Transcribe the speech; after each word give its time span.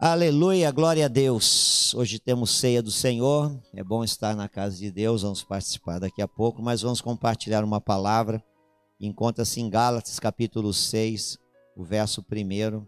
Aleluia, 0.00 0.70
glória 0.70 1.06
a 1.06 1.08
Deus. 1.08 1.92
Hoje 1.92 2.20
temos 2.20 2.52
ceia 2.52 2.80
do 2.80 2.88
Senhor. 2.88 3.60
É 3.74 3.82
bom 3.82 4.04
estar 4.04 4.36
na 4.36 4.48
casa 4.48 4.76
de 4.76 4.92
Deus. 4.92 5.22
Vamos 5.22 5.42
participar 5.42 5.98
daqui 5.98 6.22
a 6.22 6.28
pouco, 6.28 6.62
mas 6.62 6.82
vamos 6.82 7.00
compartilhar 7.00 7.64
uma 7.64 7.80
palavra. 7.80 8.40
Encontra-se 9.00 9.60
em 9.60 9.68
Gálatas, 9.68 10.20
capítulo 10.20 10.72
6, 10.72 11.36
o 11.74 11.82
verso 11.82 12.24
1. 12.30 12.86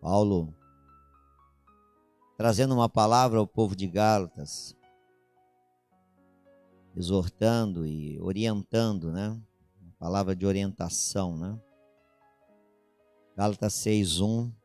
Paulo 0.00 0.52
trazendo 2.36 2.74
uma 2.74 2.88
palavra 2.88 3.38
ao 3.38 3.46
povo 3.46 3.76
de 3.76 3.86
Gálatas, 3.86 4.76
exortando 6.96 7.86
e 7.86 8.20
orientando, 8.20 9.12
né? 9.12 9.40
Uma 9.80 9.92
palavra 10.00 10.34
de 10.34 10.44
orientação, 10.44 11.36
né? 11.36 11.56
Gálatas 13.36 13.74
6:1 13.74 14.57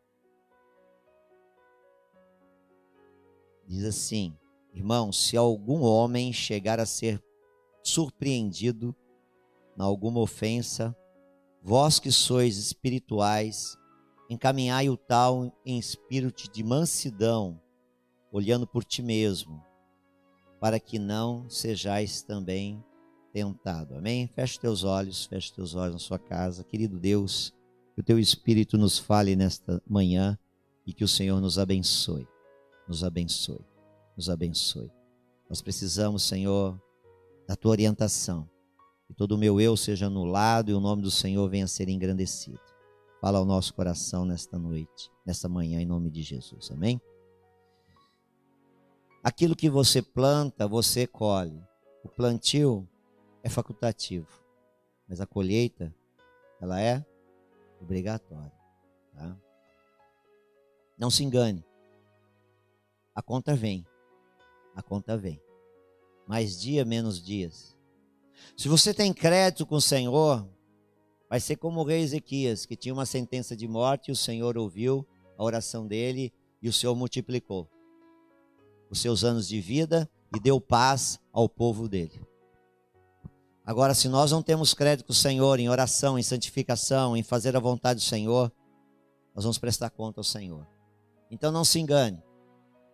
Diz 3.67 3.83
assim: 3.85 4.35
Irmãos, 4.73 5.27
se 5.27 5.37
algum 5.37 5.81
homem 5.81 6.33
chegar 6.33 6.79
a 6.79 6.85
ser 6.85 7.21
surpreendido 7.83 8.95
em 9.77 9.81
alguma 9.81 10.19
ofensa, 10.19 10.95
vós 11.61 11.99
que 11.99 12.11
sois 12.11 12.57
espirituais, 12.57 13.77
encaminhai 14.29 14.89
o 14.89 14.97
tal 14.97 15.51
em 15.65 15.77
espírito 15.77 16.51
de 16.51 16.63
mansidão, 16.63 17.61
olhando 18.31 18.65
por 18.65 18.83
ti 18.83 19.01
mesmo, 19.01 19.63
para 20.59 20.79
que 20.79 20.97
não 20.97 21.49
sejais 21.49 22.21
também 22.21 22.83
tentado. 23.31 23.95
Amém? 23.95 24.27
Feche 24.27 24.59
teus 24.59 24.83
olhos, 24.83 25.25
feche 25.25 25.53
teus 25.53 25.75
olhos 25.75 25.93
na 25.93 25.99
sua 25.99 26.19
casa. 26.19 26.63
Querido 26.63 26.99
Deus, 26.99 27.53
que 27.93 28.01
o 28.01 28.03
teu 28.03 28.17
espírito 28.17 28.77
nos 28.77 28.97
fale 28.97 29.35
nesta 29.35 29.81
manhã 29.87 30.37
e 30.85 30.93
que 30.93 31.03
o 31.03 31.07
Senhor 31.07 31.41
nos 31.41 31.59
abençoe 31.59 32.27
nos 32.87 33.03
abençoe, 33.03 33.65
nos 34.15 34.29
abençoe. 34.29 34.91
Nós 35.49 35.61
precisamos, 35.61 36.23
Senhor, 36.23 36.79
da 37.47 37.55
tua 37.55 37.71
orientação. 37.71 38.49
Que 39.07 39.13
todo 39.13 39.33
o 39.33 39.37
meu 39.37 39.59
eu 39.59 39.75
seja 39.75 40.07
anulado 40.07 40.71
e 40.71 40.73
o 40.73 40.79
nome 40.79 41.01
do 41.01 41.11
Senhor 41.11 41.47
venha 41.49 41.65
a 41.65 41.67
ser 41.67 41.89
engrandecido. 41.89 42.59
Fala 43.21 43.37
ao 43.37 43.45
nosso 43.45 43.73
coração 43.73 44.25
nesta 44.25 44.57
noite, 44.57 45.11
nesta 45.25 45.47
manhã, 45.47 45.79
em 45.79 45.85
nome 45.85 46.09
de 46.09 46.21
Jesus. 46.21 46.71
Amém? 46.71 46.99
Aquilo 49.23 49.55
que 49.55 49.69
você 49.69 50.01
planta, 50.01 50.67
você 50.67 51.07
colhe. 51.07 51.61
O 52.03 52.09
plantio 52.09 52.87
é 53.41 53.49
facultativo, 53.49 54.27
mas 55.07 55.21
a 55.21 55.25
colheita, 55.25 55.93
ela 56.59 56.81
é 56.81 57.05
obrigatória. 57.79 58.51
Tá? 59.13 59.37
Não 60.97 61.09
se 61.09 61.23
engane 61.23 61.63
a 63.15 63.21
conta 63.21 63.55
vem. 63.55 63.85
A 64.75 64.81
conta 64.81 65.17
vem. 65.17 65.41
Mais 66.27 66.59
dia, 66.59 66.83
menos 66.85 67.21
dias. 67.21 67.77
Se 68.57 68.67
você 68.67 68.93
tem 68.93 69.13
crédito 69.13 69.65
com 69.65 69.75
o 69.75 69.81
Senhor, 69.81 70.47
vai 71.29 71.39
ser 71.39 71.55
como 71.57 71.81
o 71.81 71.83
rei 71.83 72.01
Ezequias, 72.01 72.65
que 72.65 72.75
tinha 72.75 72.93
uma 72.93 73.05
sentença 73.05 73.55
de 73.55 73.67
morte, 73.67 74.09
e 74.09 74.11
o 74.11 74.15
Senhor 74.15 74.57
ouviu 74.57 75.07
a 75.37 75.43
oração 75.43 75.87
dele 75.87 76.33
e 76.61 76.69
o 76.69 76.73
Senhor 76.73 76.95
multiplicou 76.95 77.69
os 78.89 78.99
seus 78.99 79.23
anos 79.23 79.47
de 79.47 79.59
vida 79.59 80.09
e 80.35 80.39
deu 80.39 80.61
paz 80.61 81.19
ao 81.31 81.49
povo 81.49 81.89
dele. 81.89 82.21
Agora, 83.65 83.93
se 83.93 84.07
nós 84.07 84.31
não 84.31 84.41
temos 84.43 84.73
crédito 84.73 85.07
com 85.07 85.13
o 85.13 85.15
Senhor 85.15 85.59
em 85.59 85.69
oração, 85.69 86.19
em 86.19 86.23
santificação, 86.23 87.15
em 87.15 87.23
fazer 87.23 87.55
a 87.55 87.59
vontade 87.59 87.99
do 87.99 88.05
Senhor, 88.05 88.51
nós 89.33 89.43
vamos 89.43 89.57
prestar 89.57 89.89
conta 89.89 90.19
ao 90.19 90.23
Senhor. 90.23 90.67
Então 91.31 91.51
não 91.51 91.65
se 91.65 91.79
engane. 91.79 92.21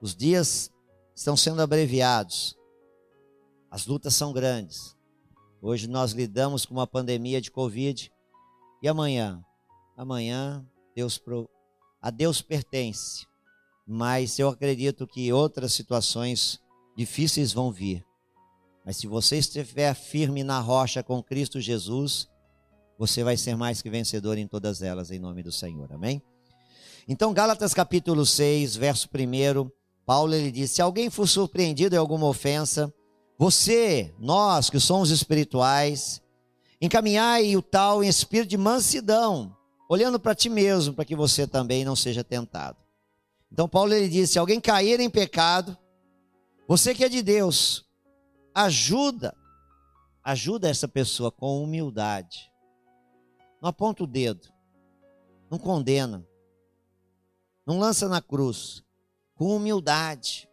Os 0.01 0.15
dias 0.15 0.71
estão 1.13 1.35
sendo 1.35 1.61
abreviados. 1.61 2.57
As 3.69 3.85
lutas 3.85 4.15
são 4.15 4.31
grandes. 4.31 4.95
Hoje 5.61 5.87
nós 5.87 6.13
lidamos 6.13 6.65
com 6.65 6.73
uma 6.73 6.87
pandemia 6.87 7.41
de 7.41 7.51
Covid. 7.51 8.11
E 8.81 8.87
amanhã? 8.87 9.43
Amanhã 9.97 10.65
Deus 10.95 11.21
a 12.01 12.09
Deus 12.09 12.41
pertence. 12.41 13.27
Mas 13.85 14.39
eu 14.39 14.47
acredito 14.47 15.05
que 15.05 15.33
outras 15.33 15.73
situações 15.73 16.59
difíceis 16.95 17.51
vão 17.51 17.71
vir. 17.71 18.05
Mas 18.85 18.97
se 18.97 19.07
você 19.07 19.37
estiver 19.37 19.93
firme 19.93 20.43
na 20.43 20.59
rocha 20.59 21.03
com 21.03 21.21
Cristo 21.21 21.59
Jesus, 21.59 22.29
você 22.97 23.23
vai 23.23 23.35
ser 23.35 23.57
mais 23.57 23.81
que 23.81 23.89
vencedor 23.89 24.37
em 24.37 24.47
todas 24.47 24.81
elas, 24.81 25.11
em 25.11 25.19
nome 25.19 25.43
do 25.43 25.51
Senhor. 25.51 25.91
Amém? 25.91 26.21
Então, 27.07 27.33
Gálatas 27.33 27.73
capítulo 27.73 28.25
6, 28.25 28.75
verso 28.75 29.07
1 29.07 29.78
Paulo 30.09 30.33
ele 30.33 30.49
diz: 30.49 30.71
se 30.71 30.81
alguém 30.81 31.07
for 31.07 31.27
surpreendido 31.27 31.93
em 31.93 31.99
alguma 31.99 32.25
ofensa, 32.25 32.91
você, 33.37 34.11
nós 34.17 34.67
que 34.67 34.79
somos 34.79 35.11
espirituais, 35.11 36.19
encaminhai 36.81 37.55
o 37.55 37.61
tal 37.61 38.03
em 38.03 38.07
espírito 38.07 38.49
de 38.49 38.57
mansidão, 38.57 39.55
olhando 39.87 40.19
para 40.19 40.33
ti 40.33 40.49
mesmo, 40.49 40.95
para 40.95 41.05
que 41.05 41.15
você 41.15 41.45
também 41.45 41.85
não 41.85 41.95
seja 41.95 42.23
tentado. 42.23 42.79
Então 43.51 43.69
Paulo 43.69 43.93
ele 43.93 44.09
diz: 44.09 44.31
se 44.31 44.39
alguém 44.39 44.59
cair 44.59 44.99
em 44.99 45.11
pecado, 45.11 45.77
você 46.67 46.95
que 46.95 47.03
é 47.03 47.09
de 47.09 47.21
Deus, 47.21 47.85
ajuda, 48.55 49.37
ajuda 50.23 50.69
essa 50.69 50.87
pessoa 50.87 51.31
com 51.31 51.63
humildade. 51.63 52.51
Não 53.61 53.69
aponta 53.69 54.05
o 54.05 54.07
dedo, 54.07 54.49
não 55.51 55.59
condena, 55.59 56.25
não 57.63 57.77
lança 57.77 58.09
na 58.09 58.23
cruz, 58.23 58.83
com 59.39 59.55
humildade, 59.55 60.49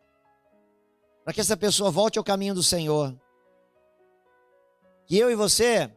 para 1.24 1.34
que 1.34 1.40
essa 1.40 1.56
pessoa 1.56 1.90
volte 1.90 2.18
ao 2.20 2.24
caminho 2.24 2.54
do 2.54 2.62
Senhor. 2.62 3.20
Que 5.06 5.18
eu 5.18 5.28
e 5.28 5.34
você, 5.34 5.92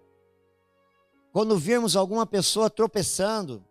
quando 1.31 1.55
virmos 1.55 1.95
alguma 1.95 2.25
pessoa 2.25 2.67
tropeçando, 2.67 3.63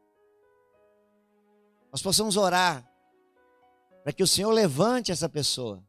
nós 1.91 2.01
possamos 2.01 2.37
orar 2.37 2.89
para 4.05 4.13
que 4.13 4.23
o 4.23 4.27
Senhor 4.27 4.53
levante 4.53 5.11
essa 5.11 5.29
pessoa 5.29 5.85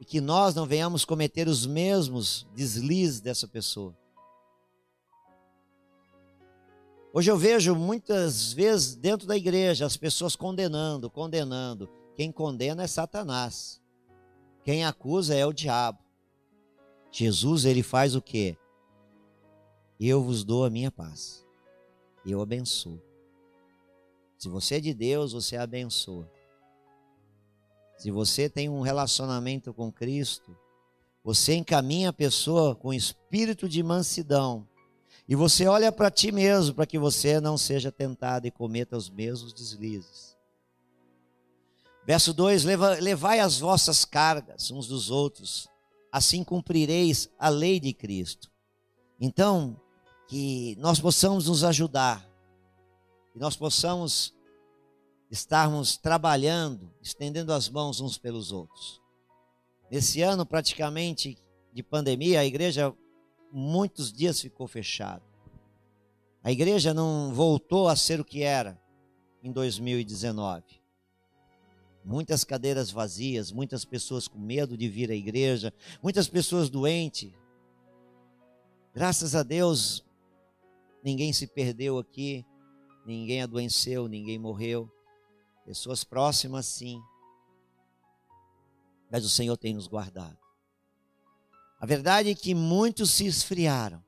e 0.00 0.06
que 0.06 0.22
nós 0.22 0.54
não 0.54 0.64
venhamos 0.64 1.04
cometer 1.04 1.48
os 1.48 1.66
mesmos 1.66 2.46
deslizes 2.54 3.20
dessa 3.20 3.46
pessoa. 3.46 3.94
Hoje 7.16 7.30
eu 7.30 7.38
vejo 7.38 7.76
muitas 7.76 8.52
vezes 8.52 8.96
dentro 8.96 9.24
da 9.24 9.36
igreja 9.36 9.86
as 9.86 9.96
pessoas 9.96 10.34
condenando, 10.34 11.08
condenando. 11.08 11.88
Quem 12.16 12.32
condena 12.32 12.82
é 12.82 12.88
Satanás. 12.88 13.80
Quem 14.64 14.84
acusa 14.84 15.32
é 15.32 15.46
o 15.46 15.52
diabo. 15.52 16.00
Jesus, 17.12 17.66
ele 17.66 17.84
faz 17.84 18.16
o 18.16 18.20
quê? 18.20 18.58
Eu 20.00 20.24
vos 20.24 20.42
dou 20.42 20.64
a 20.64 20.70
minha 20.70 20.90
paz. 20.90 21.46
Eu 22.26 22.40
abençoo. 22.40 23.00
Se 24.36 24.48
você 24.48 24.74
é 24.74 24.80
de 24.80 24.92
Deus, 24.92 25.32
você 25.32 25.56
abençoa. 25.56 26.28
Se 27.96 28.10
você 28.10 28.48
tem 28.48 28.68
um 28.68 28.80
relacionamento 28.80 29.72
com 29.72 29.92
Cristo, 29.92 30.58
você 31.22 31.54
encaminha 31.54 32.08
a 32.08 32.12
pessoa 32.12 32.74
com 32.74 32.92
espírito 32.92 33.68
de 33.68 33.84
mansidão 33.84 34.66
e 35.26 35.34
você 35.34 35.66
olha 35.66 35.90
para 35.90 36.10
ti 36.10 36.30
mesmo 36.30 36.74
para 36.74 36.86
que 36.86 36.98
você 36.98 37.40
não 37.40 37.56
seja 37.56 37.90
tentado 37.90 38.46
e 38.46 38.50
cometa 38.50 38.96
os 38.96 39.08
mesmos 39.08 39.52
deslizes. 39.52 40.36
Verso 42.06 42.34
2: 42.34 42.64
Levai 43.00 43.40
as 43.40 43.58
vossas 43.58 44.04
cargas 44.04 44.70
uns 44.70 44.86
dos 44.86 45.10
outros, 45.10 45.68
assim 46.12 46.44
cumprireis 46.44 47.30
a 47.38 47.48
lei 47.48 47.80
de 47.80 47.94
Cristo. 47.94 48.50
Então, 49.18 49.80
que 50.28 50.76
nós 50.78 51.00
possamos 51.00 51.48
nos 51.48 51.64
ajudar, 51.64 52.28
que 53.32 53.38
nós 53.38 53.56
possamos 53.56 54.34
estarmos 55.30 55.96
trabalhando, 55.96 56.92
estendendo 57.00 57.52
as 57.52 57.68
mãos 57.68 58.00
uns 58.00 58.18
pelos 58.18 58.52
outros. 58.52 59.00
Nesse 59.90 60.20
ano, 60.20 60.44
praticamente, 60.44 61.38
de 61.72 61.82
pandemia, 61.82 62.40
a 62.40 62.44
igreja 62.44 62.94
muitos 63.54 64.12
dias 64.12 64.40
ficou 64.40 64.66
fechado. 64.66 65.22
A 66.42 66.50
igreja 66.50 66.92
não 66.92 67.32
voltou 67.32 67.88
a 67.88 67.94
ser 67.94 68.20
o 68.20 68.24
que 68.24 68.42
era 68.42 68.78
em 69.42 69.52
2019. 69.52 70.64
Muitas 72.04 72.42
cadeiras 72.42 72.90
vazias, 72.90 73.52
muitas 73.52 73.84
pessoas 73.84 74.26
com 74.26 74.38
medo 74.38 74.76
de 74.76 74.88
vir 74.88 75.10
à 75.10 75.14
igreja, 75.14 75.72
muitas 76.02 76.28
pessoas 76.28 76.68
doentes. 76.68 77.32
Graças 78.92 79.34
a 79.34 79.42
Deus, 79.42 80.04
ninguém 81.02 81.32
se 81.32 81.46
perdeu 81.46 81.96
aqui, 81.96 82.44
ninguém 83.06 83.40
adoeceu, 83.40 84.08
ninguém 84.08 84.38
morreu. 84.38 84.90
Pessoas 85.64 86.02
próximas, 86.02 86.66
sim. 86.66 87.00
Mas 89.10 89.24
o 89.24 89.30
Senhor 89.30 89.56
tem 89.56 89.72
nos 89.72 89.86
guardado. 89.86 90.43
A 91.84 91.86
verdade 91.86 92.30
é 92.30 92.34
que 92.34 92.54
muitos 92.54 93.10
se 93.10 93.26
esfriaram. 93.26 94.02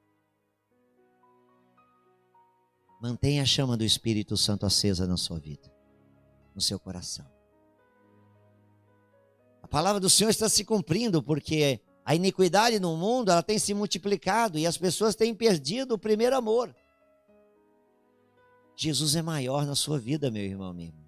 Mantenha 3.02 3.43
a 3.43 3.44
chama 3.44 3.76
do 3.76 3.84
Espírito 3.84 4.34
Santo 4.34 4.64
acesa 4.64 5.06
na 5.06 5.19
sua 5.19 5.38
vida. 5.38 5.70
no 6.55 6.61
seu 6.62 6.81
coração. 6.81 7.31
A 9.62 9.69
palavra 9.69 10.00
do 10.00 10.08
Senhor 10.08 10.31
está 10.31 10.49
se 10.49 10.64
cumprindo 10.64 11.23
porque 11.23 11.78
a 12.02 12.14
iniquidade 12.14 12.81
no 12.81 12.96
mundo 12.96 13.31
ela 13.31 13.43
tem 13.43 13.58
se 13.58 13.75
multiplicado 13.75 14.58
e 14.58 14.67
as 14.67 14.79
pessoas 14.79 15.14
têm 15.14 15.34
perdido 15.34 15.96
o 15.96 15.99
primeiro 15.99 16.34
amor. 16.34 16.75
Jesus 18.75 19.14
é 19.17 19.20
maior 19.20 19.67
na 19.67 19.75
sua 19.75 19.99
vida, 19.99 20.31
meu 20.31 20.44
irmão, 20.44 20.72
minha 20.72 20.88
irmã. 20.88 21.06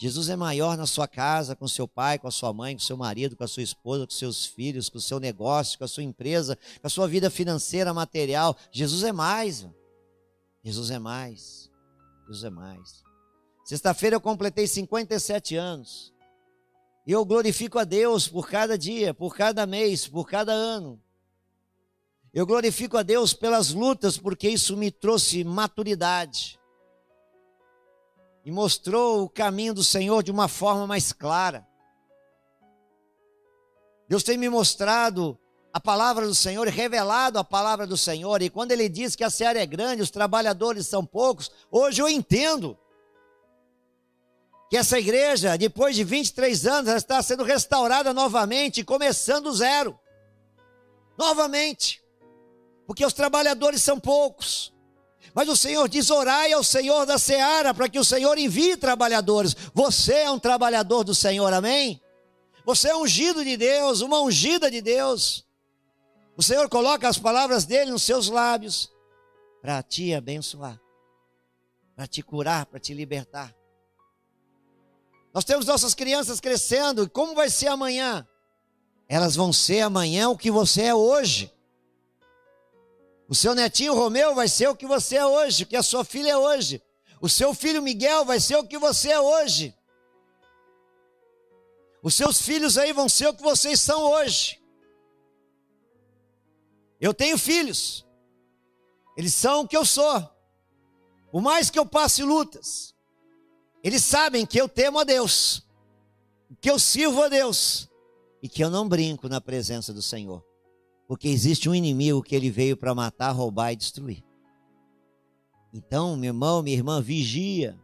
Jesus 0.00 0.28
é 0.28 0.36
maior 0.36 0.76
na 0.76 0.86
sua 0.86 1.08
casa, 1.08 1.56
com 1.56 1.66
seu 1.66 1.88
pai, 1.88 2.20
com 2.20 2.28
a 2.28 2.30
sua 2.30 2.52
mãe, 2.52 2.76
com 2.76 2.80
seu 2.80 2.96
marido, 2.96 3.36
com 3.36 3.42
a 3.42 3.48
sua 3.48 3.64
esposa, 3.64 4.06
com 4.06 4.12
seus 4.12 4.46
filhos, 4.46 4.88
com 4.88 4.98
o 4.98 5.00
seu 5.00 5.18
negócio, 5.18 5.76
com 5.76 5.84
a 5.84 5.88
sua 5.88 6.04
empresa, 6.04 6.56
com 6.80 6.86
a 6.86 6.90
sua 6.90 7.08
vida 7.08 7.28
financeira, 7.28 7.92
material. 7.92 8.56
Jesus 8.70 9.02
é 9.02 9.10
mais. 9.10 9.66
Jesus 10.62 10.92
é 10.92 11.00
mais. 11.00 11.68
Jesus 12.20 12.44
é 12.44 12.50
mais. 12.50 13.02
Sexta-feira 13.64 14.14
eu 14.14 14.20
completei 14.20 14.68
57 14.68 15.56
anos. 15.56 16.14
E 17.04 17.10
eu 17.10 17.24
glorifico 17.24 17.76
a 17.76 17.84
Deus 17.84 18.28
por 18.28 18.48
cada 18.48 18.78
dia, 18.78 19.12
por 19.12 19.34
cada 19.34 19.66
mês, 19.66 20.06
por 20.06 20.28
cada 20.28 20.52
ano. 20.52 21.02
Eu 22.32 22.46
glorifico 22.46 22.96
a 22.96 23.02
Deus 23.02 23.34
pelas 23.34 23.70
lutas, 23.70 24.16
porque 24.16 24.48
isso 24.48 24.76
me 24.76 24.92
trouxe 24.92 25.42
maturidade 25.42 26.58
e 28.44 28.50
mostrou 28.50 29.24
o 29.24 29.28
caminho 29.28 29.74
do 29.74 29.84
Senhor 29.84 30.22
de 30.22 30.30
uma 30.30 30.48
forma 30.48 30.86
mais 30.86 31.12
clara. 31.12 31.66
Deus 34.08 34.22
tem 34.22 34.38
me 34.38 34.48
mostrado 34.48 35.38
a 35.72 35.78
palavra 35.78 36.26
do 36.26 36.34
Senhor, 36.34 36.66
revelado 36.68 37.38
a 37.38 37.44
palavra 37.44 37.86
do 37.86 37.96
Senhor, 37.96 38.40
e 38.40 38.48
quando 38.48 38.72
Ele 38.72 38.88
diz 38.88 39.14
que 39.14 39.22
a 39.22 39.30
seara 39.30 39.60
é 39.60 39.66
grande, 39.66 40.02
os 40.02 40.10
trabalhadores 40.10 40.86
são 40.86 41.04
poucos, 41.04 41.50
hoje 41.70 42.00
eu 42.00 42.08
entendo 42.08 42.78
que 44.70 44.76
essa 44.76 44.98
igreja, 44.98 45.56
depois 45.56 45.96
de 45.96 46.04
23 46.04 46.66
anos, 46.66 46.92
está 46.92 47.22
sendo 47.22 47.42
restaurada 47.42 48.12
novamente, 48.12 48.84
começando 48.84 49.52
zero. 49.52 49.98
Novamente. 51.16 52.02
Porque 52.86 53.04
os 53.04 53.14
trabalhadores 53.14 53.82
são 53.82 53.98
poucos. 53.98 54.72
Mas 55.38 55.48
o 55.48 55.54
Senhor 55.54 55.88
diz: 55.88 56.10
orai 56.10 56.52
ao 56.52 56.64
Senhor 56.64 57.06
da 57.06 57.16
seara, 57.16 57.72
para 57.72 57.88
que 57.88 57.96
o 57.96 58.04
Senhor 58.04 58.36
envie 58.36 58.76
trabalhadores. 58.76 59.54
Você 59.72 60.12
é 60.12 60.30
um 60.32 60.36
trabalhador 60.36 61.04
do 61.04 61.14
Senhor, 61.14 61.52
amém? 61.52 62.02
Você 62.66 62.88
é 62.88 62.96
ungido 62.96 63.44
de 63.44 63.56
Deus, 63.56 64.00
uma 64.00 64.20
ungida 64.20 64.68
de 64.68 64.80
Deus. 64.80 65.46
O 66.36 66.42
Senhor 66.42 66.68
coloca 66.68 67.08
as 67.08 67.18
palavras 67.18 67.64
dele 67.64 67.92
nos 67.92 68.02
seus 68.02 68.28
lábios 68.28 68.90
para 69.62 69.80
te 69.80 70.12
abençoar, 70.12 70.76
para 71.94 72.08
te 72.08 72.20
curar, 72.20 72.66
para 72.66 72.80
te 72.80 72.92
libertar. 72.92 73.54
Nós 75.32 75.44
temos 75.44 75.66
nossas 75.66 75.94
crianças 75.94 76.40
crescendo, 76.40 77.04
e 77.04 77.08
como 77.08 77.36
vai 77.36 77.48
ser 77.48 77.68
amanhã? 77.68 78.26
Elas 79.08 79.36
vão 79.36 79.52
ser 79.52 79.82
amanhã 79.82 80.30
o 80.30 80.36
que 80.36 80.50
você 80.50 80.82
é 80.82 80.94
hoje. 80.96 81.54
O 83.28 83.34
seu 83.34 83.54
netinho 83.54 83.94
Romeu 83.94 84.34
vai 84.34 84.48
ser 84.48 84.68
o 84.68 84.74
que 84.74 84.86
você 84.86 85.16
é 85.16 85.26
hoje, 85.26 85.64
o 85.64 85.66
que 85.66 85.76
a 85.76 85.82
sua 85.82 86.02
filha 86.02 86.30
é 86.30 86.36
hoje. 86.36 86.82
O 87.20 87.28
seu 87.28 87.52
filho 87.52 87.82
Miguel 87.82 88.24
vai 88.24 88.40
ser 88.40 88.56
o 88.56 88.66
que 88.66 88.78
você 88.78 89.10
é 89.10 89.20
hoje. 89.20 89.74
Os 92.02 92.14
seus 92.14 92.40
filhos 92.40 92.78
aí 92.78 92.92
vão 92.92 93.08
ser 93.08 93.26
o 93.26 93.34
que 93.34 93.42
vocês 93.42 93.80
são 93.80 94.02
hoje. 94.12 94.58
Eu 96.98 97.12
tenho 97.12 97.36
filhos. 97.36 98.06
Eles 99.16 99.34
são 99.34 99.60
o 99.60 99.68
que 99.68 99.76
eu 99.76 99.84
sou. 99.84 100.26
Por 101.30 101.42
mais 101.42 101.68
que 101.68 101.78
eu 101.78 101.84
passe 101.84 102.22
lutas, 102.22 102.94
eles 103.84 104.02
sabem 104.02 104.46
que 104.46 104.58
eu 104.58 104.68
temo 104.68 104.98
a 105.00 105.04
Deus, 105.04 105.62
que 106.60 106.70
eu 106.70 106.78
sirvo 106.78 107.22
a 107.22 107.28
Deus 107.28 107.90
e 108.42 108.48
que 108.48 108.64
eu 108.64 108.70
não 108.70 108.88
brinco 108.88 109.28
na 109.28 109.40
presença 109.40 109.92
do 109.92 110.00
Senhor. 110.00 110.47
Porque 111.08 111.26
existe 111.26 111.68
um 111.70 111.74
inimigo 111.74 112.22
que 112.22 112.36
ele 112.36 112.50
veio 112.50 112.76
para 112.76 112.94
matar, 112.94 113.32
roubar 113.32 113.72
e 113.72 113.76
destruir. 113.76 114.22
Então, 115.72 116.16
meu 116.16 116.28
irmão, 116.28 116.62
minha 116.62 116.76
irmã, 116.76 117.00
vigia, 117.00 117.78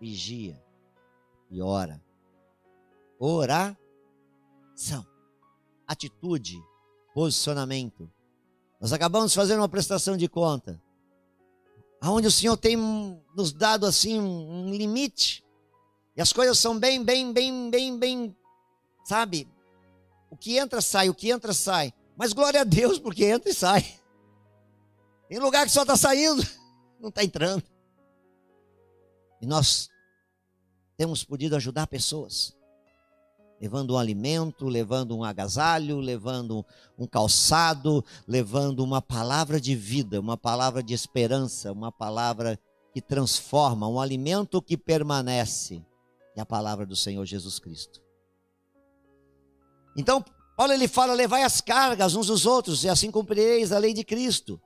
vigia 0.00 0.60
e 1.50 1.62
ora. 1.62 2.02
Oração, 3.18 3.76
atitude, 5.86 6.60
posicionamento. 7.14 8.10
Nós 8.80 8.92
acabamos 8.92 9.30
de 9.30 9.36
fazer 9.36 9.56
uma 9.56 9.68
prestação 9.68 10.16
de 10.16 10.28
conta, 10.28 10.82
aonde 12.00 12.26
o 12.26 12.30
Senhor 12.30 12.56
tem 12.56 12.76
nos 13.36 13.52
dado 13.52 13.86
assim 13.86 14.20
um 14.20 14.74
limite, 14.74 15.44
e 16.16 16.20
as 16.20 16.32
coisas 16.32 16.58
são 16.58 16.78
bem, 16.78 17.02
bem, 17.04 17.32
bem, 17.32 17.70
bem, 17.70 17.98
bem, 17.98 18.36
sabe? 19.04 19.48
O 20.28 20.36
que 20.36 20.58
entra 20.58 20.80
sai, 20.80 21.08
o 21.08 21.14
que 21.14 21.30
entra 21.30 21.52
sai. 21.52 21.94
Mas 22.16 22.32
glória 22.32 22.60
a 22.60 22.64
Deus, 22.64 22.98
porque 22.98 23.24
entra 23.24 23.50
e 23.50 23.54
sai. 23.54 23.84
Tem 25.28 25.38
lugar 25.38 25.66
que 25.66 25.72
só 25.72 25.82
está 25.82 25.96
saindo, 25.96 26.42
não 27.00 27.08
está 27.08 27.24
entrando. 27.24 27.64
E 29.40 29.46
nós 29.46 29.88
temos 30.96 31.24
podido 31.24 31.56
ajudar 31.56 31.86
pessoas, 31.86 32.56
levando 33.60 33.94
um 33.94 33.98
alimento, 33.98 34.66
levando 34.66 35.16
um 35.16 35.24
agasalho, 35.24 35.98
levando 35.98 36.64
um 36.96 37.06
calçado, 37.06 38.04
levando 38.26 38.80
uma 38.80 39.02
palavra 39.02 39.60
de 39.60 39.74
vida, 39.74 40.20
uma 40.20 40.36
palavra 40.36 40.82
de 40.82 40.94
esperança, 40.94 41.72
uma 41.72 41.90
palavra 41.90 42.58
que 42.92 43.02
transforma, 43.02 43.88
um 43.88 44.00
alimento 44.00 44.62
que 44.62 44.76
permanece, 44.76 45.84
é 46.36 46.40
a 46.40 46.46
palavra 46.46 46.86
do 46.86 46.94
Senhor 46.94 47.24
Jesus 47.26 47.58
Cristo. 47.58 48.00
Então, 49.96 50.24
Paulo 50.56 50.72
ele 50.72 50.88
fala: 50.88 51.14
levai 51.14 51.42
as 51.42 51.60
cargas 51.60 52.14
uns 52.14 52.28
dos 52.28 52.46
outros, 52.46 52.84
e 52.84 52.88
assim 52.88 53.10
cumprireis 53.10 53.72
a 53.72 53.78
lei 53.78 53.92
de 53.92 54.04
Cristo. 54.04 54.60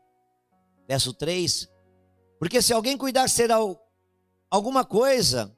Verso 0.87 1.13
3. 1.13 1.69
Porque 2.39 2.63
se 2.63 2.73
alguém 2.73 2.97
cuidar 2.97 3.29
ser 3.29 3.51
alguma 4.51 4.85
coisa, 4.85 5.55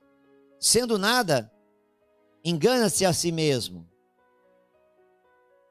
sendo 0.59 0.99
nada, 0.99 1.53
engana-se 2.45 3.05
a 3.05 3.13
si 3.13 3.31
mesmo. 3.31 3.89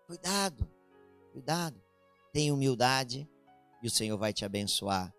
Cuidado, 0.06 0.68
cuidado. 1.32 1.82
Tenha 2.32 2.54
humildade 2.54 3.28
e 3.82 3.88
o 3.88 3.92
Senhor 3.92 4.18
vai 4.18 4.32
te 4.34 4.46
abençoar. 4.46 5.14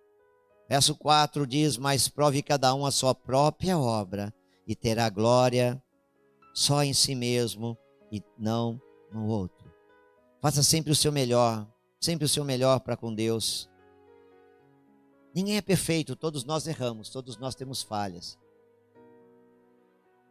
Verso 0.68 0.94
4 0.94 1.46
diz: 1.46 1.76
Mas 1.76 2.08
prove 2.08 2.42
cada 2.42 2.74
um 2.74 2.86
a 2.86 2.90
sua 2.90 3.14
própria 3.14 3.78
obra, 3.78 4.32
e 4.66 4.76
terá 4.76 5.08
glória 5.08 5.82
só 6.54 6.82
em 6.84 6.92
si 6.92 7.14
mesmo 7.14 7.76
e 8.12 8.22
não 8.38 8.80
no 9.12 9.26
outro. 9.26 9.70
Faça 10.40 10.62
sempre 10.62 10.92
o 10.92 10.96
seu 10.96 11.12
melhor, 11.12 11.66
sempre 12.00 12.24
o 12.24 12.28
seu 12.28 12.44
melhor 12.44 12.80
para 12.80 12.96
com 12.96 13.14
Deus. 13.14 13.68
Ninguém 15.34 15.56
é 15.56 15.62
perfeito, 15.62 16.16
todos 16.16 16.44
nós 16.44 16.66
erramos, 16.66 17.10
todos 17.10 17.36
nós 17.36 17.54
temos 17.54 17.82
falhas. 17.82 18.38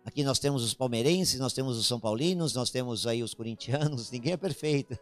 Aqui 0.03 0.23
nós 0.23 0.39
temos 0.39 0.63
os 0.63 0.73
palmeirenses, 0.73 1.39
nós 1.39 1.53
temos 1.53 1.77
os 1.77 1.85
são 1.85 1.99
paulinos, 1.99 2.53
nós 2.53 2.69
temos 2.69 3.05
aí 3.05 3.21
os 3.21 3.33
corintianos, 3.33 4.09
ninguém 4.11 4.33
é 4.33 4.37
perfeito. 4.37 4.97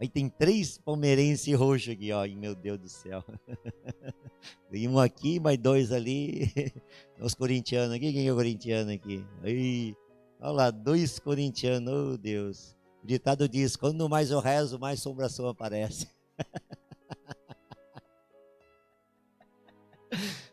Aí 0.00 0.08
tem 0.08 0.28
três 0.28 0.78
palmeirenses 0.78 1.52
roxos 1.58 1.94
aqui, 1.94 2.12
ó, 2.12 2.26
meu 2.28 2.54
Deus 2.54 2.78
do 2.78 2.88
céu. 2.88 3.24
Tem 4.70 4.86
um 4.86 4.98
aqui, 4.98 5.40
mais 5.40 5.58
dois 5.58 5.90
ali. 5.90 6.52
Os 7.18 7.34
corintianos 7.34 7.96
aqui, 7.96 8.12
quem 8.12 8.28
é 8.28 8.32
o 8.32 8.36
corintiano 8.36 8.92
aqui? 8.92 9.24
Aí, 9.42 9.96
Olha 10.40 10.52
lá, 10.52 10.70
dois 10.70 11.18
corintianos, 11.18 12.14
oh 12.14 12.16
Deus. 12.16 12.76
O 13.02 13.06
ditado 13.06 13.48
diz: 13.48 13.76
quando 13.76 14.08
mais 14.08 14.30
eu 14.30 14.40
rezo, 14.40 14.78
mais 14.78 15.00
assombração 15.00 15.48
aparece. 15.48 16.08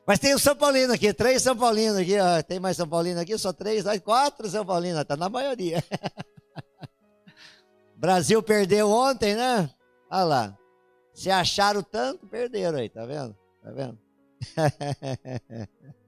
Mas 0.06 0.20
tem 0.20 0.34
o 0.34 0.40
São 0.40 0.56
Paulino 0.56 0.94
aqui, 0.94 1.14
três 1.14 1.42
São 1.42 1.56
Paulinos 1.56 1.98
aqui, 1.98 2.20
ó. 2.20 2.44
Tem 2.44 2.60
mais 2.60 2.76
São 2.76 2.88
Paulino 2.88 3.20
aqui, 3.20 3.38
só 3.38 3.54
três, 3.54 3.86
quatro 4.04 4.50
São 4.50 4.66
Paulinos, 4.66 5.04
tá 5.06 5.16
na 5.16 5.30
maioria. 5.30 5.84
Brasil 7.96 8.44
perdeu 8.44 8.90
ontem, 8.90 9.36
né? 9.36 9.70
Olha 10.12 10.24
lá. 10.24 10.58
Se 11.14 11.32
acharam 11.32 11.82
tanto, 11.82 12.28
perderam 12.28 12.80
aí, 12.80 12.90
tá 12.90 13.06
vendo? 13.06 13.38
Tá 13.62 13.72
vendo? 13.72 13.98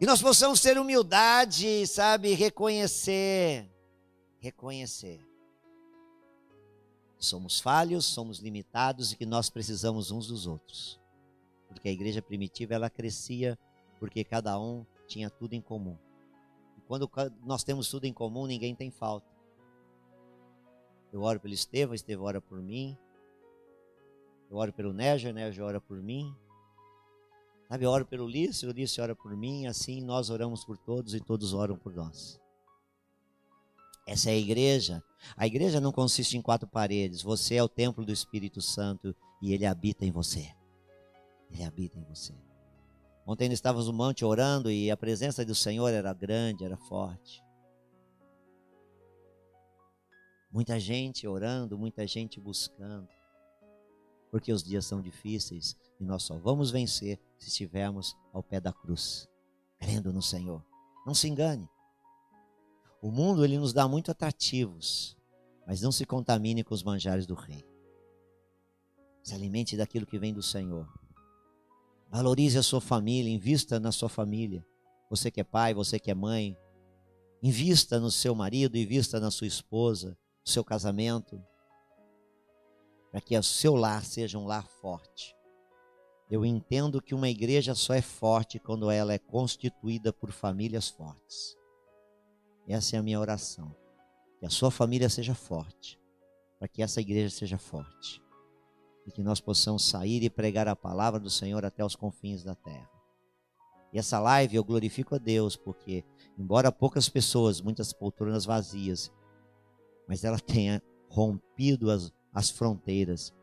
E 0.00 0.06
nós 0.06 0.22
possamos 0.22 0.62
ter 0.62 0.78
humildade, 0.78 1.86
sabe, 1.86 2.32
reconhecer, 2.32 3.68
reconhecer. 4.38 5.20
Somos 7.18 7.60
falhos, 7.60 8.06
somos 8.06 8.38
limitados 8.38 9.12
e 9.12 9.16
que 9.16 9.26
nós 9.26 9.50
precisamos 9.50 10.10
uns 10.10 10.28
dos 10.28 10.46
outros. 10.46 10.98
Porque 11.68 11.86
a 11.86 11.92
igreja 11.92 12.22
primitiva 12.22 12.72
ela 12.72 12.88
crescia 12.88 13.58
porque 13.98 14.24
cada 14.24 14.58
um 14.58 14.86
tinha 15.06 15.28
tudo 15.28 15.52
em 15.52 15.60
comum. 15.60 15.98
E 16.78 16.80
quando 16.88 17.10
nós 17.44 17.62
temos 17.62 17.90
tudo 17.90 18.06
em 18.06 18.12
comum, 18.12 18.46
ninguém 18.46 18.74
tem 18.74 18.90
falta. 18.90 19.28
Eu 21.12 21.20
oro 21.20 21.38
pelo 21.38 21.52
Estevão, 21.52 21.94
Estevão 21.94 22.24
ora 22.24 22.40
por 22.40 22.62
mim. 22.62 22.96
Eu 24.50 24.56
oro 24.56 24.72
pelo 24.72 24.94
Néger, 24.94 25.34
Néger 25.34 25.62
ora 25.62 25.78
por 25.78 26.00
mim. 26.00 26.34
Sabe, 27.70 27.84
eu 27.84 27.90
oro 27.90 28.04
pelo 28.04 28.24
Ulisses, 28.24 28.64
o 28.64 28.70
Ulisses 28.70 28.98
ora 28.98 29.14
por 29.14 29.36
mim, 29.36 29.68
assim 29.68 30.02
nós 30.02 30.28
oramos 30.28 30.64
por 30.64 30.76
todos 30.76 31.14
e 31.14 31.20
todos 31.20 31.54
oram 31.54 31.76
por 31.76 31.94
nós. 31.94 32.40
Essa 34.08 34.30
é 34.30 34.32
a 34.32 34.36
igreja. 34.36 35.00
A 35.36 35.46
igreja 35.46 35.80
não 35.80 35.92
consiste 35.92 36.36
em 36.36 36.42
quatro 36.42 36.66
paredes. 36.66 37.22
Você 37.22 37.54
é 37.54 37.62
o 37.62 37.68
templo 37.68 38.04
do 38.04 38.10
Espírito 38.10 38.60
Santo 38.60 39.14
e 39.40 39.54
ele 39.54 39.64
habita 39.64 40.04
em 40.04 40.10
você. 40.10 40.52
Ele 41.48 41.62
habita 41.62 41.96
em 41.96 42.02
você. 42.02 42.34
Ontem 43.24 43.48
nós 43.48 43.58
estávamos 43.58 43.86
no 43.86 43.92
monte 43.92 44.24
orando 44.24 44.68
e 44.68 44.90
a 44.90 44.96
presença 44.96 45.44
do 45.44 45.54
Senhor 45.54 45.90
era 45.90 46.12
grande, 46.12 46.64
era 46.64 46.76
forte. 46.76 47.40
Muita 50.50 50.80
gente 50.80 51.24
orando, 51.28 51.78
muita 51.78 52.04
gente 52.04 52.40
buscando. 52.40 53.06
Porque 54.28 54.52
os 54.52 54.64
dias 54.64 54.84
são 54.84 55.00
difíceis 55.00 55.76
e 56.00 56.04
nós 56.04 56.22
só 56.22 56.38
vamos 56.38 56.70
vencer 56.70 57.20
se 57.38 57.48
estivermos 57.48 58.16
ao 58.32 58.42
pé 58.42 58.58
da 58.58 58.72
cruz, 58.72 59.28
crendo 59.78 60.12
no 60.12 60.22
Senhor. 60.22 60.64
Não 61.06 61.14
se 61.14 61.28
engane. 61.28 61.68
O 63.02 63.10
mundo 63.10 63.44
ele 63.44 63.58
nos 63.58 63.72
dá 63.72 63.86
muito 63.86 64.10
atrativos, 64.10 65.16
mas 65.66 65.82
não 65.82 65.92
se 65.92 66.06
contamine 66.06 66.64
com 66.64 66.74
os 66.74 66.82
manjares 66.82 67.26
do 67.26 67.34
rei. 67.34 67.64
Se 69.22 69.34
alimente 69.34 69.76
daquilo 69.76 70.06
que 70.06 70.18
vem 70.18 70.32
do 70.32 70.42
Senhor. 70.42 70.88
Valorize 72.10 72.58
a 72.58 72.62
sua 72.62 72.80
família, 72.80 73.32
invista 73.32 73.78
na 73.78 73.92
sua 73.92 74.08
família. 74.08 74.66
Você 75.10 75.30
que 75.30 75.40
é 75.40 75.44
pai, 75.44 75.74
você 75.74 75.98
que 75.98 76.10
é 76.10 76.14
mãe, 76.14 76.56
invista 77.42 78.00
no 78.00 78.10
seu 78.10 78.34
marido, 78.34 78.76
invista 78.76 79.20
na 79.20 79.30
sua 79.30 79.46
esposa, 79.46 80.16
no 80.44 80.50
seu 80.50 80.64
casamento, 80.64 81.42
para 83.10 83.20
que 83.20 83.36
o 83.36 83.42
seu 83.42 83.74
lar 83.74 84.04
seja 84.04 84.38
um 84.38 84.46
lar 84.46 84.66
forte. 84.66 85.34
Eu 86.30 86.44
entendo 86.44 87.02
que 87.02 87.14
uma 87.14 87.28
igreja 87.28 87.74
só 87.74 87.92
é 87.92 88.00
forte 88.00 88.58
quando 88.58 88.90
ela 88.90 89.12
é 89.12 89.18
constituída 89.18 90.12
por 90.12 90.30
famílias 90.30 90.88
fortes. 90.88 91.56
Essa 92.68 92.96
é 92.96 92.98
a 92.98 93.02
minha 93.02 93.18
oração. 93.18 93.74
Que 94.38 94.46
a 94.46 94.50
sua 94.50 94.70
família 94.70 95.08
seja 95.08 95.34
forte, 95.34 95.98
para 96.58 96.68
que 96.68 96.82
essa 96.82 97.00
igreja 97.00 97.30
seja 97.30 97.58
forte 97.58 98.22
e 99.06 99.10
que 99.10 99.22
nós 99.22 99.40
possamos 99.40 99.84
sair 99.84 100.22
e 100.22 100.30
pregar 100.30 100.68
a 100.68 100.76
palavra 100.76 101.18
do 101.18 101.30
Senhor 101.30 101.64
até 101.64 101.84
os 101.84 101.96
confins 101.96 102.42
da 102.44 102.54
terra. 102.54 102.88
E 103.92 103.98
essa 103.98 104.20
live 104.20 104.54
eu 104.54 104.64
glorifico 104.64 105.16
a 105.16 105.18
Deus, 105.18 105.56
porque, 105.56 106.04
embora 106.38 106.70
poucas 106.70 107.08
pessoas, 107.08 107.60
muitas 107.60 107.92
poltronas 107.92 108.44
vazias, 108.44 109.10
mas 110.06 110.22
ela 110.22 110.38
tenha 110.38 110.80
rompido 111.08 111.90
as, 111.90 112.12
as 112.32 112.50
fronteiras. 112.50 113.34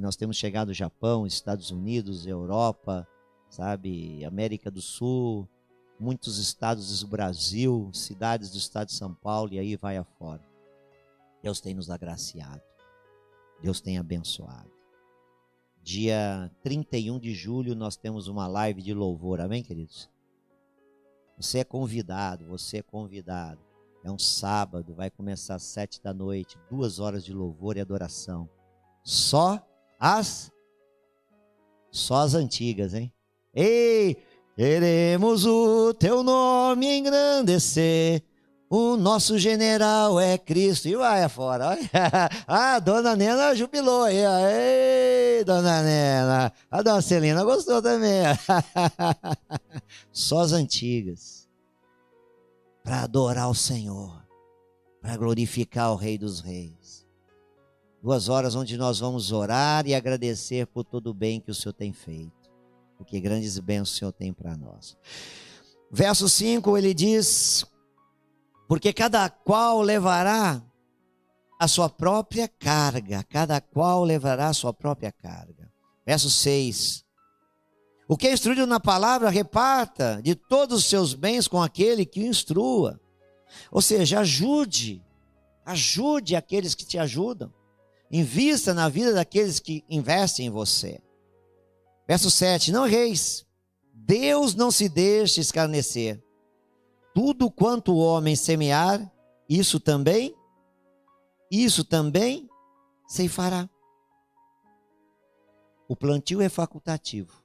E 0.00 0.02
nós 0.02 0.16
temos 0.16 0.38
chegado 0.38 0.68
ao 0.68 0.74
Japão, 0.74 1.26
Estados 1.26 1.70
Unidos, 1.70 2.26
Europa, 2.26 3.06
sabe, 3.50 4.24
América 4.24 4.70
do 4.70 4.80
Sul, 4.80 5.46
muitos 5.98 6.38
estados 6.38 7.00
do 7.00 7.06
Brasil, 7.06 7.90
cidades 7.92 8.50
do 8.50 8.56
estado 8.56 8.86
de 8.86 8.94
São 8.94 9.12
Paulo, 9.12 9.52
e 9.52 9.58
aí 9.58 9.76
vai 9.76 9.98
afora. 9.98 10.42
Deus 11.42 11.60
tem 11.60 11.74
nos 11.74 11.90
agraciado. 11.90 12.62
Deus 13.62 13.82
tem 13.82 13.98
abençoado. 13.98 14.72
Dia 15.82 16.50
31 16.62 17.18
de 17.18 17.34
julho 17.34 17.74
nós 17.74 17.94
temos 17.94 18.26
uma 18.26 18.46
live 18.46 18.80
de 18.80 18.94
louvor, 18.94 19.38
amém, 19.38 19.62
queridos? 19.62 20.08
Você 21.36 21.58
é 21.58 21.64
convidado, 21.64 22.46
você 22.46 22.78
é 22.78 22.82
convidado. 22.82 23.60
É 24.02 24.10
um 24.10 24.18
sábado, 24.18 24.94
vai 24.94 25.10
começar 25.10 25.56
às 25.56 25.64
sete 25.64 26.02
da 26.02 26.14
noite, 26.14 26.58
duas 26.70 26.98
horas 26.98 27.22
de 27.22 27.34
louvor 27.34 27.76
e 27.76 27.80
adoração. 27.80 28.48
Só 29.04 29.62
as, 30.00 30.50
só 31.90 32.16
as 32.22 32.34
antigas, 32.34 32.94
hein? 32.94 33.12
Ei, 33.54 34.16
queremos 34.56 35.44
o 35.44 35.92
teu 35.94 36.22
nome 36.22 36.86
engrandecer 36.86 38.24
o 38.72 38.96
nosso 38.96 39.36
general 39.36 40.20
é 40.20 40.38
Cristo. 40.38 40.86
E 40.86 40.94
vai 40.94 41.24
afora. 41.24 41.76
Ah, 42.46 42.78
dona 42.78 43.16
Nena 43.16 43.52
jubilou 43.54 44.04
aí. 44.04 44.18
Ei, 44.18 45.44
dona 45.44 45.82
Nena. 45.82 46.52
A 46.70 46.80
dona 46.80 47.02
Celina 47.02 47.42
gostou 47.42 47.82
também. 47.82 48.22
Só 50.12 50.40
as 50.40 50.52
antigas. 50.52 51.48
Para 52.84 53.02
adorar 53.02 53.50
o 53.50 53.54
Senhor. 53.54 54.24
Para 55.02 55.16
glorificar 55.16 55.90
o 55.92 55.96
Rei 55.96 56.16
dos 56.16 56.40
Reis. 56.40 56.79
Duas 58.02 58.28
horas 58.28 58.54
onde 58.54 58.76
nós 58.76 59.00
vamos 59.00 59.30
orar 59.30 59.86
e 59.86 59.94
agradecer 59.94 60.66
por 60.66 60.84
todo 60.84 61.10
o 61.10 61.14
bem 61.14 61.40
que 61.40 61.50
o 61.50 61.54
Senhor 61.54 61.72
tem 61.72 61.92
feito. 61.92 62.50
Porque 62.96 63.20
grandes 63.20 63.58
bênçãos 63.58 63.92
o 63.92 63.98
Senhor 63.98 64.12
tem 64.12 64.32
para 64.32 64.56
nós. 64.56 64.96
Verso 65.90 66.28
5 66.28 66.78
ele 66.78 66.94
diz: 66.94 67.64
porque 68.70 68.92
cada 68.92 69.28
qual 69.28 69.82
levará 69.82 70.62
a 71.58 71.66
sua 71.66 71.88
própria 71.88 72.46
carga, 72.46 73.24
cada 73.24 73.60
qual 73.60 74.04
levará 74.04 74.46
a 74.46 74.54
sua 74.54 74.72
própria 74.72 75.10
carga. 75.10 75.68
Verso 76.06 76.30
6. 76.30 77.04
O 78.06 78.16
que 78.16 78.28
é 78.28 78.32
instruído 78.32 78.68
na 78.68 78.78
palavra, 78.78 79.28
reparta 79.28 80.20
de 80.22 80.36
todos 80.36 80.78
os 80.78 80.84
seus 80.88 81.14
bens 81.14 81.48
com 81.48 81.60
aquele 81.60 82.06
que 82.06 82.20
o 82.20 82.26
instrua. 82.26 83.00
Ou 83.72 83.82
seja, 83.82 84.20
ajude, 84.20 85.04
ajude 85.66 86.36
aqueles 86.36 86.72
que 86.72 86.86
te 86.86 86.96
ajudam. 86.96 87.52
Invista 88.10 88.74
na 88.74 88.88
vida 88.88 89.12
daqueles 89.14 89.60
que 89.60 89.84
investem 89.88 90.46
em 90.46 90.50
você. 90.50 91.00
Verso 92.08 92.30
7: 92.30 92.72
Não 92.72 92.84
reis, 92.84 93.46
Deus 93.92 94.54
não 94.54 94.70
se 94.70 94.88
deixe 94.88 95.40
escarnecer 95.40 96.20
tudo 97.14 97.50
quanto 97.50 97.92
o 97.92 97.98
homem 97.98 98.36
semear, 98.36 99.12
isso 99.48 99.80
também, 99.80 100.34
isso 101.50 101.84
também 101.84 102.48
ceifará. 103.08 103.68
O 105.88 105.96
plantio 105.96 106.40
é 106.40 106.48
facultativo, 106.48 107.44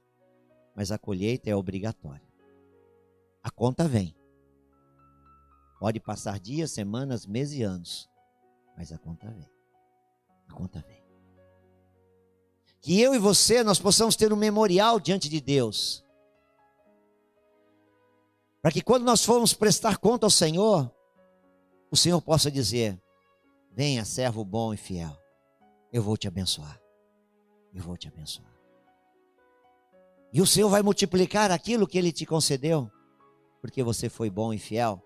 mas 0.74 0.92
a 0.92 0.98
colheita 0.98 1.50
é 1.50 1.56
obrigatória. 1.56 2.26
A 3.42 3.50
conta 3.50 3.88
vem. 3.88 4.14
Pode 5.80 6.00
passar 6.00 6.38
dias, 6.38 6.70
semanas, 6.70 7.26
meses 7.26 7.58
e 7.58 7.62
anos, 7.62 8.08
mas 8.76 8.92
a 8.92 8.98
conta 8.98 9.28
vem. 9.30 9.55
A 10.48 10.52
conta 10.52 10.84
vem. 10.86 11.04
Que 12.80 13.00
eu 13.00 13.14
e 13.14 13.18
você 13.18 13.64
nós 13.64 13.78
possamos 13.78 14.16
ter 14.16 14.32
um 14.32 14.36
memorial 14.36 15.00
diante 15.00 15.28
de 15.28 15.40
Deus 15.40 16.06
para 18.66 18.72
que 18.72 18.82
quando 18.82 19.04
nós 19.04 19.24
formos 19.24 19.54
prestar 19.54 19.96
conta 19.96 20.26
ao 20.26 20.30
Senhor, 20.30 20.92
o 21.88 21.96
Senhor 21.96 22.20
possa 22.20 22.50
dizer: 22.50 23.00
Venha, 23.72 24.04
servo 24.04 24.44
bom 24.44 24.74
e 24.74 24.76
fiel, 24.76 25.16
eu 25.92 26.02
vou 26.02 26.16
te 26.16 26.26
abençoar. 26.26 26.76
Eu 27.72 27.80
vou 27.80 27.96
te 27.96 28.08
abençoar. 28.08 28.52
E 30.32 30.42
o 30.42 30.46
Senhor 30.46 30.68
vai 30.68 30.82
multiplicar 30.82 31.52
aquilo 31.52 31.86
que 31.86 31.96
Ele 31.96 32.10
te 32.10 32.26
concedeu, 32.26 32.90
porque 33.60 33.84
você 33.84 34.08
foi 34.08 34.28
bom 34.30 34.52
e 34.52 34.58
fiel. 34.58 35.00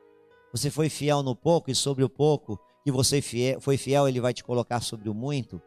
Você 0.52 0.70
foi 0.70 0.88
fiel 0.88 1.23
no 1.23 1.37
pouco 1.37 1.70
e 1.70 1.75
sobre 1.75 2.02
o 2.02 2.09
pouco 2.09 2.59
que 2.84 2.90
você 2.90 3.22
foi 3.60 3.76
fiel, 3.76 4.08
Ele 4.08 4.20
vai 4.20 4.32
te 4.32 4.44
colocar 4.44 4.80
sobre 4.80 5.08
o 5.08 5.14
muito. 5.14 5.60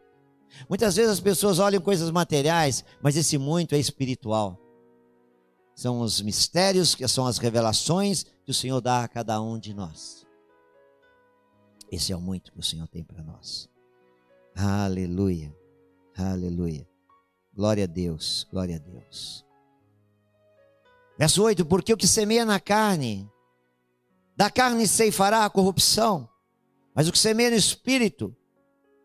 Muitas 0.68 0.96
vezes 0.96 1.12
as 1.12 1.20
pessoas 1.20 1.58
olham 1.58 1.80
coisas 1.80 2.10
materiais, 2.10 2.84
mas 3.02 3.16
esse 3.16 3.38
muito 3.38 3.74
é 3.74 3.78
espiritual. 3.78 4.58
São 5.74 6.00
os 6.00 6.20
mistérios, 6.20 6.94
que 6.94 7.06
são 7.08 7.26
as 7.26 7.38
revelações 7.38 8.24
que 8.44 8.50
o 8.50 8.54
Senhor 8.54 8.80
dá 8.80 9.02
a 9.02 9.08
cada 9.08 9.40
um 9.40 9.58
de 9.58 9.74
nós. 9.74 10.24
Esse 11.90 12.12
é 12.12 12.16
o 12.16 12.20
muito 12.20 12.52
que 12.52 12.58
o 12.58 12.62
Senhor 12.62 12.86
tem 12.88 13.02
para 13.02 13.22
nós. 13.22 13.68
Aleluia. 14.54 15.54
Aleluia. 16.16 16.88
Glória 17.54 17.84
a 17.84 17.86
Deus. 17.86 18.46
Glória 18.50 18.76
a 18.76 18.78
Deus. 18.78 19.44
Verso 21.18 21.42
8: 21.42 21.64
Porque 21.66 21.92
o 21.92 21.96
que 21.96 22.06
semeia 22.06 22.44
na 22.44 22.60
carne, 22.60 23.28
da 24.36 24.50
carne 24.50 24.86
ceifará 24.86 25.44
a 25.44 25.50
corrupção, 25.50 26.28
mas 26.94 27.08
o 27.08 27.12
que 27.12 27.18
semeia 27.18 27.50
no 27.50 27.56
espírito, 27.56 28.34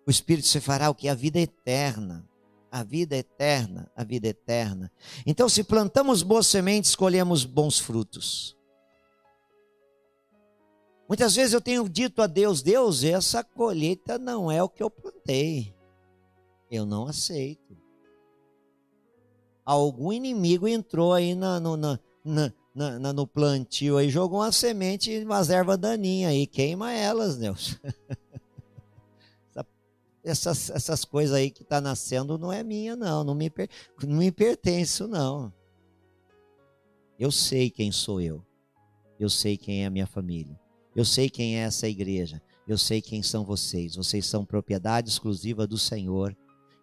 o 0.05 0.11
espírito 0.11 0.47
ceifará 0.47 0.89
o 0.89 0.95
que 0.95 1.07
a 1.07 1.15
vida 1.15 1.39
eterna 1.39 2.29
a 2.71 2.83
vida 2.83 3.15
eterna, 3.15 3.91
a 3.95 4.03
vida 4.03 4.27
eterna. 4.27 4.91
Então, 5.25 5.49
se 5.49 5.63
plantamos 5.63 6.21
boas 6.21 6.47
sementes, 6.47 6.95
colhemos 6.95 7.43
bons 7.43 7.79
frutos. 7.79 8.55
Muitas 11.07 11.35
vezes 11.35 11.53
eu 11.53 11.61
tenho 11.61 11.87
dito 11.89 12.21
a 12.21 12.27
Deus: 12.27 12.61
Deus, 12.61 13.03
essa 13.03 13.43
colheita 13.43 14.19
não 14.19 14.51
é 14.51 14.61
o 14.61 14.69
que 14.69 14.83
eu 14.83 14.89
plantei. 14.89 15.75
Eu 16.69 16.85
não 16.85 17.07
aceito. 17.07 17.75
Algum 19.65 20.13
inimigo 20.13 20.67
entrou 20.67 21.13
aí 21.13 21.33
na, 21.33 21.59
no, 21.59 21.75
na, 21.75 21.99
na, 22.79 22.97
na, 22.97 23.11
no 23.11 23.27
plantio 23.27 23.97
aí, 23.97 24.09
jogou 24.09 24.39
uma 24.39 24.53
semente, 24.53 25.19
umas 25.19 25.49
ervas 25.49 25.77
daninhas 25.77 26.31
aí, 26.31 26.47
queima 26.47 26.93
elas, 26.93 27.35
Deus. 27.35 27.77
essas, 30.23 30.69
essas 30.69 31.03
coisas 31.03 31.35
aí 31.35 31.51
que 31.51 31.61
está 31.61 31.81
nascendo 31.81 32.37
não 32.37 32.53
é 32.53 32.63
minha, 32.63 32.95
não. 32.95 33.25
Não 33.25 33.35
me, 33.35 33.51
não 34.01 34.17
me 34.17 34.31
pertence, 34.31 35.03
não. 35.03 35.51
Eu 37.19 37.31
sei 37.31 37.69
quem 37.69 37.91
sou 37.91 38.21
eu. 38.21 38.41
Eu 39.19 39.29
sei 39.29 39.57
quem 39.57 39.83
é 39.83 39.87
a 39.87 39.89
minha 39.89 40.07
família. 40.07 40.57
Eu 40.95 41.03
sei 41.03 41.29
quem 41.29 41.57
é 41.57 41.63
essa 41.63 41.85
igreja. 41.85 42.41
Eu 42.65 42.77
sei 42.77 43.01
quem 43.01 43.21
são 43.21 43.43
vocês. 43.43 43.97
Vocês 43.97 44.25
são 44.25 44.45
propriedade 44.45 45.09
exclusiva 45.09 45.67
do 45.67 45.77
Senhor. 45.77 46.33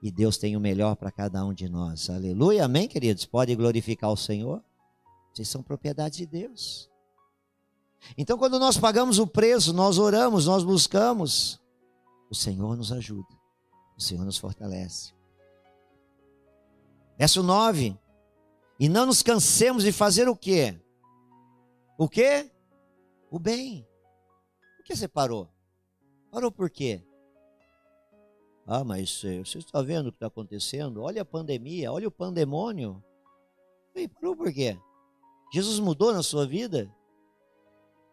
E 0.03 0.11
Deus 0.11 0.37
tem 0.37 0.59
o 0.59 0.61
melhor 0.61 0.95
para 0.95 1.11
cada 1.11 1.43
um 1.43 1.55
de 1.55 1.71
nós. 1.71 2.11
Aleluia, 2.11 2.67
amém, 2.67 2.87
queridos? 2.87 3.25
Pode 3.25 3.55
glorificar 3.55 4.13
o 4.13 4.17
Senhor? 4.17 4.63
Vocês 5.37 5.51
são 5.51 5.63
propriedade 5.63 6.17
de 6.17 6.25
Deus. 6.25 6.91
Então, 8.17 8.39
quando 8.39 8.59
nós 8.59 8.79
pagamos 8.79 9.19
o 9.19 9.27
preço, 9.27 9.71
nós 9.75 9.99
oramos, 9.99 10.47
nós 10.47 10.65
buscamos, 10.65 11.61
o 12.31 12.35
Senhor 12.35 12.75
nos 12.75 12.91
ajuda, 12.91 13.29
o 13.99 14.01
Senhor 14.01 14.25
nos 14.25 14.39
fortalece. 14.39 15.13
Verso 17.19 17.43
9. 17.43 17.99
E 18.81 18.89
não 18.89 19.05
nos 19.05 19.23
cansemos 19.23 19.83
de 19.83 19.93
fazer 19.93 20.27
o 20.27 20.35
quê? 20.35 20.81
O 21.99 22.09
quê? 22.09 22.51
O 23.31 23.39
bem. 23.39 23.87
Por 24.79 24.87
que 24.87 24.97
você 24.97 25.07
parou? 25.07 25.51
Parou 26.31 26.51
por 26.51 26.71
quê? 26.71 27.05
Ah, 28.67 28.83
mas 28.83 29.21
você 29.21 29.59
está 29.59 29.83
vendo 29.83 30.07
o 30.07 30.13
que 30.13 30.17
está 30.17 30.29
acontecendo? 30.29 31.03
Olha 31.03 31.21
a 31.21 31.27
pandemia, 31.27 31.93
olha 31.93 32.09
o 32.09 32.11
pandemônio. 32.11 33.05
E 33.95 34.09
parou 34.09 34.35
por 34.35 34.51
quê? 34.51 34.79
Jesus 35.53 35.79
mudou 35.79 36.13
na 36.13 36.23
sua 36.23 36.47
vida? 36.47 36.91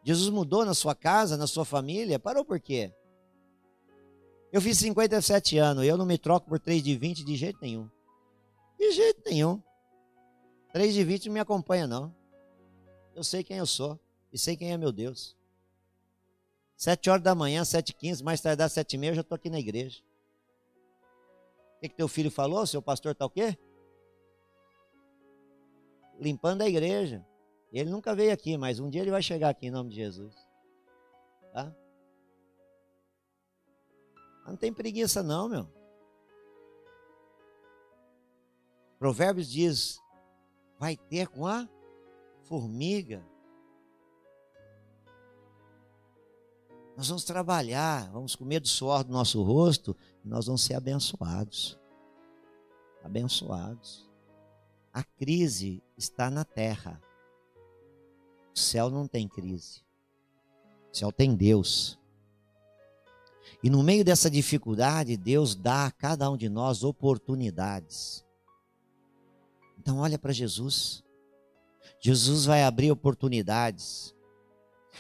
Jesus 0.03 0.29
mudou 0.29 0.65
na 0.65 0.73
sua 0.73 0.93
casa, 0.93 1.37
na 1.37 1.47
sua 1.47 1.65
família? 1.65 2.19
Parou 2.19 2.43
por 2.43 2.59
quê? 2.59 2.93
Eu 4.51 4.61
fiz 4.61 4.77
57 4.77 5.57
anos 5.57 5.83
eu 5.87 5.97
não 5.97 6.05
me 6.05 6.17
troco 6.17 6.47
por 6.47 6.59
3 6.59 6.83
de 6.83 6.95
20 6.95 7.23
de 7.23 7.35
jeito 7.35 7.59
nenhum. 7.61 7.89
De 8.77 8.91
jeito 8.91 9.21
nenhum. 9.25 9.61
3 10.73 10.93
de 10.93 11.03
20 11.03 11.25
não 11.27 11.33
me 11.33 11.39
acompanha, 11.39 11.87
não. 11.87 12.13
Eu 13.15 13.23
sei 13.23 13.43
quem 13.43 13.57
eu 13.57 13.65
sou 13.65 13.99
e 14.31 14.37
sei 14.37 14.57
quem 14.57 14.71
é 14.71 14.77
meu 14.77 14.91
Deus. 14.91 15.35
Sete 16.75 17.09
horas 17.09 17.23
da 17.23 17.33
manhã, 17.33 17.63
sete 17.63 17.91
e 17.91 17.93
quinze, 17.93 18.23
mais 18.23 18.41
e 18.95 18.97
meia, 18.97 19.11
eu 19.11 19.15
já 19.15 19.21
estou 19.21 19.35
aqui 19.35 19.49
na 19.49 19.59
igreja. 19.59 20.01
O 21.77 21.79
que, 21.81 21.89
que 21.89 21.95
teu 21.95 22.07
filho 22.07 22.29
falou? 22.29 22.65
Seu 22.67 22.81
pastor 22.81 23.13
está 23.13 23.25
o 23.25 23.29
quê? 23.29 23.57
Limpando 26.19 26.61
a 26.61 26.67
igreja. 26.67 27.25
Ele 27.71 27.89
nunca 27.89 28.13
veio 28.13 28.31
aqui, 28.31 28.55
mas 28.57 28.79
um 28.79 28.89
dia 28.89 29.01
ele 29.01 29.11
vai 29.11 29.21
chegar 29.21 29.49
aqui 29.49 29.67
em 29.67 29.71
nome 29.71 29.89
de 29.89 29.95
Jesus. 29.95 30.35
Tá? 31.51 31.75
Não 34.45 34.55
tem 34.55 34.71
preguiça 34.71 35.23
não, 35.23 35.49
meu. 35.49 35.67
Provérbios 38.99 39.49
diz: 39.49 39.99
vai 40.79 40.95
ter 40.95 41.27
com 41.27 41.47
a 41.47 41.67
formiga. 42.43 43.25
Nós 46.95 47.07
vamos 47.07 47.23
trabalhar, 47.23 48.11
vamos 48.11 48.35
comer 48.35 48.59
do 48.59 48.67
suor 48.67 49.03
do 49.03 49.11
nosso 49.11 49.41
rosto 49.41 49.97
e 50.23 50.27
nós 50.27 50.45
vamos 50.45 50.63
ser 50.63 50.75
abençoados. 50.75 51.79
Abençoados. 53.03 54.12
A 54.93 55.01
crise 55.01 55.81
está 55.97 56.29
na 56.29 56.45
terra. 56.45 57.01
O 58.55 58.59
céu 58.59 58.91
não 58.91 59.07
tem 59.07 59.27
crise. 59.27 59.81
O 60.91 60.95
céu 60.95 61.11
tem 61.11 61.35
Deus. 61.35 61.99
E 63.63 63.71
no 63.71 63.81
meio 63.81 64.05
dessa 64.05 64.29
dificuldade, 64.29 65.17
Deus 65.17 65.55
dá 65.55 65.87
a 65.87 65.91
cada 65.91 66.29
um 66.29 66.37
de 66.37 66.47
nós 66.47 66.83
oportunidades. 66.83 68.23
Então 69.79 69.97
olha 69.97 70.19
para 70.19 70.31
Jesus. 70.31 71.03
Jesus 71.99 72.45
vai 72.45 72.63
abrir 72.63 72.91
oportunidades. 72.91 74.13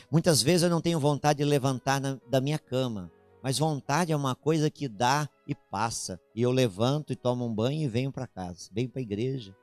Muitas 0.09 0.41
vezes 0.41 0.63
eu 0.63 0.69
não 0.71 0.81
tenho 0.81 0.99
vontade 0.99 1.37
de 1.37 1.45
levantar 1.45 2.01
na, 2.01 2.19
da 2.27 2.41
minha 2.41 2.57
cama, 2.57 3.11
mas 3.43 3.59
vontade 3.59 4.11
é 4.11 4.15
uma 4.15 4.33
coisa 4.33 4.71
que 4.71 4.87
dá 4.87 5.29
e 5.47 5.53
passa. 5.53 6.19
E 6.33 6.41
eu 6.41 6.49
levanto 6.49 7.13
e 7.13 7.15
tomo 7.15 7.45
um 7.45 7.53
banho 7.53 7.83
e 7.83 7.87
venho 7.87 8.11
para 8.11 8.25
casa, 8.25 8.69
venho 8.73 8.89
para 8.89 8.99
a 8.99 9.03
igreja. 9.03 9.55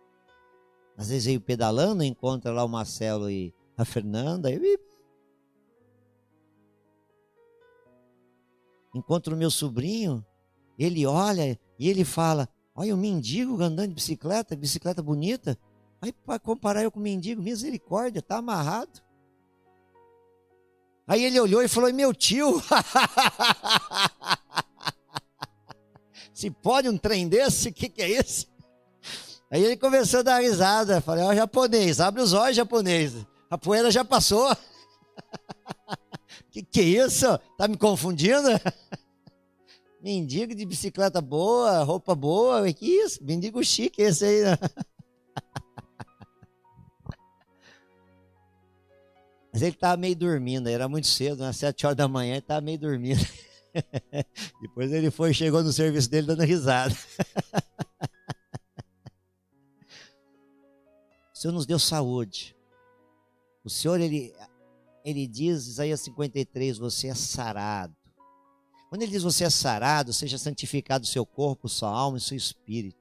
Às 1.01 1.09
vezes 1.09 1.33
eu 1.33 1.41
pedalando, 1.41 2.05
encontro 2.05 2.53
lá 2.53 2.63
o 2.63 2.69
Marcelo 2.69 3.31
e 3.31 3.55
a 3.75 3.87
Fernanda, 3.87 4.51
e 4.51 4.79
encontro 8.95 9.35
o 9.35 9.39
meu 9.39 9.51
sobrinho, 9.51 10.23
ele 10.79 11.07
olha 11.07 11.59
e 11.79 11.89
ele 11.89 12.05
fala: 12.05 12.47
Olha 12.75 12.95
o 12.95 12.99
mendigo 12.99 13.63
andando 13.63 13.89
de 13.89 13.95
bicicleta, 13.95 14.55
bicicleta 14.55 15.03
bonita. 15.03 15.57
Aí 16.03 16.13
para 16.13 16.39
comparar 16.39 16.83
eu 16.83 16.93
com 16.93 17.01
o 17.01 17.03
mendigo, 17.03 17.41
misericórdia, 17.41 18.21
tá 18.21 18.37
amarrado. 18.37 19.01
Aí 21.07 21.25
ele 21.25 21.41
olhou 21.41 21.63
e 21.63 21.69
falou: 21.69 21.91
Meu 21.95 22.13
tio, 22.13 22.61
se 26.35 26.51
pode 26.51 26.91
um 26.91 26.99
trem 26.99 27.27
desse, 27.27 27.71
o 27.71 27.73
que, 27.73 27.89
que 27.89 28.03
é 28.03 28.21
isso? 28.21 28.50
Aí 29.51 29.65
ele 29.65 29.77
começou 29.77 30.21
a 30.21 30.23
dar 30.23 30.41
risada. 30.41 31.01
Falei: 31.01 31.25
Ó, 31.25 31.31
oh, 31.31 31.35
japonês, 31.35 32.01
abre 32.01 32.23
os 32.23 32.33
olhos, 32.33 32.57
japonês. 32.57 33.15
A 33.51 33.59
poeira 33.59 33.91
já 33.91 34.05
passou. 34.05 34.57
que 36.51 36.63
que 36.63 36.81
é 36.81 36.85
isso? 37.05 37.27
Tá 37.59 37.67
me 37.67 37.77
confundindo? 37.77 38.49
Mendigo 40.01 40.55
de 40.55 40.65
bicicleta 40.65 41.21
boa, 41.21 41.83
roupa 41.83 42.15
boa, 42.15 42.73
que 42.73 42.87
isso? 42.87 43.23
Mendigo 43.23 43.63
chique 43.63 44.01
esse 44.01 44.25
aí. 44.25 44.45
Né? 44.45 44.57
Mas 49.53 49.63
ele 49.63 49.73
estava 49.73 49.97
meio 49.97 50.15
dormindo, 50.15 50.69
era 50.69 50.89
muito 50.89 51.09
cedo, 51.09 51.43
às 51.45 51.57
sete 51.57 51.85
horas 51.85 51.97
da 51.97 52.07
manhã, 52.07 52.35
ele 52.35 52.39
estava 52.39 52.61
meio 52.61 52.79
dormindo. 52.79 53.21
Depois 54.63 54.93
ele 54.93 55.11
foi, 55.11 55.35
chegou 55.35 55.61
no 55.63 55.73
serviço 55.73 56.09
dele 56.09 56.29
dando 56.29 56.45
risada. 56.45 56.97
O 61.35 61.38
Senhor 61.38 61.53
nos 61.53 61.66
deu 61.66 61.79
saúde. 61.79 62.57
O 63.64 63.71
Senhor, 63.71 64.01
ele, 64.01 64.35
ele 65.05 65.27
diz, 65.27 65.66
Isaías 65.66 66.01
53, 66.01 66.79
você 66.79 67.09
é 67.09 67.14
sarado. 67.14 67.95
Quando 68.88 69.03
ele 69.03 69.12
diz 69.12 69.23
você 69.23 69.45
é 69.45 69.51
sarado, 69.51 70.12
seja 70.12 70.37
santificado 70.37 71.05
o 71.05 71.09
seu 71.09 71.25
corpo, 71.25 71.69
sua 71.69 71.90
alma 71.90 72.19
e 72.19 72.21
seu 72.21 72.37
espírito. 72.37 72.99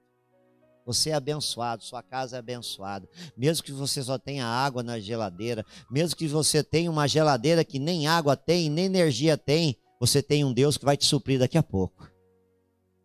Você 0.86 1.10
é 1.10 1.14
abençoado, 1.14 1.84
sua 1.84 2.04
casa 2.04 2.36
é 2.36 2.40
abençoada. 2.40 3.10
Mesmo 3.36 3.64
que 3.64 3.72
você 3.72 4.02
só 4.04 4.18
tenha 4.18 4.46
água 4.46 4.84
na 4.84 5.00
geladeira, 5.00 5.66
mesmo 5.90 6.16
que 6.16 6.28
você 6.28 6.64
tenha 6.64 6.92
uma 6.92 7.08
geladeira 7.08 7.64
que 7.64 7.80
nem 7.80 8.08
água 8.08 8.36
tem, 8.36 8.70
nem 8.70 8.86
energia 8.86 9.36
tem, 9.36 9.76
você 10.00 10.22
tem 10.22 10.46
um 10.46 10.54
Deus 10.54 10.78
que 10.78 10.86
vai 10.86 10.96
te 10.96 11.06
suprir 11.06 11.40
daqui 11.40 11.58
a 11.58 11.64
pouco. 11.64 12.10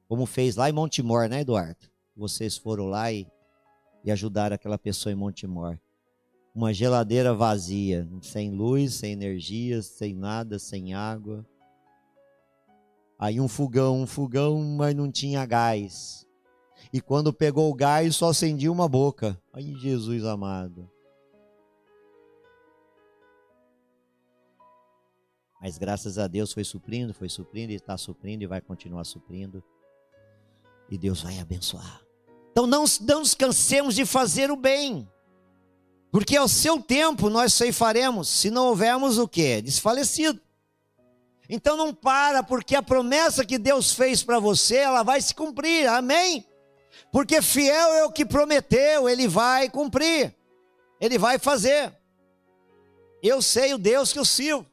Como 0.07 0.27
fez 0.27 0.57
lá 0.57 0.69
em 0.69 0.73
Montemor, 0.73 1.29
né, 1.29 1.41
Eduardo? 1.41 1.89
Vocês 2.15 2.57
foram 2.57 2.87
lá 2.87 3.11
e, 3.11 3.27
e 4.05 4.13
ajudaram 4.13 4.55
aquela 4.55 4.79
pessoa 4.79 5.13
em 5.13 5.17
Montemor 5.17 5.79
uma 6.55 6.73
geladeira 6.73 7.35
vazia, 7.35 8.09
sem 8.23 8.53
luz, 8.53 8.95
sem 8.95 9.13
energia, 9.13 9.83
sem 9.83 10.15
nada, 10.15 10.59
sem 10.59 10.95
água. 10.95 11.45
Aí 13.19 13.41
um 13.41 13.49
fogão, 13.49 14.03
um 14.03 14.07
fogão, 14.07 14.63
mas 14.63 14.95
não 14.95 15.11
tinha 15.11 15.45
gás. 15.45 16.25
E 16.93 17.01
quando 17.01 17.33
pegou 17.33 17.69
o 17.69 17.75
gás, 17.75 18.15
só 18.15 18.29
acendia 18.29 18.71
uma 18.71 18.89
boca. 18.89 19.41
Ai, 19.53 19.75
Jesus 19.81 20.25
amado. 20.25 20.89
Mas 25.61 25.79
graças 25.79 26.19
a 26.19 26.29
Deus 26.29 26.53
foi 26.53 26.63
suprindo, 26.63 27.15
foi 27.15 27.29
suprindo 27.29 27.73
e 27.73 27.77
está 27.77 27.97
suprindo 27.97 28.45
e 28.45 28.47
vai 28.47 28.61
continuar 28.61 29.05
suprindo. 29.05 29.65
E 30.91 30.99
Deus 30.99 31.23
vai 31.23 31.41
abençoar. 31.41 32.04
Então 32.55 32.69
não, 32.69 32.85
não 33.01 33.19
nos 33.19 33.35
cansemos 33.35 33.97
de 33.97 34.07
fazer 34.07 34.49
o 34.49 34.55
bem. 34.55 35.11
Porque 36.13 36.37
ao 36.37 36.47
seu 36.47 36.81
tempo 36.81 37.29
nós 37.29 37.53
ceifaremos, 37.53 38.29
se 38.29 38.49
não 38.49 38.69
houvermos 38.69 39.19
o 39.19 39.27
que? 39.27 39.61
Desfalecido. 39.61 40.41
Então 41.49 41.77
não 41.77 41.93
para, 41.93 42.45
porque 42.45 42.77
a 42.77 42.83
promessa 42.83 43.45
que 43.45 43.59
Deus 43.59 43.93
fez 43.93 44.23
para 44.23 44.39
você, 44.39 44.77
ela 44.77 45.03
vai 45.03 45.21
se 45.21 45.35
cumprir, 45.35 45.89
amém? 45.89 46.47
Porque 47.11 47.43
fiel 47.43 47.93
é 47.95 48.05
o 48.05 48.13
que 48.13 48.25
prometeu, 48.25 49.09
ele 49.09 49.27
vai 49.27 49.69
cumprir, 49.69 50.33
ele 51.01 51.19
vai 51.19 51.41
fazer. 51.41 51.93
Eu 53.21 53.43
sei 53.43 53.75
o 53.75 53.79
Deus 53.79 54.13
que 54.13 54.19
eu 54.21 54.25
sirvo. 54.25 54.65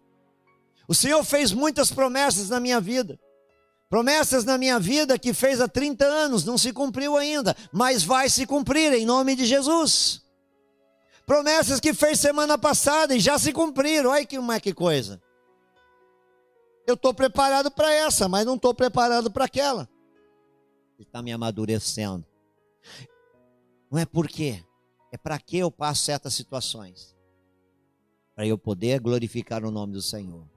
O 0.88 0.94
Senhor 0.94 1.24
fez 1.24 1.52
muitas 1.52 1.91
promessas 1.91 2.48
na 2.48 2.60
minha 2.60 2.80
vida. 2.80 3.20
Promessas 3.91 4.43
na 4.43 4.58
minha 4.58 4.80
vida 4.80 5.19
que 5.19 5.34
fez 5.34 5.62
há 5.62 5.67
30 5.67 6.04
anos, 6.04 6.43
não 6.43 6.58
se 6.58 6.73
cumpriu 6.73 7.15
ainda, 7.15 7.56
mas 7.71 8.01
vai 8.01 8.27
se 8.27 8.47
cumprir 8.47 8.91
em 8.93 9.06
nome 9.06 9.36
de 9.36 9.45
Jesus. 9.45 10.23
Promessas 11.27 11.80
que 11.80 11.93
fez 11.93 12.19
semana 12.19 12.58
passada 12.58 13.15
e 13.15 13.19
já 13.19 13.38
se 13.38 13.54
cumpriram. 13.54 14.10
Olha 14.10 14.25
que, 14.25 14.39
uma, 14.39 14.60
que 14.60 14.73
coisa. 14.73 15.21
Eu 16.88 16.95
estou 16.95 17.13
preparado 17.13 17.69
para 17.69 17.93
essa, 17.93 18.27
mas 18.27 18.45
não 18.45 18.56
estou 18.56 18.73
preparado 18.73 19.30
para 19.30 19.45
aquela. 19.45 19.88
Está 20.97 21.21
me 21.21 21.32
amadurecendo. 21.32 22.25
Não 23.91 23.99
é 23.99 24.06
por 24.06 24.27
quê? 24.27 24.63
é 25.12 25.17
para 25.17 25.38
que 25.38 25.58
eu 25.58 25.69
passo 25.69 26.06
certas 26.06 26.34
situações? 26.34 27.13
Para 28.34 28.47
eu 28.47 28.58
poder 28.58 28.99
glorificar 29.01 29.65
o 29.65 29.69
nome 29.69 29.93
do 29.93 30.01
Senhor, 30.01 30.47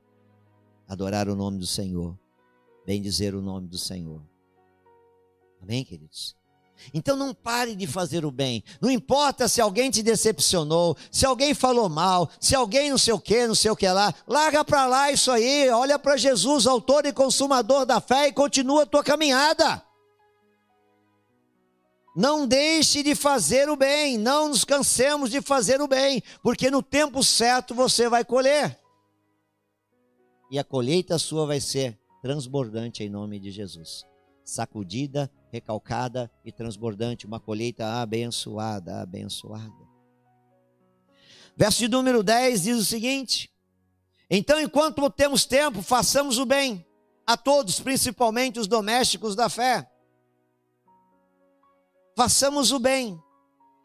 adorar 0.87 1.29
o 1.29 1.35
nome 1.35 1.59
do 1.59 1.67
Senhor, 1.67 2.17
bem 2.87 3.01
dizer 3.01 3.35
o 3.35 3.43
nome 3.43 3.69
do 3.69 3.79
Senhor. 3.79 4.23
Amém, 5.63 5.85
queridos? 5.85 6.37
Então 6.93 7.17
não 7.17 7.33
pare 7.33 7.75
de 7.75 7.87
fazer 7.87 8.25
o 8.25 8.31
bem. 8.31 8.63
Não 8.81 8.91
importa 8.91 9.49
se 9.49 9.61
alguém 9.61 9.91
te 9.91 10.03
decepcionou, 10.03 10.97
se 11.11 11.25
alguém 11.25 11.55
falou 11.55 11.89
mal, 11.89 12.29
se 12.41 12.55
alguém 12.55 12.91
não 12.91 12.99
sei 12.99 13.15
o 13.15 13.21
que, 13.21 13.47
não 13.47 13.55
sei 13.55 13.71
o 13.71 13.77
que 13.77 13.89
lá. 13.89 14.13
Larga 14.27 14.65
para 14.65 14.87
lá 14.87 15.11
isso 15.11 15.31
aí. 15.31 15.71
Olha 15.71 15.99
para 15.99 16.17
Jesus, 16.17 16.67
autor 16.67 17.07
e 17.07 17.13
consumador 17.13 17.87
da 17.87 18.01
fé, 18.01 18.29
e 18.29 18.33
continua 18.33 18.83
a 18.83 18.87
tua 18.87 19.03
caminhada. 19.03 19.83
Não 22.17 22.47
deixe 22.47 23.03
de 23.03 23.15
fazer 23.15 23.69
o 23.69 23.77
bem, 23.77 24.17
não 24.17 24.49
nos 24.49 24.65
cansemos 24.65 25.31
de 25.31 25.41
fazer 25.43 25.81
o 25.81 25.89
bem, 25.89 26.23
porque 26.43 26.71
no 26.71 26.81
tempo 26.81 27.25
certo 27.25 27.75
você 27.75 28.09
vai 28.09 28.25
colher. 28.25 28.79
E 30.49 30.59
a 30.59 30.63
colheita 30.63 31.19
sua 31.19 31.45
vai 31.45 31.61
ser 31.61 31.99
transbordante 32.25 33.05
em 33.05 33.11
nome 33.11 33.39
de 33.39 33.51
Jesus. 33.51 34.03
Sacudida, 34.43 35.31
recalcada 35.53 36.31
e 36.43 36.51
transbordante, 36.51 37.27
uma 37.27 37.39
colheita 37.39 38.01
abençoada, 38.01 39.03
abençoada. 39.03 39.85
Verso 41.55 41.81
de 41.81 41.89
número 41.89 42.23
10 42.23 42.63
diz 42.63 42.79
o 42.79 42.85
seguinte: 42.85 43.53
Então, 44.31 44.59
enquanto 44.59 45.11
temos 45.11 45.45
tempo, 45.45 45.83
façamos 45.83 46.39
o 46.39 46.47
bem 46.47 46.83
a 47.27 47.37
todos, 47.37 47.79
principalmente 47.79 48.59
os 48.59 48.67
domésticos 48.67 49.37
da 49.37 49.51
fé 49.51 49.87
façamos 52.17 52.73
o 52.73 52.79
bem. 52.79 53.21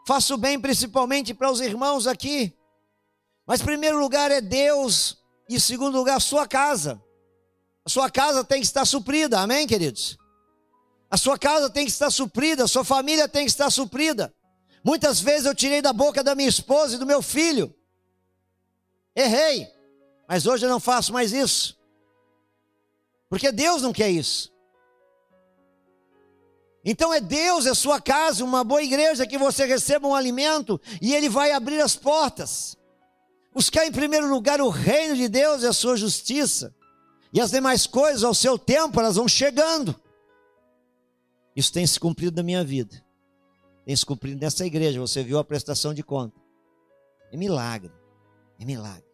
Faça 0.07 0.33
o 0.33 0.37
bem 0.37 0.59
principalmente 0.59 1.33
para 1.33 1.51
os 1.51 1.59
irmãos 1.59 2.07
aqui. 2.07 2.55
Mas, 3.45 3.61
primeiro 3.61 3.99
lugar, 3.99 4.31
é 4.31 4.41
Deus. 4.41 5.17
E, 5.47 5.59
segundo 5.59 5.97
lugar, 5.97 6.21
sua 6.21 6.47
casa. 6.47 7.03
Sua 7.89 8.09
casa 8.09 8.43
tem 8.43 8.59
que 8.59 8.67
estar 8.67 8.85
suprida. 8.85 9.39
Amém, 9.39 9.65
queridos? 9.65 10.17
A 11.09 11.17
sua 11.17 11.39
casa 11.39 11.69
tem 11.69 11.85
que 11.85 11.91
estar 11.91 12.11
suprida. 12.11 12.65
A 12.65 12.67
sua 12.67 12.85
família 12.85 13.27
tem 13.27 13.45
que 13.45 13.51
estar 13.51 13.69
suprida. 13.71 14.31
Muitas 14.83 15.19
vezes 15.19 15.45
eu 15.47 15.55
tirei 15.55 15.81
da 15.81 15.91
boca 15.91 16.23
da 16.23 16.35
minha 16.35 16.47
esposa 16.47 16.95
e 16.95 16.99
do 16.99 17.05
meu 17.05 17.21
filho. 17.21 17.73
Errei. 19.15 19.67
Mas 20.27 20.45
hoje 20.45 20.65
eu 20.65 20.69
não 20.69 20.79
faço 20.79 21.11
mais 21.11 21.33
isso. 21.33 21.77
Porque 23.27 23.51
Deus 23.51 23.81
não 23.81 23.91
quer 23.91 24.09
isso. 24.09 24.53
Então 26.85 27.13
é 27.13 27.19
Deus, 27.19 27.65
é 27.65 27.73
sua 27.73 27.99
casa, 27.99 28.43
uma 28.45 28.63
boa 28.63 28.81
igreja 28.81 29.27
que 29.27 29.37
você 29.37 29.65
receba 29.65 30.07
um 30.07 30.15
alimento 30.15 30.79
e 31.01 31.13
Ele 31.13 31.27
vai 31.27 31.51
abrir 31.51 31.81
as 31.81 31.95
portas. 31.95 32.77
Buscar 33.53 33.85
em 33.85 33.91
primeiro 33.91 34.29
lugar 34.29 34.61
o 34.61 34.69
reino 34.69 35.15
de 35.15 35.27
Deus 35.27 35.63
e 35.63 35.67
a 35.67 35.73
sua 35.73 35.97
justiça. 35.97 36.73
E 37.31 37.39
as 37.39 37.51
demais 37.51 37.85
coisas, 37.85 38.23
ao 38.23 38.33
seu 38.33 38.57
tempo, 38.57 38.99
elas 38.99 39.15
vão 39.15 39.27
chegando. 39.27 39.95
Isso 41.55 41.71
tem 41.71 41.85
se 41.85 41.99
cumprido 41.99 42.37
na 42.37 42.43
minha 42.43 42.63
vida. 42.63 43.03
Tem 43.85 43.95
se 43.95 44.05
cumprido 44.05 44.39
nessa 44.39 44.65
igreja. 44.65 44.99
Você 44.99 45.23
viu 45.23 45.37
a 45.37 45.43
prestação 45.43 45.93
de 45.93 46.03
conta. 46.03 46.39
É 47.31 47.37
milagre. 47.37 47.91
É 48.59 48.65
milagre. 48.65 49.09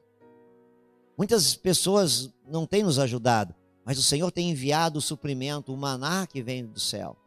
Muitas 1.17 1.55
pessoas 1.55 2.29
não 2.47 2.65
têm 2.65 2.83
nos 2.83 2.99
ajudado, 2.99 3.55
mas 3.85 3.97
o 3.97 4.03
Senhor 4.03 4.31
tem 4.31 4.49
enviado 4.49 4.99
o 4.99 5.01
suprimento, 5.01 5.73
o 5.73 5.77
maná 5.77 6.27
que 6.27 6.41
vem 6.41 6.65
do 6.65 6.79
céu 6.79 7.17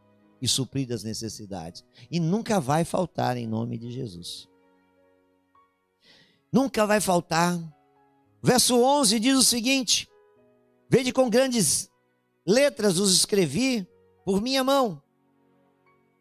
e 0.41 0.47
suprir 0.47 0.93
as 0.93 1.03
necessidades. 1.03 1.85
E 2.11 2.21
nunca 2.21 2.61
vai 2.61 2.85
faltar 2.85 3.37
em 3.37 3.47
nome 3.47 3.79
de 3.79 3.91
Jesus. 3.91 4.49
Nunca 6.53 6.87
vai 6.87 7.01
faltar. 7.01 7.59
Verso 8.43 8.81
11 8.81 9.21
diz 9.21 9.37
o 9.37 9.43
seguinte: 9.43 10.08
Vede 10.89 11.13
com 11.13 11.29
grandes 11.29 11.91
letras 12.47 12.99
os 12.99 13.13
escrevi 13.13 13.87
por 14.25 14.41
minha 14.41 14.65
mão. 14.65 15.03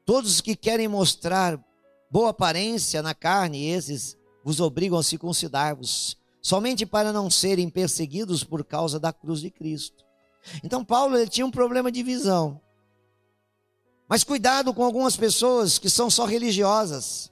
Todos 0.06 0.36
os 0.36 0.42
que 0.42 0.56
querem 0.56 0.88
mostrar 0.88 1.62
boa 2.10 2.30
aparência 2.30 3.02
na 3.02 3.14
carne, 3.14 3.68
esses 3.68 4.18
vos 4.44 4.60
obrigam 4.60 4.98
a 4.98 5.04
circuncidar-vos, 5.04 6.18
somente 6.42 6.86
para 6.86 7.12
não 7.12 7.30
serem 7.30 7.70
perseguidos 7.70 8.44
por 8.44 8.64
causa 8.64 9.00
da 9.00 9.12
cruz 9.12 9.42
de 9.42 9.52
Cristo. 9.52 10.06
Então 10.64 10.84
Paulo 10.84 11.18
ele 11.18 11.30
tinha 11.30 11.46
um 11.46 11.52
problema 11.52 11.92
de 11.92 12.04
visão. 12.04 12.62
Mas 14.08 14.24
cuidado 14.24 14.74
com 14.74 14.84
algumas 14.84 15.18
pessoas 15.18 15.78
que 15.78 15.90
são 15.90 16.10
só 16.10 16.26
religiosas. 16.26 17.30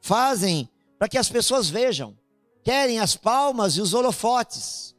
Fazem 0.00 0.68
para 0.98 1.08
que 1.08 1.18
as 1.18 1.28
pessoas 1.28 1.68
vejam. 1.68 2.16
Querem 2.62 2.98
as 2.98 3.14
palmas 3.14 3.76
e 3.76 3.82
os 3.82 3.92
holofotes. 3.92 4.95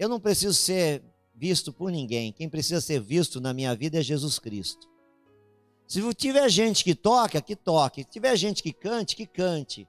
Eu 0.00 0.08
não 0.08 0.18
preciso 0.18 0.54
ser 0.54 1.02
visto 1.34 1.74
por 1.74 1.92
ninguém. 1.92 2.32
Quem 2.32 2.48
precisa 2.48 2.80
ser 2.80 2.98
visto 2.98 3.38
na 3.38 3.52
minha 3.52 3.76
vida 3.76 3.98
é 3.98 4.02
Jesus 4.02 4.38
Cristo. 4.38 4.88
Se 5.86 6.14
tiver 6.14 6.48
gente 6.48 6.82
que 6.82 6.94
toca, 6.94 7.38
que 7.42 7.54
toque. 7.54 8.02
Se 8.04 8.10
tiver 8.10 8.34
gente 8.34 8.62
que 8.62 8.72
cante, 8.72 9.14
que 9.14 9.26
cante. 9.26 9.86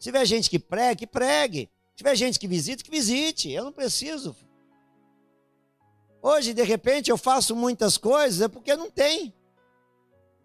Se 0.00 0.08
tiver 0.08 0.24
gente 0.26 0.50
que 0.50 0.58
pregue, 0.58 0.98
que 0.98 1.06
pregue. 1.06 1.70
Se 1.90 1.98
tiver 1.98 2.16
gente 2.16 2.40
que 2.40 2.48
visite, 2.48 2.82
que 2.82 2.90
visite. 2.90 3.52
Eu 3.52 3.62
não 3.62 3.70
preciso. 3.70 4.34
Hoje, 6.20 6.52
de 6.52 6.64
repente, 6.64 7.12
eu 7.12 7.16
faço 7.16 7.54
muitas 7.54 7.96
coisas 7.96 8.40
é 8.40 8.48
porque 8.48 8.74
não 8.74 8.90
tem. 8.90 9.32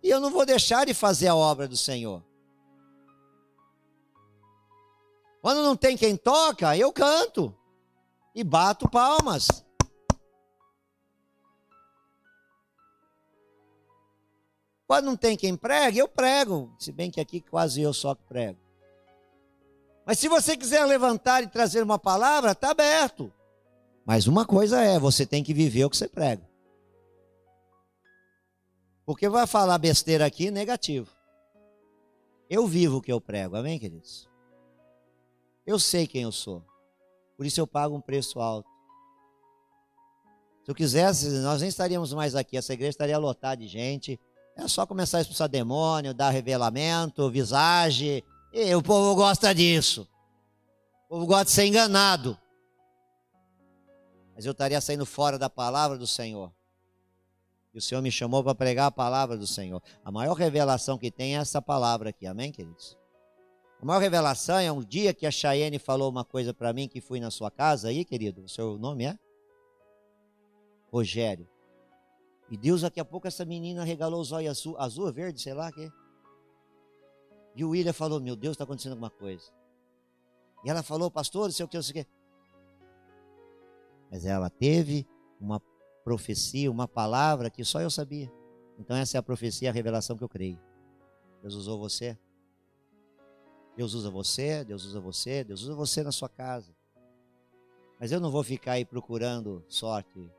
E 0.03 0.11
eu 0.11 0.19
não 0.19 0.29
vou 0.29 0.45
deixar 0.45 0.85
de 0.85 0.93
fazer 0.93 1.29
a 1.29 1.35
obra 1.35 1.67
do 1.67 1.75
Senhor. 1.75 2.23
Quando 5.41 5.63
não 5.63 5.75
tem 5.75 5.97
quem 5.97 6.15
toca, 6.15 6.77
eu 6.77 6.93
canto 6.93 7.56
e 8.37 8.43
bato 8.43 8.87
palmas. 8.87 9.47
Quando 14.85 15.05
não 15.05 15.17
tem 15.17 15.35
quem 15.35 15.57
prega, 15.57 15.97
eu 15.97 16.07
prego. 16.07 16.71
Se 16.77 16.91
bem 16.91 17.09
que 17.09 17.19
aqui 17.19 17.41
quase 17.41 17.81
eu 17.81 17.91
só 17.91 18.13
prego. 18.13 18.59
Mas 20.05 20.19
se 20.19 20.29
você 20.29 20.55
quiser 20.55 20.85
levantar 20.85 21.41
e 21.41 21.47
trazer 21.47 21.81
uma 21.81 21.97
palavra, 21.97 22.51
está 22.51 22.69
aberto. 22.69 23.33
Mas 24.05 24.27
uma 24.27 24.45
coisa 24.45 24.81
é, 24.81 24.99
você 24.99 25.25
tem 25.25 25.43
que 25.43 25.51
viver 25.51 25.85
o 25.85 25.89
que 25.89 25.97
você 25.97 26.07
prega. 26.07 26.47
Porque 29.03 29.27
vai 29.27 29.47
falar 29.47 29.79
besteira 29.79 30.27
aqui 30.27 30.51
negativo. 30.51 31.09
Eu 32.47 32.67
vivo 32.67 32.97
o 32.97 33.01
que 33.01 33.11
eu 33.11 33.19
prego, 33.19 33.55
amém, 33.55 33.79
queridos? 33.79 34.29
Eu 35.65 35.79
sei 35.79 36.05
quem 36.05 36.21
eu 36.21 36.31
sou. 36.31 36.63
Por 37.37 37.45
isso 37.45 37.61
eu 37.61 37.67
pago 37.67 37.95
um 37.95 38.01
preço 38.01 38.39
alto. 38.39 38.67
Se 40.63 40.71
eu 40.71 40.75
quisesse, 40.75 41.29
nós 41.39 41.61
nem 41.61 41.69
estaríamos 41.69 42.11
mais 42.11 42.35
aqui. 42.35 42.57
Essa 42.57 42.73
igreja 42.73 42.89
estaria 42.89 43.17
lotada 43.17 43.55
de 43.55 43.67
gente. 43.67 44.19
É 44.55 44.67
só 44.67 44.85
começar 44.85 45.19
a 45.19 45.21
expulsar 45.21 45.47
demônio, 45.47 46.13
dar 46.13 46.31
revelamento, 46.31 47.29
visagem. 47.29 48.23
E 48.51 48.75
o 48.75 48.81
povo 48.81 49.15
gosta 49.15 49.53
disso. 49.53 50.07
O 51.05 51.09
povo 51.09 51.25
gosta 51.27 51.45
de 51.45 51.51
ser 51.51 51.67
enganado. 51.67 52.37
Mas 54.35 54.45
eu 54.45 54.51
estaria 54.51 54.81
saindo 54.81 55.05
fora 55.05 55.37
da 55.37 55.49
palavra 55.49 55.97
do 55.97 56.07
Senhor. 56.07 56.51
E 57.73 57.77
o 57.77 57.81
Senhor 57.81 58.01
me 58.01 58.11
chamou 58.11 58.43
para 58.43 58.55
pregar 58.55 58.87
a 58.87 58.91
palavra 58.91 59.37
do 59.37 59.45
Senhor. 59.45 59.81
A 60.03 60.11
maior 60.11 60.33
revelação 60.33 60.97
que 60.97 61.11
tem 61.11 61.37
é 61.37 61.39
essa 61.39 61.61
palavra 61.61 62.09
aqui, 62.09 62.25
amém, 62.25 62.51
queridos? 62.51 62.97
A 63.81 63.85
maior 63.85 63.99
revelação 63.99 64.57
é 64.57 64.71
um 64.71 64.83
dia 64.83 65.13
que 65.13 65.25
a 65.25 65.31
Chayenne 65.31 65.77
falou 65.77 66.09
uma 66.09 66.25
coisa 66.25 66.53
para 66.53 66.73
mim 66.73 66.87
que 66.87 66.99
fui 66.99 67.19
na 67.19 67.29
sua 67.29 67.51
casa 67.51 67.89
aí, 67.89 68.03
querido. 68.03 68.43
O 68.43 68.49
seu 68.49 68.77
nome 68.77 69.05
é? 69.05 69.17
Rogério. 70.91 71.47
E 72.49 72.57
Deus, 72.57 72.81
daqui 72.81 72.99
a 72.99 73.05
pouco, 73.05 73.27
essa 73.27 73.45
menina 73.45 73.83
regalou 73.83 74.21
os 74.21 74.31
olhos 74.31 74.51
azul, 74.51 74.77
azul 74.79 75.13
verde, 75.13 75.41
sei 75.41 75.53
lá 75.53 75.69
o 75.69 75.73
quê. 75.73 75.91
E 77.55 77.63
o 77.63 77.69
William 77.69 77.93
falou: 77.93 78.19
Meu 78.19 78.35
Deus, 78.35 78.53
está 78.53 78.63
acontecendo 78.63 78.93
alguma 78.93 79.11
coisa. 79.11 79.51
E 80.63 80.69
ela 80.69 80.83
falou, 80.83 81.09
pastor, 81.11 81.51
sei 81.51 81.65
o 81.65 81.67
que, 81.67 81.81
sei 81.81 81.91
o 81.91 82.05
que. 82.05 82.09
Mas 84.11 84.25
ela 84.25 84.49
teve 84.49 85.07
uma 85.39 85.61
profecia, 86.03 86.71
uma 86.71 86.87
palavra 86.87 87.49
que 87.49 87.63
só 87.63 87.81
eu 87.81 87.89
sabia. 87.89 88.31
Então 88.79 88.95
essa 88.95 89.17
é 89.17 89.19
a 89.19 89.23
profecia, 89.23 89.69
a 89.69 89.73
revelação 89.73 90.17
que 90.17 90.23
eu 90.23 90.29
creio. 90.29 90.59
Deus 91.41 91.53
usou 91.53 91.77
você. 91.77 92.17
Deus 93.77 93.93
usa 93.93 94.09
você, 94.09 94.65
Deus 94.65 94.85
usa 94.85 94.99
você, 94.99 95.43
Deus 95.43 95.61
usa 95.61 95.75
você 95.75 96.01
na 96.01 96.11
sua 96.11 96.27
casa. 96.27 96.75
Mas 97.99 98.11
eu 98.11 98.19
não 98.19 98.31
vou 98.31 98.43
ficar 98.43 98.71
aí 98.71 98.83
procurando 98.83 99.63
sorte. 99.69 100.31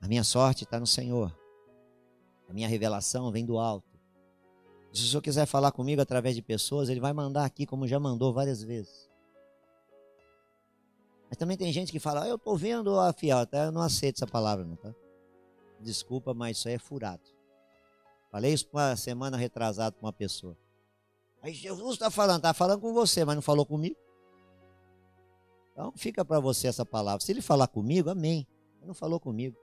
A 0.00 0.08
minha 0.08 0.24
sorte 0.24 0.64
está 0.64 0.80
no 0.80 0.86
Senhor. 0.86 1.30
A 2.48 2.54
minha 2.54 2.66
revelação 2.66 3.30
vem 3.30 3.44
do 3.44 3.58
alto. 3.58 4.00
Se 4.94 5.02
o 5.02 5.06
Senhor 5.06 5.20
quiser 5.20 5.44
falar 5.44 5.72
comigo 5.72 6.00
através 6.00 6.34
de 6.34 6.40
pessoas, 6.40 6.88
Ele 6.88 7.00
vai 7.00 7.12
mandar 7.12 7.44
aqui, 7.44 7.66
como 7.66 7.86
já 7.86 8.00
mandou 8.00 8.32
várias 8.32 8.62
vezes. 8.62 9.10
Mas 11.28 11.36
também 11.36 11.58
tem 11.58 11.70
gente 11.70 11.92
que 11.92 12.00
fala, 12.00 12.22
ah, 12.22 12.28
eu 12.28 12.36
estou 12.36 12.56
vendo 12.56 12.98
a 12.98 13.12
fiel, 13.12 13.46
tá? 13.46 13.64
eu 13.64 13.72
não 13.72 13.82
aceito 13.82 14.16
essa 14.16 14.26
palavra, 14.26 14.64
não, 14.64 14.76
tá? 14.76 14.94
Desculpa, 15.80 16.32
mas 16.32 16.56
isso 16.56 16.68
aí 16.68 16.74
é 16.74 16.78
furado. 16.78 17.35
Falei 18.36 18.52
isso 18.52 18.68
uma 18.70 18.94
semana 18.96 19.34
retrasada 19.34 19.96
com 19.96 20.04
uma 20.04 20.12
pessoa. 20.12 20.54
Aí 21.40 21.54
Jesus 21.54 21.94
está 21.94 22.10
falando, 22.10 22.36
está 22.36 22.52
falando 22.52 22.82
com 22.82 22.92
você, 22.92 23.24
mas 23.24 23.34
não 23.34 23.40
falou 23.40 23.64
comigo. 23.64 23.96
Então 25.72 25.90
fica 25.96 26.22
para 26.22 26.38
você 26.38 26.68
essa 26.68 26.84
palavra. 26.84 27.24
Se 27.24 27.32
ele 27.32 27.40
falar 27.40 27.66
comigo, 27.66 28.10
amém. 28.10 28.46
Ele 28.76 28.88
não 28.88 28.92
falou 28.92 29.18
comigo. 29.18 29.56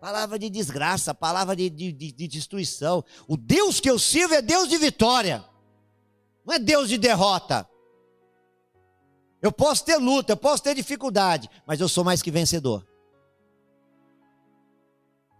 Palavra 0.00 0.36
de 0.36 0.50
desgraça, 0.50 1.14
palavra 1.14 1.54
de, 1.54 1.70
de, 1.70 1.92
de 1.92 2.26
destruição. 2.26 3.04
O 3.28 3.36
Deus 3.36 3.78
que 3.78 3.88
eu 3.88 3.96
sirvo 3.96 4.34
é 4.34 4.42
Deus 4.42 4.68
de 4.68 4.78
vitória. 4.78 5.44
Não 6.44 6.54
é 6.54 6.58
Deus 6.58 6.88
de 6.88 6.98
derrota. 6.98 7.70
Eu 9.40 9.52
posso 9.52 9.84
ter 9.84 9.96
luta, 9.96 10.32
eu 10.32 10.36
posso 10.36 10.60
ter 10.60 10.74
dificuldade, 10.74 11.48
mas 11.64 11.80
eu 11.80 11.88
sou 11.88 12.02
mais 12.02 12.20
que 12.20 12.32
vencedor. 12.32 12.84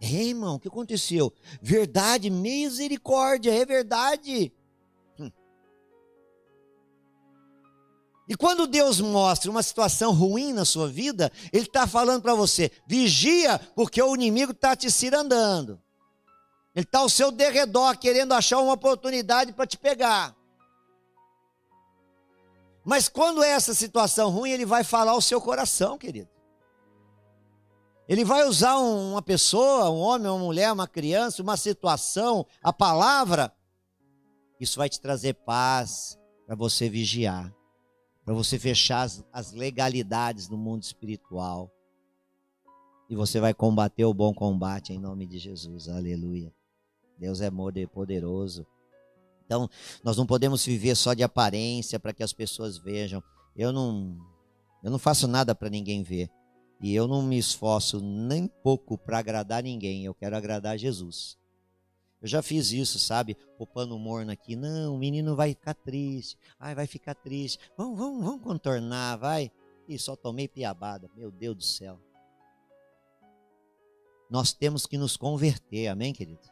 Ei, 0.01 0.29
irmão, 0.29 0.55
o 0.55 0.59
que 0.59 0.67
aconteceu? 0.67 1.31
Verdade, 1.61 2.31
misericórdia, 2.31 3.53
é 3.53 3.63
verdade. 3.63 4.51
E 8.27 8.35
quando 8.35 8.65
Deus 8.65 8.99
mostra 8.99 9.51
uma 9.51 9.61
situação 9.61 10.11
ruim 10.13 10.53
na 10.53 10.65
sua 10.65 10.87
vida, 10.87 11.31
Ele 11.53 11.65
está 11.65 11.85
falando 11.85 12.23
para 12.23 12.33
você: 12.33 12.71
vigia, 12.87 13.59
porque 13.75 14.01
o 14.01 14.15
inimigo 14.15 14.53
está 14.53 14.75
te 14.75 14.89
cirandando. 14.89 15.79
Ele 16.73 16.85
está 16.85 16.99
ao 16.99 17.09
seu 17.09 17.29
derredor, 17.29 17.95
querendo 17.97 18.33
achar 18.33 18.59
uma 18.59 18.73
oportunidade 18.73 19.53
para 19.53 19.67
te 19.67 19.77
pegar. 19.77 20.35
Mas 22.83 23.07
quando 23.07 23.43
é 23.43 23.49
essa 23.49 23.73
situação 23.75 24.31
ruim, 24.31 24.49
ele 24.49 24.65
vai 24.65 24.83
falar 24.83 25.11
ao 25.11 25.21
seu 25.21 25.39
coração, 25.39 25.97
querido. 25.97 26.30
Ele 28.07 28.25
vai 28.25 28.47
usar 28.47 28.77
uma 28.77 29.21
pessoa, 29.21 29.89
um 29.89 29.99
homem, 29.99 30.27
uma 30.27 30.39
mulher, 30.39 30.71
uma 30.71 30.87
criança, 30.87 31.41
uma 31.41 31.55
situação, 31.55 32.45
a 32.61 32.73
palavra. 32.73 33.53
Isso 34.59 34.77
vai 34.77 34.89
te 34.89 34.99
trazer 34.99 35.33
paz 35.33 36.19
para 36.45 36.55
você 36.55 36.89
vigiar 36.89 37.53
para 38.23 38.33
você 38.33 38.57
fechar 38.59 39.01
as, 39.01 39.23
as 39.31 39.51
legalidades 39.51 40.47
no 40.47 40.57
mundo 40.57 40.83
espiritual. 40.83 41.71
E 43.09 43.15
você 43.15 43.39
vai 43.39 43.53
combater 43.53 44.05
o 44.05 44.13
bom 44.13 44.33
combate 44.33 44.93
em 44.93 44.99
nome 44.99 45.25
de 45.25 45.37
Jesus. 45.37 45.89
Aleluia. 45.89 46.53
Deus 47.17 47.41
é 47.41 47.49
poderoso. 47.87 48.65
Então, 49.45 49.69
nós 50.03 50.15
não 50.15 50.25
podemos 50.25 50.65
viver 50.65 50.95
só 50.95 51.13
de 51.13 51.23
aparência 51.23 51.99
para 51.99 52.13
que 52.13 52.23
as 52.23 52.31
pessoas 52.31 52.77
vejam. 52.77 53.21
Eu 53.53 53.73
não, 53.73 54.17
eu 54.81 54.89
não 54.89 54.97
faço 54.97 55.27
nada 55.27 55.53
para 55.53 55.69
ninguém 55.69 56.03
ver. 56.03 56.29
E 56.81 56.95
eu 56.95 57.07
não 57.07 57.21
me 57.21 57.37
esforço 57.37 58.01
nem 58.01 58.47
pouco 58.47 58.97
para 58.97 59.19
agradar 59.19 59.61
ninguém. 59.61 60.03
Eu 60.03 60.15
quero 60.15 60.35
agradar 60.35 60.79
Jesus. 60.79 61.37
Eu 62.19 62.27
já 62.27 62.41
fiz 62.41 62.71
isso, 62.71 62.97
sabe? 62.97 63.35
Poupando 63.57 63.97
morno 63.99 64.31
aqui. 64.31 64.55
Não, 64.55 64.95
o 64.95 64.97
menino 64.97 65.35
vai 65.35 65.49
ficar 65.49 65.75
triste. 65.75 66.37
Ai, 66.59 66.73
vai 66.73 66.87
ficar 66.87 67.13
triste. 67.13 67.59
Vamos, 67.77 67.97
vamos, 67.97 68.23
vamos 68.23 68.41
contornar, 68.41 69.17
vai. 69.17 69.51
E 69.87 69.97
só 69.99 70.15
tomei 70.15 70.47
piabada. 70.47 71.09
Meu 71.15 71.31
Deus 71.31 71.55
do 71.55 71.63
céu. 71.63 71.99
Nós 74.29 74.51
temos 74.51 74.85
que 74.85 74.97
nos 74.97 75.15
converter, 75.17 75.87
amém, 75.87 76.13
querido? 76.13 76.49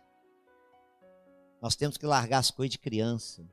Nós 1.62 1.76
temos 1.76 1.98
que 1.98 2.06
largar 2.06 2.40
as 2.40 2.52
coisas 2.52 2.72
de 2.72 2.80
criança. 2.80 3.44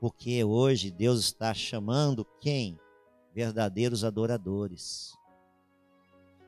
Porque 0.00 0.44
hoje 0.44 0.90
Deus 0.90 1.20
está 1.20 1.52
chamando 1.52 2.24
quem? 2.40 2.78
Verdadeiros 3.34 4.04
adoradores. 4.04 5.12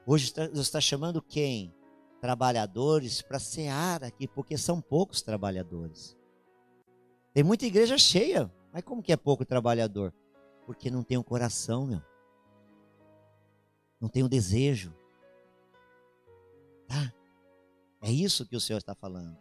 Hoje 0.06 0.32
Deus 0.32 0.58
está 0.58 0.80
chamando 0.80 1.20
quem? 1.20 1.74
trabalhadores 2.20 3.22
para 3.22 3.38
cear 3.38 4.02
aqui, 4.02 4.26
porque 4.26 4.56
são 4.56 4.80
poucos 4.80 5.22
trabalhadores. 5.22 6.16
Tem 7.32 7.44
muita 7.44 7.66
igreja 7.66 7.98
cheia, 7.98 8.52
mas 8.72 8.82
como 8.82 9.02
que 9.02 9.12
é 9.12 9.16
pouco 9.16 9.44
trabalhador? 9.44 10.12
Porque 10.64 10.90
não 10.90 11.02
tem 11.02 11.16
o 11.16 11.20
um 11.20 11.24
coração, 11.24 11.86
meu. 11.86 12.02
Não 14.00 14.08
tem 14.08 14.22
o 14.22 14.26
um 14.26 14.28
desejo. 14.28 14.92
Tá? 16.88 17.12
É 18.00 18.10
isso 18.10 18.46
que 18.46 18.56
o 18.56 18.60
Senhor 18.60 18.78
está 18.78 18.94
falando. 18.94 19.36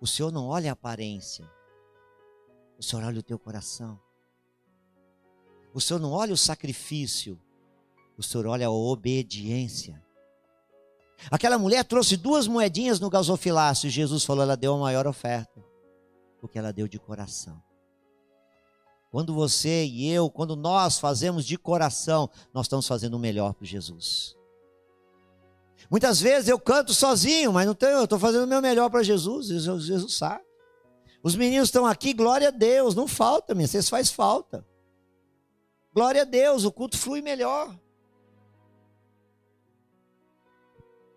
O 0.00 0.06
Senhor 0.06 0.30
não 0.30 0.46
olha 0.46 0.70
a 0.70 0.74
aparência. 0.74 1.50
O 2.78 2.82
Senhor 2.82 3.04
olha 3.04 3.18
o 3.18 3.22
teu 3.22 3.38
coração. 3.38 4.00
O 5.74 5.80
Senhor 5.80 5.98
não 5.98 6.12
olha 6.12 6.32
o 6.32 6.38
sacrifício. 6.38 7.40
O 8.20 8.22
Senhor 8.22 8.48
olha 8.48 8.66
a 8.66 8.70
obediência. 8.70 9.98
Aquela 11.30 11.58
mulher 11.58 11.82
trouxe 11.86 12.18
duas 12.18 12.46
moedinhas 12.46 13.00
no 13.00 13.08
gasofilácio 13.08 13.86
e 13.86 13.90
Jesus 13.90 14.26
falou: 14.26 14.42
ela 14.42 14.58
deu 14.58 14.74
a 14.74 14.78
maior 14.78 15.06
oferta, 15.06 15.64
porque 16.38 16.58
ela 16.58 16.70
deu 16.70 16.86
de 16.86 16.98
coração. 16.98 17.62
Quando 19.10 19.32
você 19.32 19.86
e 19.86 20.06
eu, 20.12 20.28
quando 20.28 20.54
nós 20.54 20.98
fazemos 20.98 21.46
de 21.46 21.56
coração, 21.56 22.28
nós 22.52 22.66
estamos 22.66 22.86
fazendo 22.86 23.14
o 23.14 23.18
melhor 23.18 23.54
para 23.54 23.66
Jesus. 23.66 24.36
Muitas 25.90 26.20
vezes 26.20 26.50
eu 26.50 26.60
canto 26.60 26.92
sozinho, 26.92 27.54
mas 27.54 27.66
não 27.66 27.74
tenho, 27.74 27.92
eu 27.92 28.04
estou 28.04 28.18
fazendo 28.18 28.44
o 28.44 28.46
meu 28.46 28.60
melhor 28.60 28.90
para 28.90 29.02
Jesus, 29.02 29.46
Jesus, 29.46 30.12
sabe. 30.12 30.44
Os 31.22 31.34
meninos 31.34 31.68
estão 31.68 31.86
aqui, 31.86 32.12
glória 32.12 32.48
a 32.48 32.50
Deus, 32.50 32.94
não 32.94 33.08
falta, 33.08 33.54
vocês 33.54 33.88
faz 33.88 34.10
falta. 34.10 34.62
Glória 35.94 36.20
a 36.20 36.26
Deus, 36.26 36.64
o 36.64 36.70
culto 36.70 36.98
flui 36.98 37.22
melhor. 37.22 37.74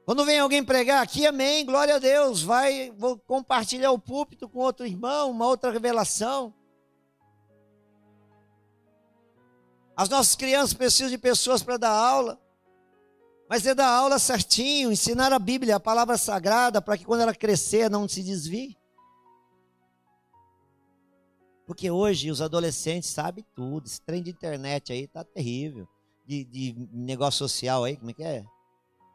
Quando 0.06 0.26
vem 0.26 0.40
alguém 0.40 0.64
pregar 0.64 1.02
aqui, 1.02 1.26
amém, 1.26 1.66
glória 1.66 1.96
a 1.96 2.00
Deus, 2.00 2.42
vai, 2.42 2.92
vou 2.92 3.18
compartilhar 3.18 3.92
o 3.92 4.00
púlpito 4.00 4.50
com 4.50 4.60
outro 4.60 4.86
irmão, 4.86 5.32
uma 5.32 5.48
outra 5.48 5.72
revelação. 5.72 6.54
As 9.96 10.10
nossas 10.10 10.36
crianças 10.36 10.74
precisam 10.74 11.10
de 11.10 11.18
pessoas 11.18 11.64
para 11.64 11.78
dar 11.78 11.92
aula, 11.92 12.38
mas 13.48 13.66
é 13.66 13.74
dar 13.74 13.88
aula 13.88 14.20
certinho, 14.20 14.92
ensinar 14.92 15.32
a 15.32 15.40
Bíblia, 15.40 15.78
a 15.78 15.80
palavra 15.80 16.18
sagrada, 16.18 16.82
para 16.82 16.98
que 16.98 17.06
quando 17.06 17.22
ela 17.22 17.34
crescer 17.34 17.90
não 17.90 18.08
se 18.08 18.22
desvie. 18.22 18.76
Porque 21.66 21.90
hoje 21.90 22.30
os 22.30 22.42
adolescentes 22.42 23.10
sabem 23.10 23.46
tudo, 23.56 23.88
esse 23.88 24.02
trem 24.02 24.22
de 24.22 24.32
internet 24.32 24.92
aí 24.92 25.08
tá 25.08 25.24
terrível, 25.24 25.88
de, 26.28 26.44
de 26.44 26.90
negócio 26.92 27.38
social 27.38 27.86
aí, 27.86 27.96
como 27.96 28.12
é 28.12 28.14
que 28.14 28.24
é? 28.24 28.44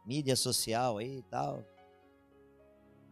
Mídia 0.09 0.35
social 0.35 0.97
aí 0.97 1.19
e 1.19 1.23
tal. 1.25 1.63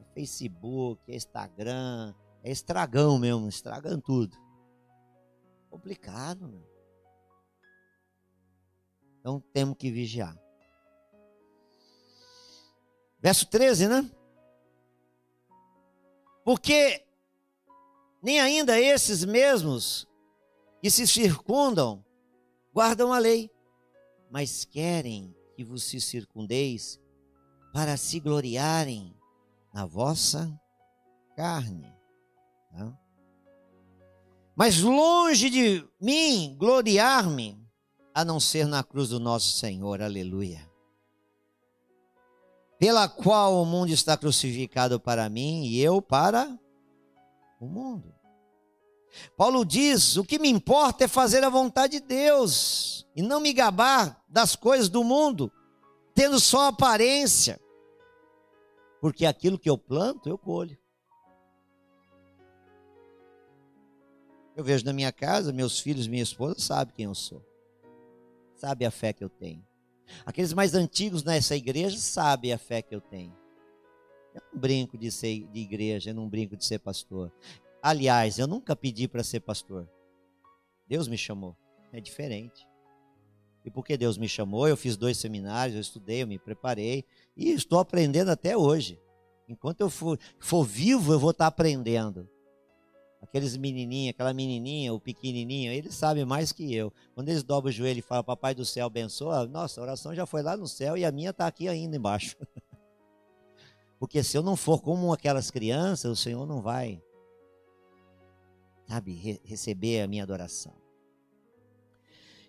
É 0.00 0.04
Facebook, 0.14 1.02
é 1.12 1.14
Instagram, 1.14 2.14
é 2.42 2.50
estragão 2.50 3.18
mesmo, 3.18 3.46
estragando 3.50 4.00
tudo. 4.00 4.34
Complicado, 5.68 6.48
meu. 6.48 6.66
Então 9.20 9.40
temos 9.52 9.76
que 9.76 9.90
vigiar. 9.90 10.34
Verso 13.20 13.46
13, 13.46 13.88
né? 13.88 14.10
Porque 16.44 17.04
nem 18.22 18.40
ainda 18.40 18.80
esses 18.80 19.22
mesmos 19.22 20.08
que 20.80 20.90
se 20.90 21.06
circundam 21.06 22.02
guardam 22.72 23.12
a 23.12 23.18
lei, 23.18 23.50
mas 24.30 24.64
querem 24.64 25.35
que 25.56 25.64
vos 25.64 25.82
circundeis, 25.84 27.00
para 27.72 27.96
se 27.96 28.20
gloriarem 28.20 29.16
na 29.72 29.86
vossa 29.86 30.52
carne. 31.34 31.90
Tá? 32.70 32.98
Mas 34.54 34.80
longe 34.80 35.50
de 35.50 35.86
mim 36.00 36.54
gloriar-me, 36.58 37.58
a 38.14 38.24
não 38.24 38.40
ser 38.40 38.66
na 38.66 38.82
cruz 38.82 39.10
do 39.10 39.20
nosso 39.20 39.58
Senhor, 39.58 40.00
aleluia. 40.00 40.70
Pela 42.78 43.08
qual 43.08 43.62
o 43.62 43.66
mundo 43.66 43.90
está 43.90 44.16
crucificado 44.16 45.00
para 45.00 45.28
mim 45.28 45.64
e 45.64 45.80
eu 45.80 46.00
para 46.00 46.58
o 47.60 47.66
mundo. 47.66 48.15
Paulo 49.36 49.64
diz: 49.64 50.16
o 50.16 50.24
que 50.24 50.38
me 50.38 50.48
importa 50.48 51.04
é 51.04 51.08
fazer 51.08 51.44
a 51.44 51.50
vontade 51.50 52.00
de 52.00 52.06
Deus 52.06 53.06
e 53.14 53.22
não 53.22 53.40
me 53.40 53.52
gabar 53.52 54.22
das 54.28 54.54
coisas 54.56 54.88
do 54.88 55.02
mundo, 55.02 55.50
tendo 56.14 56.38
só 56.38 56.68
aparência, 56.68 57.60
porque 59.00 59.24
aquilo 59.24 59.58
que 59.58 59.70
eu 59.70 59.78
planto, 59.78 60.28
eu 60.28 60.38
colho. 60.38 60.76
Eu 64.54 64.64
vejo 64.64 64.84
na 64.86 64.92
minha 64.92 65.12
casa, 65.12 65.52
meus 65.52 65.78
filhos, 65.78 66.06
minha 66.06 66.22
esposa 66.22 66.58
sabem 66.58 66.94
quem 66.94 67.04
eu 67.04 67.14
sou, 67.14 67.44
sabe 68.54 68.86
a 68.86 68.90
fé 68.90 69.12
que 69.12 69.22
eu 69.22 69.28
tenho. 69.28 69.64
Aqueles 70.24 70.52
mais 70.52 70.74
antigos 70.74 71.22
nessa 71.24 71.56
igreja 71.56 71.98
sabem 71.98 72.52
a 72.52 72.58
fé 72.58 72.80
que 72.80 72.94
eu 72.94 73.00
tenho. 73.00 73.36
Eu 74.34 74.42
não 74.52 74.60
brinco 74.60 74.96
de 74.96 75.10
ser 75.10 75.46
de 75.48 75.60
igreja, 75.60 76.10
eu 76.10 76.14
não 76.14 76.28
brinco 76.28 76.56
de 76.56 76.64
ser 76.64 76.78
pastor. 76.78 77.32
Aliás, 77.88 78.36
eu 78.40 78.48
nunca 78.48 78.74
pedi 78.74 79.06
para 79.06 79.22
ser 79.22 79.38
pastor. 79.38 79.88
Deus 80.88 81.06
me 81.06 81.16
chamou. 81.16 81.56
É 81.92 82.00
diferente. 82.00 82.66
E 83.64 83.70
porque 83.70 83.96
Deus 83.96 84.18
me 84.18 84.28
chamou, 84.28 84.66
eu 84.66 84.76
fiz 84.76 84.96
dois 84.96 85.18
seminários, 85.18 85.76
eu 85.76 85.80
estudei, 85.80 86.24
eu 86.24 86.26
me 86.26 86.36
preparei 86.36 87.04
e 87.36 87.52
estou 87.52 87.78
aprendendo 87.78 88.32
até 88.32 88.56
hoje. 88.56 89.00
Enquanto 89.48 89.82
eu 89.82 89.88
for, 89.88 90.18
for 90.40 90.64
vivo, 90.64 91.12
eu 91.12 91.18
vou 91.20 91.30
estar 91.30 91.46
aprendendo. 91.46 92.28
Aqueles 93.22 93.56
menininhos, 93.56 94.14
aquela 94.16 94.34
menininha, 94.34 94.92
o 94.92 94.98
pequenininho, 94.98 95.70
eles 95.70 95.94
sabem 95.94 96.24
mais 96.24 96.50
que 96.50 96.74
eu. 96.74 96.92
Quando 97.14 97.28
eles 97.28 97.44
dobram 97.44 97.68
o 97.68 97.72
joelho 97.72 98.00
e 98.00 98.02
falam, 98.02 98.24
papai 98.24 98.52
do 98.52 98.64
céu 98.64 98.86
abençoa, 98.86 99.46
nossa, 99.46 99.80
a 99.80 99.84
oração 99.84 100.12
já 100.12 100.26
foi 100.26 100.42
lá 100.42 100.56
no 100.56 100.66
céu 100.66 100.96
e 100.96 101.04
a 101.04 101.12
minha 101.12 101.30
está 101.30 101.46
aqui 101.46 101.68
ainda 101.68 101.96
embaixo. 101.96 102.34
Porque 103.96 104.24
se 104.24 104.36
eu 104.36 104.42
não 104.42 104.56
for 104.56 104.82
como 104.82 105.12
aquelas 105.12 105.52
crianças, 105.52 106.10
o 106.10 106.20
Senhor 106.20 106.44
não 106.44 106.60
vai, 106.60 107.00
sabe, 108.88 109.14
re 109.14 109.40
receber 109.44 110.02
a 110.02 110.06
minha 110.06 110.22
adoração. 110.22 110.74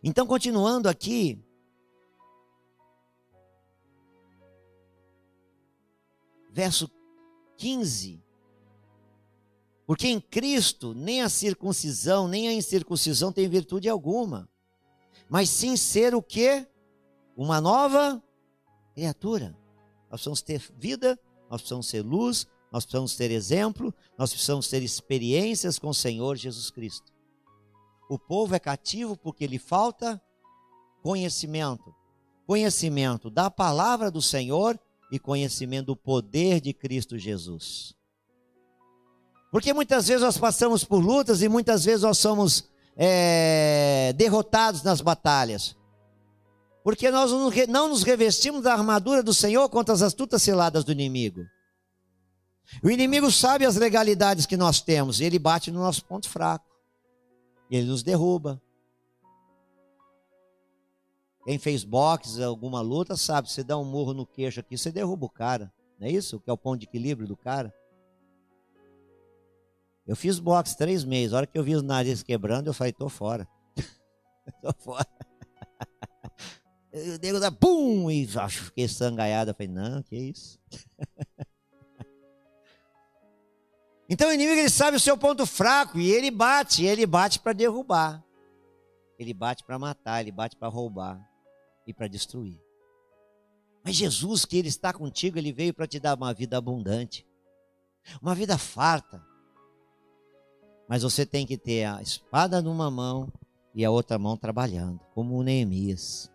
Então, 0.04 0.28
continuando 0.28 0.88
aqui, 0.88 1.44
verso 6.52 6.90
15. 7.58 8.24
Porque 9.86 10.08
em 10.08 10.20
Cristo 10.20 10.94
nem 10.94 11.22
a 11.22 11.30
circuncisão, 11.30 12.28
nem 12.28 12.48
a 12.48 12.54
incircuncisão 12.54 13.32
tem 13.32 13.48
virtude 13.48 13.88
alguma, 13.88 14.50
mas 15.30 15.50
sim 15.50 15.78
ser 15.78 16.14
o 16.14 16.22
que? 16.22 16.68
Uma 17.36 17.62
nova 17.62 18.22
criatura. 18.94 19.58
Nós 20.10 20.22
precisamos 20.22 20.42
ter 20.42 20.62
vida, 20.78 21.20
nós 21.50 21.62
precisamos 21.62 21.88
ser 21.88 22.02
luz, 22.02 22.48
nós 22.72 22.86
precisamos 22.86 23.16
ter 23.16 23.32
exemplo, 23.32 23.94
nós 24.18 24.32
precisamos 24.32 24.68
ter 24.68 24.84
experiências 24.84 25.80
com 25.80 25.90
o 25.90 25.94
Senhor 25.94 26.36
Jesus 26.36 26.70
Cristo. 26.70 27.12
O 28.10 28.18
povo 28.18 28.56
é 28.56 28.60
cativo 28.60 29.18
porque 29.18 29.48
lhe 29.48 29.60
falta 29.60 30.22
conhecimento. 31.02 31.94
Conhecimento 32.46 33.30
da 33.30 33.50
palavra 33.52 34.10
do 34.10 34.22
Senhor 34.22 34.80
e 35.12 35.20
conhecimento 35.20 35.88
do 35.88 35.96
poder 35.96 36.62
de 36.62 36.74
Cristo 36.74 37.18
Jesus. 37.18 37.94
Porque 39.52 39.74
muitas 39.74 40.08
vezes 40.08 40.24
nós 40.24 40.38
passamos 40.38 40.84
por 40.84 41.00
lutas 41.00 41.42
e 41.42 41.50
muitas 41.50 41.86
vezes 41.86 42.04
nós 42.04 42.18
somos 42.18 42.70
é, 42.96 44.14
derrotados 44.16 44.84
nas 44.84 45.02
batalhas. 45.02 45.76
Porque 46.84 47.12
nós 47.12 47.32
não 47.68 47.90
nos 47.90 48.04
revestimos 48.04 48.64
da 48.64 48.74
armadura 48.74 49.22
do 49.22 49.34
Senhor 49.34 49.68
contra 49.70 49.94
as 49.94 50.02
astutas 50.02 50.42
ciladas 50.42 50.84
do 50.84 50.92
inimigo. 50.92 51.46
O 52.84 52.90
inimigo 52.90 53.32
sabe 53.32 53.66
as 53.66 53.76
legalidades 53.76 54.46
que 54.46 54.58
nós 54.58 54.82
temos 54.82 55.22
ele 55.22 55.40
bate 55.40 55.72
no 55.72 55.80
nosso 55.80 56.04
ponto 56.06 56.30
fraco. 56.30 56.66
Ele 57.70 57.88
nos 57.88 58.04
derruba. 58.04 58.62
Quem 61.46 61.58
fez 61.58 61.84
boxe, 61.84 62.44
alguma 62.44 62.82
luta, 62.82 63.16
sabe, 63.16 63.50
você 63.50 63.64
dá 63.64 63.78
um 63.78 63.86
murro 63.86 64.14
no 64.14 64.26
queixo 64.26 64.60
aqui, 64.60 64.78
você 64.78 64.92
derruba 64.92 65.26
o 65.26 65.30
cara. 65.30 65.72
Não 65.98 66.08
é 66.08 66.12
isso? 66.12 66.40
Que 66.40 66.50
é 66.50 66.54
o 66.54 66.58
ponto 66.58 66.80
de 66.80 66.86
equilíbrio 66.86 67.28
do 67.28 67.38
cara. 67.38 67.74
Eu 70.06 70.16
fiz 70.16 70.40
boxe 70.40 70.78
três 70.78 71.04
meses. 71.04 71.34
A 71.34 71.38
hora 71.38 71.48
que 71.48 71.58
eu 71.58 71.64
vi 71.64 71.76
os 71.76 71.84
nariz 71.84 72.22
quebrando, 72.22 72.68
eu 72.68 72.74
falei, 72.74 72.94
tô 72.94 73.10
fora. 73.10 73.48
tô 74.62 74.74
fora. 74.78 75.08
O 76.90 77.20
nego 77.22 77.40
dá 77.40 77.52
pum! 77.52 78.10
E 78.10 78.28
fiquei 78.50 78.88
sangaiado. 78.88 79.52
Eu 79.52 79.56
falei, 79.56 79.72
não, 79.72 80.02
que 80.02 80.16
isso? 80.16 80.58
então 84.10 84.30
o 84.30 84.34
inimigo 84.34 84.60
ele 84.60 84.70
sabe 84.70 84.98
o 84.98 85.00
seu 85.00 85.18
ponto 85.18 85.46
fraco 85.46 86.00
e 86.00 86.12
ele 86.12 86.32
bate, 86.32 86.86
ele 86.86 87.06
bate 87.06 87.40
para 87.40 87.54
derrubar. 87.54 88.24
Ele 89.20 89.34
bate 89.34 89.64
para 89.64 89.80
matar, 89.80 90.22
ele 90.22 90.32
bate 90.32 90.56
para 90.56 90.68
roubar 90.68 91.20
e 91.86 91.94
para 91.94 92.08
destruir. 92.08 92.62
Mas 93.88 93.96
Jesus, 93.96 94.44
que 94.44 94.58
Ele 94.58 94.68
está 94.68 94.92
contigo, 94.92 95.38
Ele 95.38 95.54
veio 95.54 95.74
para 95.74 95.88
te 95.88 95.98
dar 95.98 96.18
uma 96.18 96.34
vida 96.34 96.58
abundante, 96.58 97.26
uma 98.22 98.36
vida 98.36 98.58
farta. 98.58 99.26
Mas 100.90 101.04
você 101.04 101.26
tem 101.26 101.48
que 101.48 101.58
ter 101.58 101.86
a 101.86 102.02
espada 102.02 102.62
numa 102.62 102.92
mão 102.92 103.32
e 103.74 103.86
a 103.86 103.90
outra 103.90 104.20
mão 104.20 104.36
trabalhando, 104.36 105.00
como 105.16 105.38
o 105.38 105.42
Neemias. 105.42 106.30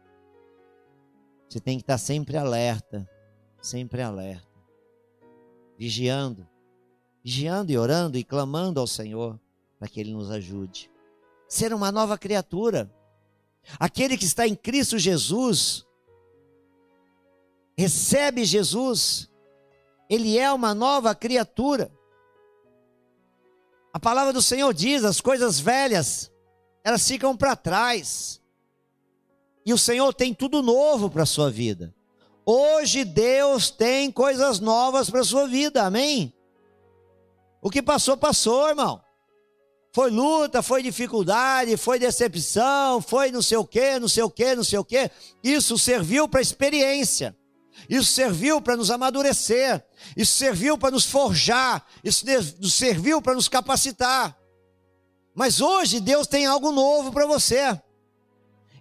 Você 1.47 1.61
tem 1.61 1.77
que 1.77 1.83
estar 1.83 1.99
sempre 1.99 2.39
alerta, 2.39 3.07
sempre 3.61 4.01
alerta, 4.01 4.49
vigiando, 5.77 6.49
vigiando 7.23 7.71
e 7.71 7.79
orando 7.79 8.19
e 8.19 8.25
clamando 8.25 8.81
ao 8.81 8.87
Senhor 8.87 9.39
para 9.79 9.89
que 9.89 10.01
Ele 10.01 10.13
nos 10.13 10.31
ajude. 10.31 10.91
Ser 11.49 11.73
uma 11.73 11.93
nova 11.93 12.19
criatura. 12.19 12.91
Aquele 13.79 14.17
que 14.17 14.25
está 14.25 14.47
em 14.47 14.55
Cristo 14.55 14.99
Jesus, 14.99 15.87
recebe 17.77 18.45
Jesus, 18.45 19.31
ele 20.09 20.39
é 20.39 20.53
uma 20.53 20.75
nova 20.75 21.15
criatura. 21.15 21.91
A 23.93 24.01
palavra 24.01 24.33
do 24.33 24.43
Senhor 24.43 24.73
diz: 24.73 25.05
as 25.05 25.21
coisas 25.21 25.61
velhas, 25.61 26.31
elas 26.83 27.07
ficam 27.07 27.37
para 27.37 27.55
trás. 27.55 28.41
E 29.65 29.73
o 29.73 29.79
Senhor 29.79 30.13
tem 30.13 30.35
tudo 30.35 30.61
novo 30.61 31.09
para 31.09 31.23
a 31.23 31.27
sua 31.27 31.51
vida. 31.51 31.95
Hoje 32.45 33.05
Deus 33.05 33.71
tem 33.71 34.11
coisas 34.11 34.59
novas 34.59 35.09
para 35.09 35.21
a 35.21 35.25
sua 35.25 35.47
vida, 35.47 35.85
amém? 35.85 36.35
O 37.63 37.71
que 37.71 37.81
passou, 37.81 38.17
passou, 38.17 38.69
irmão. 38.69 39.01
Foi 39.95 40.11
luta, 40.11 40.63
foi 40.63 40.83
dificuldade, 40.83 41.77
foi 41.77 41.99
decepção, 41.99 43.01
foi 43.01 43.31
não 43.31 43.41
sei 43.41 43.59
o 43.59 43.65
que, 43.65 44.01
não 44.01 44.09
sei 44.09 44.23
o 44.25 44.31
que, 44.31 44.57
não 44.57 44.65
sei 44.65 44.79
o 44.79 44.85
que. 44.85 45.11
Isso 45.45 45.79
serviu 45.79 46.29
para 46.29 46.41
experiência. 46.41 47.37
Isso 47.89 48.11
serviu 48.11 48.61
para 48.61 48.77
nos 48.77 48.91
amadurecer. 48.91 49.85
Isso 50.17 50.33
serviu 50.33 50.77
para 50.77 50.91
nos 50.91 51.05
forjar. 51.05 51.87
Isso 52.03 52.25
serviu 52.69 53.23
para 53.23 53.35
nos 53.35 53.49
capacitar. 53.49 54.37
Mas 55.35 55.61
hoje 55.61 56.01
Deus 56.01 56.27
tem 56.27 56.47
algo 56.47 56.73
novo 56.73 57.13
para 57.13 57.27
você. 57.27 57.81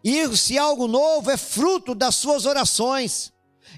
E 0.03 0.35
se 0.35 0.57
algo 0.57 0.87
novo 0.87 1.29
é 1.29 1.37
fruto 1.37 1.93
das 1.93 2.15
suas 2.15 2.45
orações. 2.45 3.30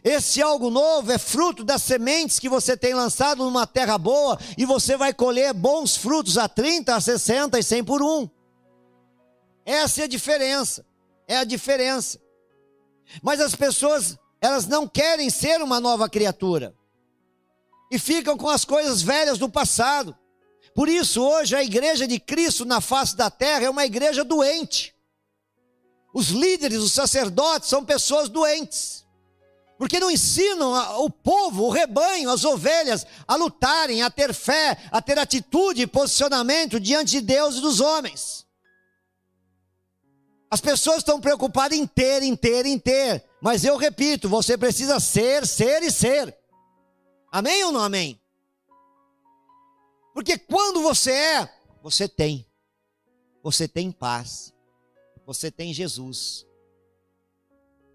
Esse 0.03 0.41
algo 0.41 0.69
novo 0.69 1.13
é 1.13 1.17
fruto 1.17 1.63
das 1.63 1.81
sementes 1.81 2.37
que 2.37 2.49
você 2.49 2.75
tem 2.75 2.93
lançado 2.93 3.45
numa 3.45 3.65
terra 3.65 3.97
boa 3.97 4.37
e 4.57 4.65
você 4.65 4.97
vai 4.97 5.13
colher 5.13 5.53
bons 5.53 5.95
frutos 5.95 6.37
a 6.37 6.49
30, 6.49 6.93
a 6.93 6.99
60 6.99 7.57
e 7.57 7.63
100 7.63 7.83
por 7.85 8.03
um. 8.03 8.29
Essa 9.65 10.01
é 10.01 10.03
a 10.03 10.07
diferença. 10.07 10.85
É 11.25 11.37
a 11.37 11.45
diferença. 11.45 12.19
Mas 13.21 13.39
as 13.39 13.55
pessoas, 13.55 14.17
elas 14.41 14.67
não 14.67 14.85
querem 14.85 15.29
ser 15.29 15.61
uma 15.61 15.79
nova 15.79 16.09
criatura. 16.09 16.75
E 17.89 17.97
ficam 17.97 18.35
com 18.35 18.49
as 18.49 18.65
coisas 18.65 19.01
velhas 19.01 19.37
do 19.37 19.47
passado. 19.47 20.17
Por 20.75 20.89
isso, 20.89 21.23
hoje, 21.23 21.55
a 21.55 21.63
igreja 21.63 22.05
de 22.05 22.19
Cristo 22.19 22.65
na 22.65 22.81
face 22.81 23.15
da 23.15 23.29
terra 23.29 23.65
é 23.65 23.69
uma 23.69 23.85
igreja 23.85 24.25
doente. 24.25 24.93
Os 26.13 26.27
líderes, 26.27 26.79
os 26.79 26.91
sacerdotes 26.91 27.69
são 27.69 27.85
pessoas 27.85 28.27
doentes 28.27 29.02
porque 29.83 29.99
não 29.99 30.09
ensinam 30.09 30.71
o 31.03 31.09
povo, 31.09 31.65
o 31.65 31.69
rebanho, 31.69 32.29
as 32.29 32.45
ovelhas 32.45 33.05
a 33.27 33.35
lutarem, 33.35 34.01
a 34.01 34.09
ter 34.09 34.33
fé, 34.33 34.77
a 34.89 35.01
ter 35.01 35.19
atitude 35.19 35.81
e 35.81 35.87
posicionamento 35.87 36.79
diante 36.79 37.11
de 37.11 37.19
Deus 37.19 37.57
e 37.57 37.59
dos 37.59 37.81
homens. 37.81 38.47
As 40.49 40.61
pessoas 40.61 40.99
estão 40.99 41.19
preocupadas 41.19 41.77
em 41.77 41.85
ter, 41.85 42.23
em 42.23 42.33
ter, 42.33 42.65
em 42.65 42.79
ter. 42.79 43.25
Mas 43.41 43.65
eu 43.65 43.75
repito, 43.75 44.29
você 44.29 44.57
precisa 44.57 45.01
ser, 45.01 45.45
ser 45.45 45.83
e 45.83 45.91
ser. 45.91 46.33
Amém 47.29 47.65
ou 47.65 47.73
não 47.73 47.81
amém? 47.81 48.17
Porque 50.13 50.37
quando 50.37 50.81
você 50.81 51.11
é, 51.11 51.53
você 51.81 52.07
tem. 52.07 52.47
Você 53.43 53.67
tem 53.67 53.91
paz. 53.91 54.53
Você 55.25 55.51
tem 55.51 55.73
Jesus. 55.73 56.47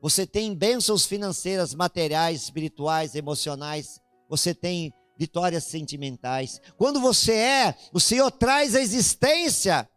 Você 0.00 0.26
tem 0.26 0.54
bênçãos 0.54 1.04
financeiras, 1.04 1.74
materiais, 1.74 2.42
espirituais, 2.42 3.14
emocionais. 3.14 4.00
Você 4.28 4.54
tem 4.54 4.92
vitórias 5.18 5.64
sentimentais. 5.64 6.60
Quando 6.76 7.00
você 7.00 7.32
é, 7.32 7.74
o 7.92 7.98
Senhor 7.98 8.30
traz 8.30 8.76
à 8.76 8.80
existência 8.80 9.88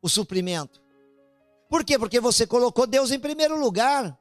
o 0.00 0.08
suprimento. 0.08 0.80
Por 1.68 1.84
quê? 1.84 1.98
Porque 1.98 2.18
você 2.18 2.46
colocou 2.46 2.86
Deus 2.86 3.10
em 3.10 3.18
primeiro 3.18 3.60
lugar. 3.60 4.18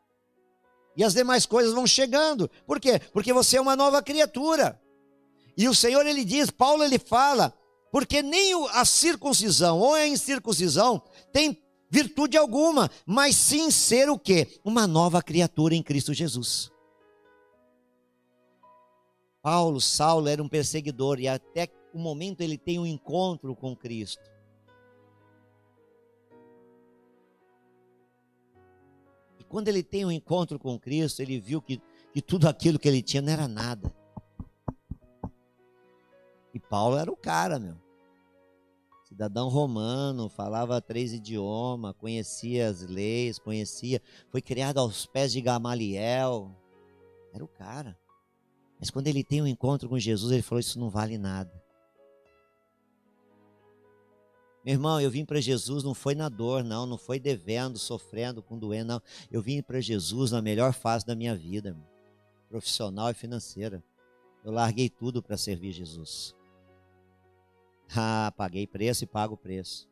E 0.97 1.03
as 1.03 1.13
demais 1.13 1.45
coisas 1.45 1.73
vão 1.73 1.87
chegando. 1.87 2.49
Por 2.65 2.79
quê? 2.79 2.99
Porque 3.13 3.31
você 3.31 3.57
é 3.57 3.61
uma 3.61 3.75
nova 3.75 4.03
criatura. 4.03 4.79
E 5.55 5.67
o 5.69 5.73
Senhor 5.73 6.05
ele 6.05 6.25
diz, 6.25 6.51
Paulo 6.51 6.83
ele 6.83 6.99
fala, 6.99 7.53
porque 7.91 8.21
nem 8.21 8.53
a 8.71 8.83
circuncisão 8.83 9.79
ou 9.79 9.93
a 9.93 10.07
incircuncisão 10.07 11.01
tem 11.31 11.63
virtude 11.89 12.37
alguma, 12.37 12.89
mas 13.05 13.35
sim 13.35 13.71
ser 13.71 14.09
o 14.09 14.17
quê? 14.17 14.59
Uma 14.63 14.85
nova 14.85 15.21
criatura 15.21 15.75
em 15.75 15.83
Cristo 15.83 16.13
Jesus. 16.13 16.71
Paulo, 19.41 19.79
Saulo 19.79 20.27
era 20.27 20.43
um 20.43 20.49
perseguidor 20.49 21.19
e 21.19 21.27
até 21.27 21.67
o 21.93 21.99
momento 21.99 22.41
ele 22.41 22.57
tem 22.57 22.77
um 22.77 22.85
encontro 22.85 23.55
com 23.55 23.75
Cristo. 23.75 24.29
E 29.39 29.43
quando 29.45 29.69
ele 29.69 29.81
tem 29.81 30.05
um 30.05 30.11
encontro 30.11 30.59
com 30.59 30.77
Cristo, 30.77 31.21
ele 31.21 31.39
viu 31.39 31.61
que, 31.61 31.81
que 32.13 32.21
tudo 32.21 32.47
aquilo 32.47 32.77
que 32.77 32.87
ele 32.87 33.01
tinha 33.01 33.21
não 33.21 33.31
era 33.31 33.47
nada. 33.47 33.93
E 36.53 36.59
Paulo 36.59 36.97
era 36.97 37.11
o 37.11 37.15
cara, 37.15 37.57
meu. 37.57 37.88
Cidadão 39.19 39.49
romano, 39.49 40.29
falava 40.29 40.79
três 40.79 41.11
idiomas, 41.11 41.93
conhecia 41.99 42.69
as 42.69 42.83
leis, 42.83 43.37
conhecia, 43.37 44.01
foi 44.29 44.41
criado 44.41 44.77
aos 44.77 45.05
pés 45.05 45.33
de 45.33 45.41
Gamaliel. 45.41 46.55
Era 47.33 47.43
o 47.43 47.47
cara. 47.49 47.99
Mas 48.79 48.89
quando 48.89 49.07
ele 49.07 49.21
tem 49.21 49.41
um 49.41 49.47
encontro 49.47 49.89
com 49.89 49.99
Jesus, 49.99 50.31
ele 50.31 50.41
falou: 50.41 50.61
Isso 50.61 50.79
não 50.79 50.89
vale 50.89 51.17
nada. 51.17 51.51
Meu 54.63 54.75
irmão, 54.75 55.01
eu 55.01 55.11
vim 55.11 55.25
para 55.25 55.41
Jesus 55.41 55.83
não 55.83 55.93
foi 55.93 56.15
na 56.15 56.29
dor, 56.29 56.63
não, 56.63 56.85
não 56.85 56.97
foi 56.97 57.19
devendo, 57.19 57.77
sofrendo, 57.77 58.41
com 58.41 58.57
doendo, 58.57 58.93
não. 58.93 59.01
Eu 59.29 59.41
vim 59.41 59.61
para 59.61 59.81
Jesus 59.81 60.31
na 60.31 60.41
melhor 60.41 60.71
fase 60.71 61.05
da 61.05 61.13
minha 61.13 61.35
vida, 61.35 61.75
profissional 62.47 63.09
e 63.09 63.13
financeira. 63.13 63.83
Eu 64.45 64.53
larguei 64.53 64.89
tudo 64.89 65.21
para 65.21 65.35
servir 65.35 65.73
Jesus. 65.73 66.38
Ah, 67.95 68.31
paguei 68.35 68.67
preço 68.67 69.03
e 69.03 69.07
pago 69.07 69.35
preço. 69.35 69.89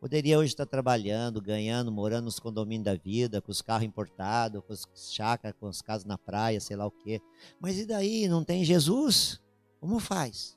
Poderia 0.00 0.38
hoje 0.38 0.52
estar 0.52 0.66
trabalhando, 0.66 1.40
ganhando, 1.40 1.90
morando 1.90 2.26
nos 2.26 2.38
condomínios 2.38 2.84
da 2.84 2.94
vida, 2.94 3.40
com 3.40 3.50
os 3.50 3.62
carros 3.62 3.86
importados, 3.86 4.62
com 4.64 4.72
as 4.72 4.86
chácaras, 5.12 5.56
com 5.58 5.66
as 5.66 5.82
casas 5.82 6.04
na 6.04 6.16
praia, 6.16 6.60
sei 6.60 6.76
lá 6.76 6.86
o 6.86 6.90
quê. 6.90 7.20
Mas 7.58 7.78
e 7.78 7.86
daí? 7.86 8.28
Não 8.28 8.44
tem 8.44 8.64
Jesus? 8.64 9.40
Como 9.80 9.98
faz? 9.98 10.56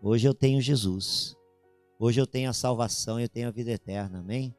Hoje 0.00 0.28
eu 0.28 0.34
tenho 0.34 0.60
Jesus. 0.60 1.36
Hoje 1.98 2.20
eu 2.20 2.26
tenho 2.26 2.48
a 2.48 2.52
salvação 2.52 3.18
eu 3.18 3.28
tenho 3.28 3.48
a 3.48 3.50
vida 3.50 3.72
eterna, 3.72 4.20
amém? 4.20 4.54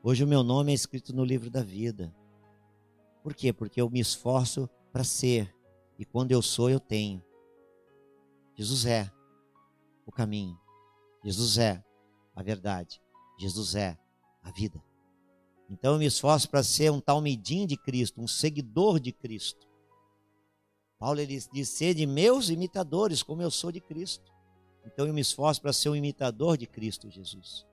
Hoje 0.00 0.22
o 0.22 0.28
meu 0.28 0.44
nome 0.44 0.70
é 0.70 0.74
escrito 0.74 1.12
no 1.12 1.24
livro 1.24 1.50
da 1.50 1.62
vida. 1.62 2.14
Por 3.24 3.34
quê? 3.34 3.52
Porque 3.52 3.80
eu 3.80 3.90
me 3.90 3.98
esforço 3.98 4.70
para 4.92 5.02
ser. 5.02 5.52
E 5.98 6.04
quando 6.04 6.30
eu 6.30 6.40
sou, 6.40 6.70
eu 6.70 6.78
tenho. 6.78 7.20
Jesus 8.54 8.86
é 8.86 9.10
o 10.08 10.12
caminho. 10.12 10.58
Jesus 11.22 11.58
é 11.58 11.84
a 12.34 12.42
verdade. 12.42 13.00
Jesus 13.38 13.74
é 13.74 13.98
a 14.42 14.50
vida. 14.50 14.82
Então 15.70 15.92
eu 15.92 15.98
me 15.98 16.06
esforço 16.06 16.48
para 16.48 16.62
ser 16.62 16.90
um 16.90 16.98
talmidim 17.00 17.66
de 17.66 17.76
Cristo, 17.76 18.22
um 18.22 18.26
seguidor 18.26 18.98
de 18.98 19.12
Cristo. 19.12 19.68
Paulo 20.98 21.20
ele 21.20 21.38
diz: 21.52 21.78
de 21.78 22.06
meus 22.06 22.48
imitadores, 22.48 23.22
como 23.22 23.42
eu 23.42 23.50
sou 23.50 23.70
de 23.70 23.80
Cristo. 23.80 24.32
Então 24.86 25.06
eu 25.06 25.12
me 25.12 25.20
esforço 25.20 25.60
para 25.60 25.74
ser 25.74 25.90
um 25.90 25.96
imitador 25.96 26.56
de 26.56 26.66
Cristo 26.66 27.10
Jesus. 27.10 27.66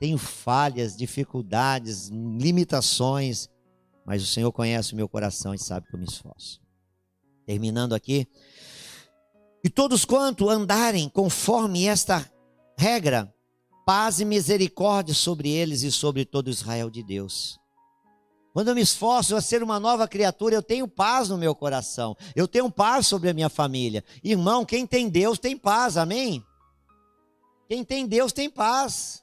Tenho 0.00 0.18
falhas, 0.18 0.96
dificuldades, 0.96 2.08
limitações, 2.08 3.48
mas 4.04 4.22
o 4.22 4.26
Senhor 4.26 4.50
conhece 4.50 4.92
o 4.92 4.96
meu 4.96 5.08
coração 5.08 5.54
e 5.54 5.58
sabe 5.58 5.86
que 5.86 5.94
eu 5.94 6.00
me 6.00 6.04
esforço. 6.04 6.60
Terminando 7.46 7.94
aqui. 7.94 8.26
E 9.66 9.68
todos 9.68 10.04
quanto 10.04 10.48
andarem 10.48 11.08
conforme 11.08 11.88
esta 11.88 12.24
regra, 12.78 13.34
paz 13.84 14.20
e 14.20 14.24
misericórdia 14.24 15.12
sobre 15.12 15.50
eles 15.50 15.82
e 15.82 15.90
sobre 15.90 16.24
todo 16.24 16.48
Israel 16.48 16.88
de 16.88 17.02
Deus. 17.02 17.58
Quando 18.52 18.68
eu 18.68 18.76
me 18.76 18.80
esforço 18.80 19.34
a 19.34 19.40
ser 19.40 19.64
uma 19.64 19.80
nova 19.80 20.06
criatura, 20.06 20.54
eu 20.54 20.62
tenho 20.62 20.86
paz 20.86 21.30
no 21.30 21.36
meu 21.36 21.52
coração. 21.52 22.16
Eu 22.36 22.46
tenho 22.46 22.70
paz 22.70 23.08
sobre 23.08 23.28
a 23.28 23.34
minha 23.34 23.48
família. 23.48 24.04
Irmão, 24.22 24.64
quem 24.64 24.86
tem 24.86 25.08
Deus 25.08 25.36
tem 25.36 25.58
paz, 25.58 25.96
amém? 25.96 26.44
Quem 27.68 27.82
tem 27.82 28.06
Deus 28.06 28.32
tem 28.32 28.48
paz. 28.48 29.20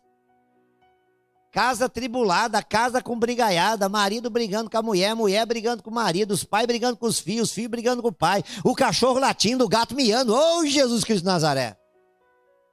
Casa 1.54 1.88
tribulada, 1.88 2.64
casa 2.64 3.00
com 3.00 3.18
brigaiada, 3.18 3.88
marido 3.88 4.28
brigando 4.28 4.72
com 4.72 4.78
a 4.80 4.82
mulher, 4.82 5.16
mulher 5.16 5.46
brigando 5.46 5.84
com 5.84 5.92
o 5.92 5.94
marido, 5.94 6.32
os 6.32 6.44
pais 6.44 6.66
brigando 6.66 6.98
com 6.98 7.06
os 7.06 7.20
filhos, 7.20 7.52
filho 7.52 7.70
brigando 7.70 8.02
com 8.02 8.08
o 8.08 8.12
pai, 8.12 8.44
o 8.64 8.74
cachorro 8.74 9.20
latindo, 9.20 9.64
o 9.64 9.70
gato 9.70 9.94
miando. 9.94 10.34
Ô 10.34 10.62
oh, 10.62 10.66
Jesus 10.66 11.04
Cristo 11.04 11.22
de 11.22 11.28
Nazaré! 11.28 11.78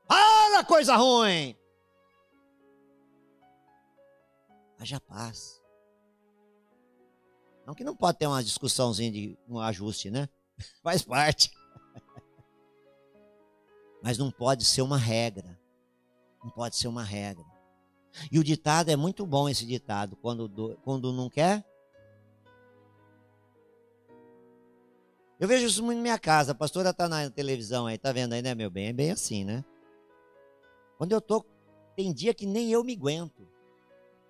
Olha 0.09 0.65
coisa 0.65 0.97
ruim! 0.97 1.55
Haja 4.79 4.99
paz. 4.99 5.61
Não 7.67 7.75
que 7.75 7.85
não 7.85 7.95
pode 7.95 8.17
ter 8.17 8.27
uma 8.27 8.43
discussãozinha 8.43 9.13
de 9.13 9.39
um 9.47 9.61
ajuste, 9.61 10.11
né? 10.11 10.27
Faz 10.83 11.03
parte. 11.03 11.51
Mas 14.03 14.17
não 14.17 14.31
pode 14.31 14.65
ser 14.65 14.81
uma 14.81 14.97
regra. 14.97 15.61
Não 16.43 16.51
pode 16.51 16.77
ser 16.77 16.89
uma 16.89 17.05
regra. 17.05 17.50
E 18.31 18.39
o 18.39 18.45
ditado 18.45 18.91
é 18.91 18.97
muito 18.97 19.27
bom 19.27 19.49
esse 19.49 19.65
ditado. 19.65 20.17
Quando, 20.17 20.77
quando 20.83 21.13
não 21.13 21.29
quer. 21.29 21.65
Eu 25.39 25.49
vejo 25.49 25.67
isso 25.67 25.83
muito 25.83 25.99
na 25.99 26.03
minha 26.03 26.19
casa. 26.19 26.53
A 26.53 26.55
pastora 26.55 26.91
está 26.91 27.09
na 27.09 27.31
televisão 27.31 27.87
aí, 27.87 27.97
tá 27.97 28.13
vendo 28.13 28.33
aí, 28.33 28.43
né, 28.43 28.55
meu 28.55 28.71
bem? 28.71 28.89
É 28.89 28.93
bem 28.93 29.11
assim, 29.11 29.45
né? 29.45 29.65
Quando 30.99 31.13
eu 31.13 31.21
tô. 31.21 31.45
Tem 31.97 32.13
dia 32.13 32.35
que 32.35 32.47
nem 32.47 32.71
eu 32.71 32.85
me 32.85 32.95
aguento. 32.95 33.49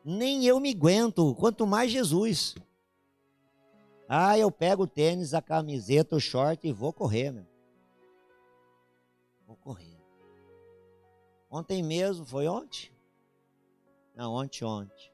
Nem 0.05 0.47
eu 0.47 0.61
me 0.61 0.71
aguento. 0.71 1.35
Quanto 1.35 1.67
mais 1.67 1.91
Jesus. 1.91 2.55
Ah, 4.09 4.37
eu 4.39 4.51
pego 4.51 4.85
o 4.85 4.89
tênis, 4.89 5.35
a 5.35 5.43
camiseta, 5.43 6.17
o 6.17 6.21
short 6.21 6.67
e 6.67 6.73
vou 6.73 6.93
correr, 6.93 7.31
meu. 7.31 7.47
Vou 9.47 9.57
correr. 9.57 10.01
Ontem 11.51 11.83
mesmo, 11.83 12.25
foi 12.25 12.47
ontem? 12.47 12.91
Não, 14.21 14.35
ontem, 14.35 14.65
ontem. 14.67 15.11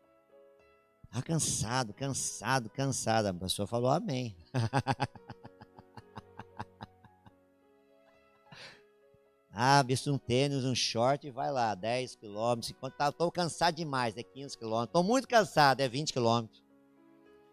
Tá 1.13 1.23
cansado, 1.23 1.95
cansado, 1.95 2.69
cansado. 2.69 3.27
A 3.27 3.35
pessoa 3.35 3.65
falou 3.65 3.89
amém. 3.89 4.37
ah, 9.55 9.81
visto 9.85 10.13
um 10.13 10.19
tênis, 10.19 10.65
um 10.65 10.75
short 10.75 11.25
e 11.25 11.31
vai 11.31 11.53
lá, 11.53 11.73
10 11.77 12.17
quilômetros. 12.17 12.73
Enquanto 12.73 12.97
tá, 12.97 13.13
tô 13.13 13.31
cansado 13.31 13.77
demais, 13.77 14.17
é 14.17 14.25
15 14.25 14.59
quilômetros. 14.59 14.93
Tô 14.93 15.05
muito 15.05 15.29
cansado, 15.29 15.81
é 15.81 15.89
20 15.89 16.13
quilômetros. 16.13 16.61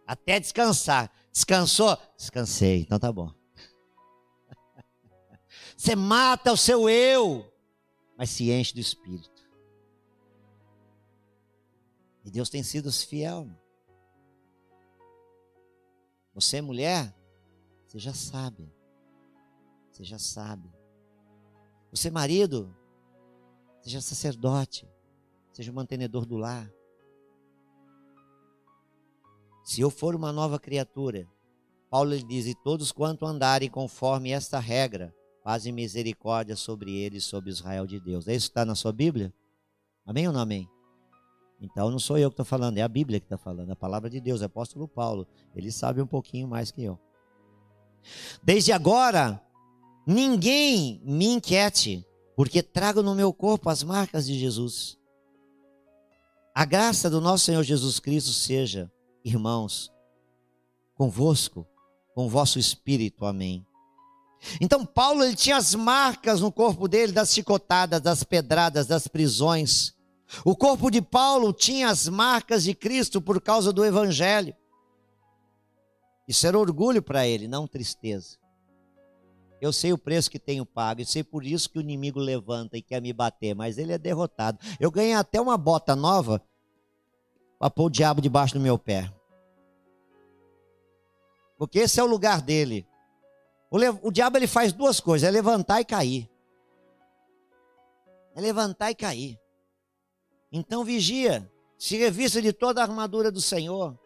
Até 0.07 0.39
descansar. 0.39 1.11
Descansou? 1.31 1.95
Descansei, 2.17 2.79
então 2.79 2.97
tá 2.97 3.11
bom. 3.11 3.31
Você 5.77 5.95
mata 5.95 6.51
o 6.51 6.57
seu 6.57 6.89
eu, 6.89 7.45
mas 8.17 8.31
se 8.31 8.51
enche 8.51 8.73
do 8.73 8.79
espírito. 8.79 9.32
E 12.23 12.31
Deus 12.31 12.49
tem 12.49 12.63
sido 12.63 12.91
fiel. 12.91 13.49
Você, 16.33 16.61
mulher, 16.61 17.13
você 17.85 17.99
já 17.99 18.13
sabe. 18.13 18.71
Você 19.91 20.03
já 20.03 20.17
sabe. 20.17 20.71
Você, 21.91 22.09
marido, 22.09 22.75
seja 23.81 24.01
sacerdote, 24.01 24.87
seja 25.51 25.71
o 25.71 25.75
mantenedor 25.75 26.25
do 26.25 26.37
lar. 26.37 26.71
Se 29.63 29.81
eu 29.81 29.89
for 29.89 30.15
uma 30.15 30.31
nova 30.31 30.59
criatura, 30.59 31.27
Paulo 31.89 32.09
lhe 32.09 32.23
diz: 32.23 32.47
E 32.47 32.55
todos 32.55 32.91
quanto 32.91 33.25
andarem 33.25 33.69
conforme 33.69 34.31
esta 34.31 34.59
regra, 34.59 35.13
fazem 35.43 35.71
misericórdia 35.71 36.55
sobre 36.55 36.91
eles, 36.95 37.25
sobre 37.25 37.51
Israel 37.51 37.85
de 37.85 37.99
Deus. 37.99 38.27
É 38.27 38.33
isso 38.33 38.47
que 38.47 38.51
está 38.51 38.65
na 38.65 38.73
sua 38.73 38.91
Bíblia? 38.91 39.31
Amém 40.05 40.27
ou 40.27 40.33
não 40.33 40.39
amém? 40.39 40.67
Então 41.63 41.89
não 41.89 41.97
sou 41.97 42.17
eu 42.17 42.29
que 42.29 42.33
estou 42.33 42.45
falando, 42.45 42.77
é 42.77 42.81
a 42.81 42.87
Bíblia 42.89 43.21
que 43.21 43.25
está 43.25 43.37
falando, 43.37 43.71
a 43.71 43.75
palavra 43.75 44.09
de 44.09 44.19
Deus, 44.19 44.41
é 44.41 44.43
o 44.43 44.47
apóstolo 44.47 44.85
Paulo. 44.85 45.25
Ele 45.55 45.71
sabe 45.71 46.01
um 46.01 46.05
pouquinho 46.05 46.45
mais 46.45 46.71
que 46.71 46.83
eu. 46.83 46.99
Desde 48.43 48.73
agora, 48.73 49.41
ninguém 50.05 51.01
me 51.05 51.25
inquiete, 51.25 52.05
porque 52.35 52.61
trago 52.61 53.01
no 53.01 53.15
meu 53.15 53.33
corpo 53.33 53.69
as 53.69 53.81
marcas 53.81 54.25
de 54.25 54.37
Jesus. 54.37 54.97
A 56.53 56.65
graça 56.65 57.09
do 57.09 57.21
nosso 57.21 57.45
Senhor 57.45 57.63
Jesus 57.63 57.97
Cristo 57.97 58.31
seja 58.31 58.91
irmãos, 59.23 59.89
convosco, 60.95 61.65
com 62.13 62.27
vosso 62.27 62.59
espírito. 62.59 63.25
Amém. 63.25 63.65
Então 64.59 64.85
Paulo 64.85 65.23
ele 65.23 65.35
tinha 65.35 65.55
as 65.55 65.73
marcas 65.73 66.41
no 66.41 66.51
corpo 66.51 66.89
dele 66.89 67.13
das 67.13 67.33
chicotadas, 67.33 68.01
das 68.01 68.21
pedradas, 68.23 68.85
das 68.85 69.07
prisões. 69.07 69.93
O 70.45 70.55
corpo 70.55 70.89
de 70.89 71.01
Paulo 71.01 71.53
tinha 71.53 71.89
as 71.89 72.07
marcas 72.07 72.63
de 72.63 72.73
Cristo 72.73 73.21
por 73.21 73.41
causa 73.41 73.71
do 73.71 73.85
evangelho. 73.85 74.55
Isso 76.27 76.47
era 76.47 76.57
orgulho 76.57 77.01
para 77.01 77.27
ele, 77.27 77.47
não 77.47 77.67
tristeza. 77.67 78.37
Eu 79.61 79.71
sei 79.71 79.93
o 79.93 79.97
preço 79.97 80.29
que 80.29 80.39
tenho 80.39 80.65
pago, 80.65 81.01
e 81.01 81.05
sei 81.05 81.23
por 81.23 81.45
isso 81.45 81.69
que 81.69 81.77
o 81.77 81.81
inimigo 81.81 82.19
levanta 82.19 82.77
e 82.77 82.81
quer 82.81 83.01
me 83.01 83.13
bater, 83.13 83.55
mas 83.55 83.77
ele 83.77 83.93
é 83.93 83.97
derrotado. 83.97 84.59
Eu 84.79 84.91
ganhei 84.91 85.13
até 85.13 85.39
uma 85.39 85.57
bota 85.57 85.95
nova 85.95 86.41
para 87.57 87.69
pôr 87.69 87.85
o 87.85 87.89
diabo 87.89 88.21
debaixo 88.21 88.55
do 88.55 88.59
meu 88.59 88.77
pé. 88.77 89.13
Porque 91.57 91.79
esse 91.79 91.99
é 91.99 92.03
o 92.03 92.07
lugar 92.07 92.41
dele. 92.41 92.85
O, 93.71 93.77
o 94.07 94.11
diabo 94.11 94.37
ele 94.37 94.47
faz 94.47 94.73
duas 94.73 94.99
coisas: 94.99 95.25
é 95.27 95.31
levantar 95.31 95.79
e 95.79 95.85
cair. 95.85 96.29
É 98.35 98.41
levantar 98.41 98.91
e 98.91 98.95
cair. 98.95 99.39
Então 100.55 100.85
vigia, 100.85 101.51
se 101.79 101.97
revista 101.97 102.39
de 102.39 102.53
toda 102.53 102.79
a 102.79 102.83
armadura 102.83 103.31
do 103.31 103.41
Senhor. 103.41 103.97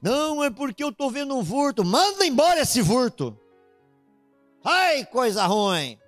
Não 0.00 0.44
é 0.44 0.48
porque 0.48 0.84
eu 0.84 0.90
estou 0.90 1.10
vendo 1.10 1.36
um 1.36 1.44
furto. 1.44 1.84
Manda 1.84 2.24
embora 2.24 2.60
esse 2.60 2.82
furto. 2.84 3.36
Ai, 4.62 5.04
coisa 5.04 5.44
ruim! 5.44 5.98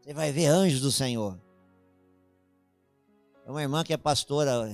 Você 0.00 0.14
vai 0.14 0.32
ver 0.32 0.46
anjos 0.46 0.80
do 0.80 0.90
Senhor. 0.90 1.38
É 3.46 3.50
uma 3.50 3.60
irmã 3.60 3.84
que 3.84 3.92
é 3.92 3.98
pastora, 3.98 4.66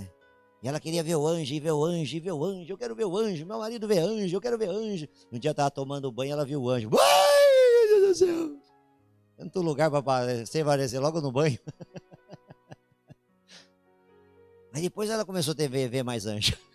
e 0.63 0.69
ela 0.69 0.79
queria 0.79 1.03
ver 1.03 1.17
o 1.17 1.27
anjo, 1.27 1.53
e 1.53 1.61
ver 1.61 1.73
o 1.73 1.85
anjo, 1.85 2.17
e 2.17 2.21
ver 2.21 2.33
o 2.33 2.45
anjo. 2.45 2.73
Eu 2.73 2.79
quero 2.79 2.95
ver 2.95 3.07
o 3.07 3.17
anjo, 3.17 3.45
meu 3.45 3.59
marido 3.59 3.89
vê 3.89 3.99
anjo, 3.99 4.37
eu 4.37 4.41
quero 4.41 4.57
ver 4.57 4.69
anjo. 4.69 5.09
Um 5.33 5.39
dia 5.39 5.51
estava 5.51 5.71
tomando 5.71 6.13
banho, 6.13 6.33
ela 6.33 6.45
viu 6.45 6.63
o 6.63 6.71
anjo. 6.71 6.89
Ai, 6.99 7.89
meu 7.89 8.01
Deus 8.01 8.09
do 8.09 8.25
céu! 8.25 8.66
Tanto 9.37 9.61
lugar 9.61 9.91
para 9.91 9.99
aparecer, 9.99 10.63
aparecer 10.63 10.99
logo 10.99 11.21
no 11.21 11.31
banho. 11.31 11.59
Aí 14.73 14.83
depois 14.83 15.11
ela 15.11 15.25
começou 15.25 15.53
a 15.53 15.55
ter, 15.55 15.69
ver, 15.69 15.89
ver 15.89 16.03
mais 16.03 16.27
anjo. 16.27 16.57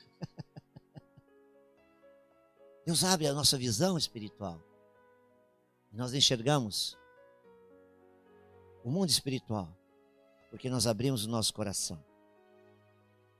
Deus 2.85 3.03
abre 3.03 3.27
a 3.27 3.33
nossa 3.33 3.57
visão 3.57 3.97
espiritual. 3.97 4.61
Nós 5.91 6.13
enxergamos 6.13 6.97
o 8.83 8.89
mundo 8.89 9.09
espiritual, 9.09 9.75
porque 10.49 10.69
nós 10.69 10.87
abrimos 10.87 11.25
o 11.25 11.29
nosso 11.29 11.53
coração. 11.53 12.01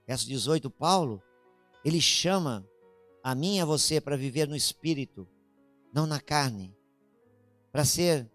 Verso 0.05 0.27
18, 0.27 0.69
Paulo, 0.69 1.23
ele 1.85 2.01
chama 2.01 2.67
a 3.23 3.33
mim 3.33 3.57
e 3.57 3.61
a 3.61 3.65
você 3.65 4.01
para 4.01 4.17
viver 4.17 4.47
no 4.47 4.55
espírito, 4.55 5.27
não 5.93 6.05
na 6.05 6.19
carne, 6.19 6.75
para 7.71 7.85
ser 7.85 8.29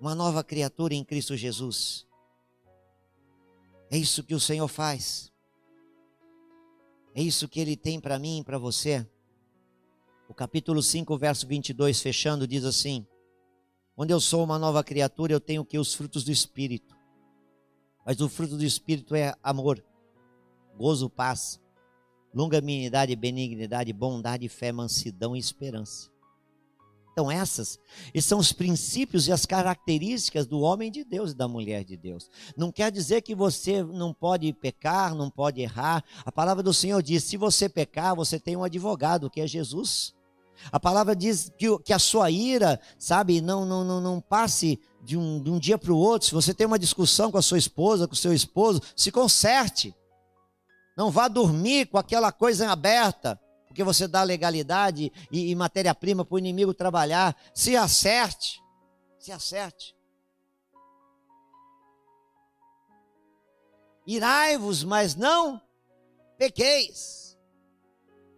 uma 0.00 0.14
nova 0.14 0.44
criatura 0.44 0.94
em 0.94 1.04
Cristo 1.04 1.36
Jesus. 1.36 2.06
É 3.90 3.96
isso 3.96 4.22
que 4.22 4.34
o 4.34 4.40
Senhor 4.40 4.68
faz. 4.68 5.32
É 7.14 7.22
isso 7.22 7.48
que 7.48 7.60
ele 7.60 7.76
tem 7.76 7.98
para 7.98 8.18
mim 8.18 8.40
e 8.40 8.44
para 8.44 8.58
você. 8.58 9.06
O 10.28 10.34
capítulo 10.34 10.82
5, 10.82 11.16
verso 11.16 11.46
22, 11.46 12.00
fechando, 12.00 12.46
diz 12.46 12.64
assim: 12.64 13.06
Onde 13.96 14.12
eu 14.12 14.20
sou 14.20 14.44
uma 14.44 14.58
nova 14.58 14.84
criatura, 14.84 15.32
eu 15.32 15.40
tenho 15.40 15.64
que 15.64 15.78
os 15.78 15.94
frutos 15.94 16.24
do 16.24 16.32
Espírito. 16.32 16.94
Mas 18.04 18.20
o 18.20 18.28
fruto 18.28 18.56
do 18.56 18.64
Espírito 18.64 19.14
é 19.14 19.34
amor, 19.42 19.82
gozo, 20.76 21.08
paz, 21.08 21.60
longanimidade, 22.34 23.16
benignidade, 23.16 23.92
bondade, 23.92 24.48
fé, 24.48 24.70
mansidão 24.70 25.34
e 25.34 25.38
esperança. 25.38 26.10
Então, 27.16 27.30
essas 27.30 27.78
são 28.20 28.38
os 28.38 28.52
princípios 28.52 29.26
e 29.26 29.32
as 29.32 29.46
características 29.46 30.46
do 30.46 30.60
homem 30.60 30.90
de 30.92 31.02
Deus 31.02 31.30
e 31.30 31.34
da 31.34 31.48
mulher 31.48 31.82
de 31.82 31.96
Deus. 31.96 32.28
Não 32.54 32.70
quer 32.70 32.92
dizer 32.92 33.22
que 33.22 33.34
você 33.34 33.82
não 33.82 34.12
pode 34.12 34.52
pecar, 34.52 35.14
não 35.14 35.30
pode 35.30 35.62
errar. 35.62 36.04
A 36.26 36.30
palavra 36.30 36.62
do 36.62 36.74
Senhor 36.74 37.02
diz: 37.02 37.24
se 37.24 37.38
você 37.38 37.70
pecar, 37.70 38.14
você 38.14 38.38
tem 38.38 38.54
um 38.54 38.62
advogado, 38.62 39.30
que 39.30 39.40
é 39.40 39.46
Jesus. 39.46 40.14
A 40.70 40.78
palavra 40.78 41.16
diz 41.16 41.50
que, 41.56 41.78
que 41.78 41.94
a 41.94 41.98
sua 41.98 42.30
ira, 42.30 42.78
sabe, 42.98 43.40
não, 43.40 43.64
não, 43.64 43.82
não, 43.82 43.98
não 43.98 44.20
passe 44.20 44.78
de 45.02 45.16
um, 45.16 45.42
de 45.42 45.50
um 45.50 45.58
dia 45.58 45.78
para 45.78 45.94
o 45.94 45.96
outro. 45.96 46.28
Se 46.28 46.34
você 46.34 46.52
tem 46.52 46.66
uma 46.66 46.78
discussão 46.78 47.32
com 47.32 47.38
a 47.38 47.42
sua 47.42 47.56
esposa, 47.56 48.06
com 48.06 48.12
o 48.12 48.16
seu 48.16 48.34
esposo, 48.34 48.82
se 48.94 49.10
conserte. 49.10 49.94
Não 50.94 51.10
vá 51.10 51.28
dormir 51.28 51.86
com 51.86 51.96
aquela 51.96 52.30
coisa 52.30 52.70
aberta, 52.70 53.40
porque 53.76 53.84
você 53.84 54.08
dá 54.08 54.22
legalidade 54.22 55.12
e, 55.30 55.50
e 55.50 55.54
matéria-prima 55.54 56.24
para 56.24 56.34
o 56.34 56.38
inimigo 56.38 56.72
trabalhar. 56.72 57.36
Se 57.52 57.76
acerte. 57.76 58.58
Se 59.18 59.30
acerte. 59.30 59.94
Irai-vos, 64.06 64.82
mas 64.82 65.14
não 65.14 65.60
pequeis. 66.38 67.36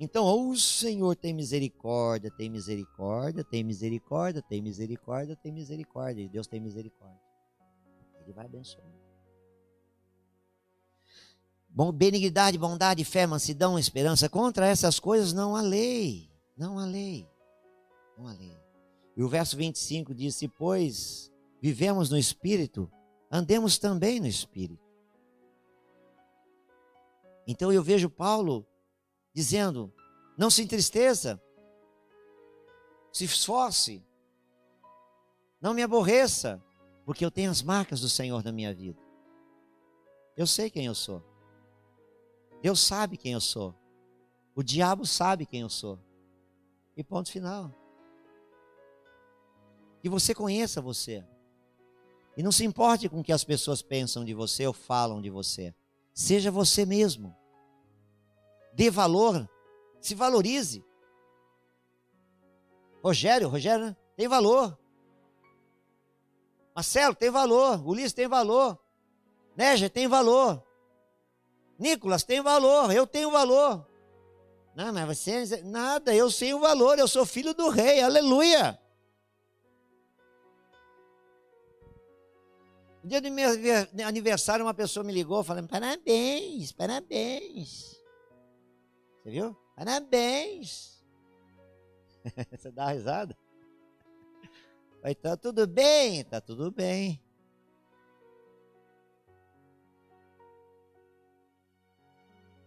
Então, 0.00 0.50
o 0.50 0.56
Senhor 0.56 1.14
tem 1.14 1.32
misericórdia, 1.32 2.32
tem 2.36 2.50
misericórdia, 2.50 3.44
tem 3.44 3.62
misericórdia, 3.62 4.42
tem 4.42 4.60
misericórdia, 4.60 5.36
tem 5.36 5.52
misericórdia. 5.52 6.22
E 6.22 6.28
Deus 6.28 6.48
tem 6.48 6.58
misericórdia. 6.60 7.22
Ele 8.24 8.32
vai 8.32 8.46
abençoar. 8.46 8.97
Bom, 11.78 11.92
benignidade, 11.92 12.58
bondade, 12.58 13.04
fé, 13.04 13.24
mansidão, 13.24 13.78
esperança. 13.78 14.28
Contra 14.28 14.66
essas 14.66 14.98
coisas 14.98 15.32
não 15.32 15.54
há 15.54 15.60
lei. 15.60 16.28
Não 16.56 16.76
há 16.76 16.84
lei. 16.84 17.24
Não 18.16 18.26
há 18.26 18.32
lei. 18.32 18.58
E 19.16 19.22
o 19.22 19.28
verso 19.28 19.56
25 19.56 20.12
diz: 20.12 20.34
Se, 20.34 20.48
pois, 20.48 21.32
vivemos 21.62 22.10
no 22.10 22.18
Espírito, 22.18 22.90
andemos 23.30 23.78
também 23.78 24.18
no 24.18 24.26
Espírito. 24.26 24.84
Então 27.46 27.72
eu 27.72 27.80
vejo 27.80 28.10
Paulo 28.10 28.66
dizendo: 29.32 29.94
não 30.36 30.50
se 30.50 30.64
entristeça, 30.64 31.40
se 33.12 33.22
esforce, 33.22 34.04
não 35.60 35.74
me 35.74 35.84
aborreça, 35.84 36.60
porque 37.04 37.24
eu 37.24 37.30
tenho 37.30 37.52
as 37.52 37.62
marcas 37.62 38.00
do 38.00 38.08
Senhor 38.08 38.42
na 38.42 38.50
minha 38.50 38.74
vida. 38.74 39.00
Eu 40.36 40.44
sei 40.44 40.68
quem 40.68 40.84
eu 40.84 40.94
sou. 40.96 41.27
Deus 42.62 42.80
sabe 42.80 43.16
quem 43.16 43.32
eu 43.32 43.40
sou. 43.40 43.74
O 44.54 44.62
diabo 44.62 45.06
sabe 45.06 45.46
quem 45.46 45.60
eu 45.60 45.68
sou. 45.68 45.98
E 46.96 47.04
ponto 47.04 47.30
final. 47.30 47.72
Que 50.00 50.08
você 50.08 50.34
conheça 50.34 50.80
você. 50.80 51.24
E 52.36 52.42
não 52.42 52.52
se 52.52 52.64
importe 52.64 53.08
com 53.08 53.20
o 53.20 53.24
que 53.24 53.32
as 53.32 53.44
pessoas 53.44 53.82
pensam 53.82 54.24
de 54.24 54.34
você 54.34 54.66
ou 54.66 54.72
falam 54.72 55.20
de 55.20 55.30
você. 55.30 55.74
Seja 56.12 56.50
você 56.50 56.84
mesmo 56.84 57.36
dê 58.78 58.90
valor, 58.90 59.48
se 60.00 60.14
valorize. 60.14 60.84
Rogério, 63.02 63.48
Rogério 63.48 63.86
né? 63.86 63.96
tem 64.16 64.28
valor. 64.28 64.78
Marcelo 66.74 67.12
tem 67.12 67.28
valor, 67.28 67.84
Ulisses 67.84 68.12
tem 68.12 68.28
valor, 68.28 68.78
Négia 69.56 69.90
tem 69.90 70.06
valor, 70.06 70.64
Nicolas 71.78 72.24
tem 72.24 72.42
valor, 72.42 72.90
eu 72.90 73.06
tenho 73.06 73.30
valor. 73.30 73.86
Não, 74.74 74.92
mas 74.92 75.18
você, 75.18 75.62
nada, 75.62 76.14
eu 76.14 76.30
sei 76.30 76.52
o 76.52 76.60
valor, 76.60 76.98
eu 76.98 77.06
sou 77.06 77.24
filho 77.24 77.54
do 77.54 77.68
rei, 77.68 78.00
aleluia. 78.00 78.78
No 83.02 83.08
dia 83.08 83.20
do 83.20 83.30
meu 83.30 84.06
aniversário, 84.06 84.64
uma 84.64 84.74
pessoa 84.74 85.04
me 85.04 85.12
ligou 85.12 85.42
falando: 85.44 85.68
parabéns, 85.68 86.72
parabéns. 86.72 87.96
Você 89.22 89.30
viu? 89.30 89.56
Parabéns! 89.76 91.04
Você 92.50 92.70
dá 92.70 92.84
uma 92.84 92.92
risada? 92.92 93.36
Tá 95.22 95.36
tudo 95.36 95.66
bem? 95.66 96.24
Tá 96.24 96.40
tudo 96.40 96.70
bem. 96.70 97.22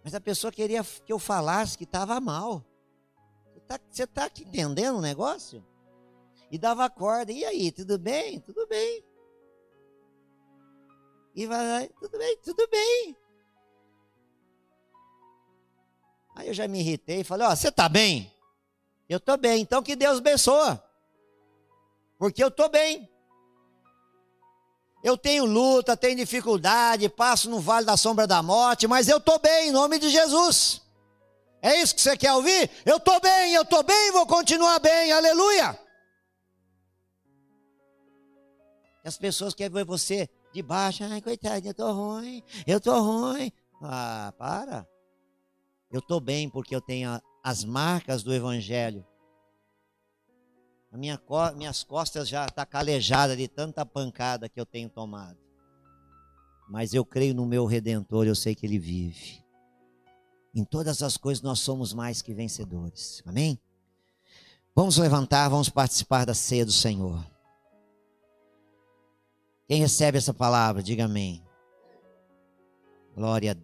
Mas 0.03 0.15
a 0.15 0.21
pessoa 0.21 0.51
queria 0.51 0.83
que 0.83 1.11
eu 1.11 1.19
falasse 1.19 1.77
que 1.77 1.83
estava 1.83 2.19
mal. 2.19 2.65
Você 3.89 4.03
está 4.03 4.29
tá 4.29 4.41
entendendo 4.41 4.97
o 4.97 5.01
negócio? 5.01 5.65
E 6.49 6.57
dava 6.57 6.89
corda. 6.89 7.31
E 7.31 7.45
aí, 7.45 7.71
tudo 7.71 7.97
bem? 7.97 8.39
Tudo 8.39 8.67
bem. 8.67 9.03
E 11.35 11.45
vai, 11.47 11.87
tudo 11.99 12.17
bem, 12.17 12.37
tudo 12.43 12.67
bem. 12.67 13.17
Aí 16.35 16.47
eu 16.47 16.53
já 16.53 16.67
me 16.67 16.79
irritei 16.79 17.21
e 17.21 17.23
falei: 17.23 17.47
Ó, 17.47 17.51
oh, 17.51 17.55
você 17.55 17.69
está 17.69 17.87
bem? 17.87 18.33
Eu 19.07 19.17
estou 19.17 19.37
bem, 19.37 19.61
então 19.61 19.83
que 19.83 19.95
Deus 19.95 20.19
abençoa. 20.19 20.83
Porque 22.17 22.43
eu 22.43 22.47
estou 22.47 22.69
bem. 22.69 23.10
Eu 25.03 25.17
tenho 25.17 25.45
luta, 25.45 25.97
tenho 25.97 26.15
dificuldade, 26.15 27.09
passo 27.09 27.49
no 27.49 27.59
vale 27.59 27.85
da 27.85 27.97
sombra 27.97 28.27
da 28.27 28.43
morte, 28.43 28.87
mas 28.87 29.07
eu 29.07 29.17
estou 29.17 29.39
bem, 29.39 29.69
em 29.69 29.71
nome 29.71 29.97
de 29.97 30.09
Jesus. 30.09 30.81
É 31.61 31.81
isso 31.81 31.95
que 31.95 32.01
você 32.01 32.15
quer 32.17 32.33
ouvir? 32.33 32.69
Eu 32.85 32.97
estou 32.97 33.19
bem, 33.19 33.53
eu 33.53 33.63
estou 33.63 33.83
bem, 33.83 34.11
vou 34.11 34.25
continuar 34.27 34.79
bem, 34.79 35.11
aleluia. 35.11 35.79
As 39.03 39.17
pessoas 39.17 39.55
querem 39.55 39.73
ver 39.73 39.85
você 39.85 40.29
de 40.53 40.61
baixo, 40.61 41.03
ai, 41.03 41.21
coitadinho, 41.21 41.69
eu 41.69 41.71
estou 41.71 41.93
ruim, 41.93 42.43
eu 42.67 42.77
estou 42.77 43.01
ruim. 43.01 43.51
Ah, 43.81 44.33
para. 44.37 44.87
Eu 45.91 45.99
estou 45.99 46.19
bem 46.19 46.49
porque 46.49 46.75
eu 46.75 46.81
tenho 46.81 47.19
as 47.43 47.63
marcas 47.63 48.21
do 48.21 48.33
Evangelho. 48.33 49.05
Minha, 50.91 51.19
minhas 51.55 51.83
costas 51.83 52.27
já 52.27 52.45
estão 52.45 52.55
tá 52.55 52.65
calejadas 52.65 53.37
de 53.37 53.47
tanta 53.47 53.85
pancada 53.85 54.49
que 54.49 54.59
eu 54.59 54.65
tenho 54.65 54.89
tomado. 54.89 55.37
Mas 56.69 56.93
eu 56.93 57.05
creio 57.05 57.33
no 57.33 57.45
meu 57.45 57.65
Redentor, 57.65 58.27
eu 58.27 58.35
sei 58.35 58.53
que 58.53 58.65
Ele 58.65 58.77
vive. 58.77 59.41
Em 60.53 60.65
todas 60.65 61.01
as 61.01 61.15
coisas 61.15 61.41
nós 61.41 61.59
somos 61.59 61.93
mais 61.93 62.21
que 62.21 62.33
vencedores. 62.33 63.23
Amém? 63.25 63.57
Vamos 64.75 64.97
levantar, 64.97 65.47
vamos 65.49 65.69
participar 65.69 66.25
da 66.25 66.33
ceia 66.33 66.65
do 66.65 66.71
Senhor. 66.71 67.25
Quem 69.67 69.79
recebe 69.79 70.17
essa 70.17 70.33
palavra, 70.33 70.83
diga 70.83 71.05
amém. 71.05 71.41
Glória 73.15 73.51
a 73.51 73.53
Deus. 73.53 73.59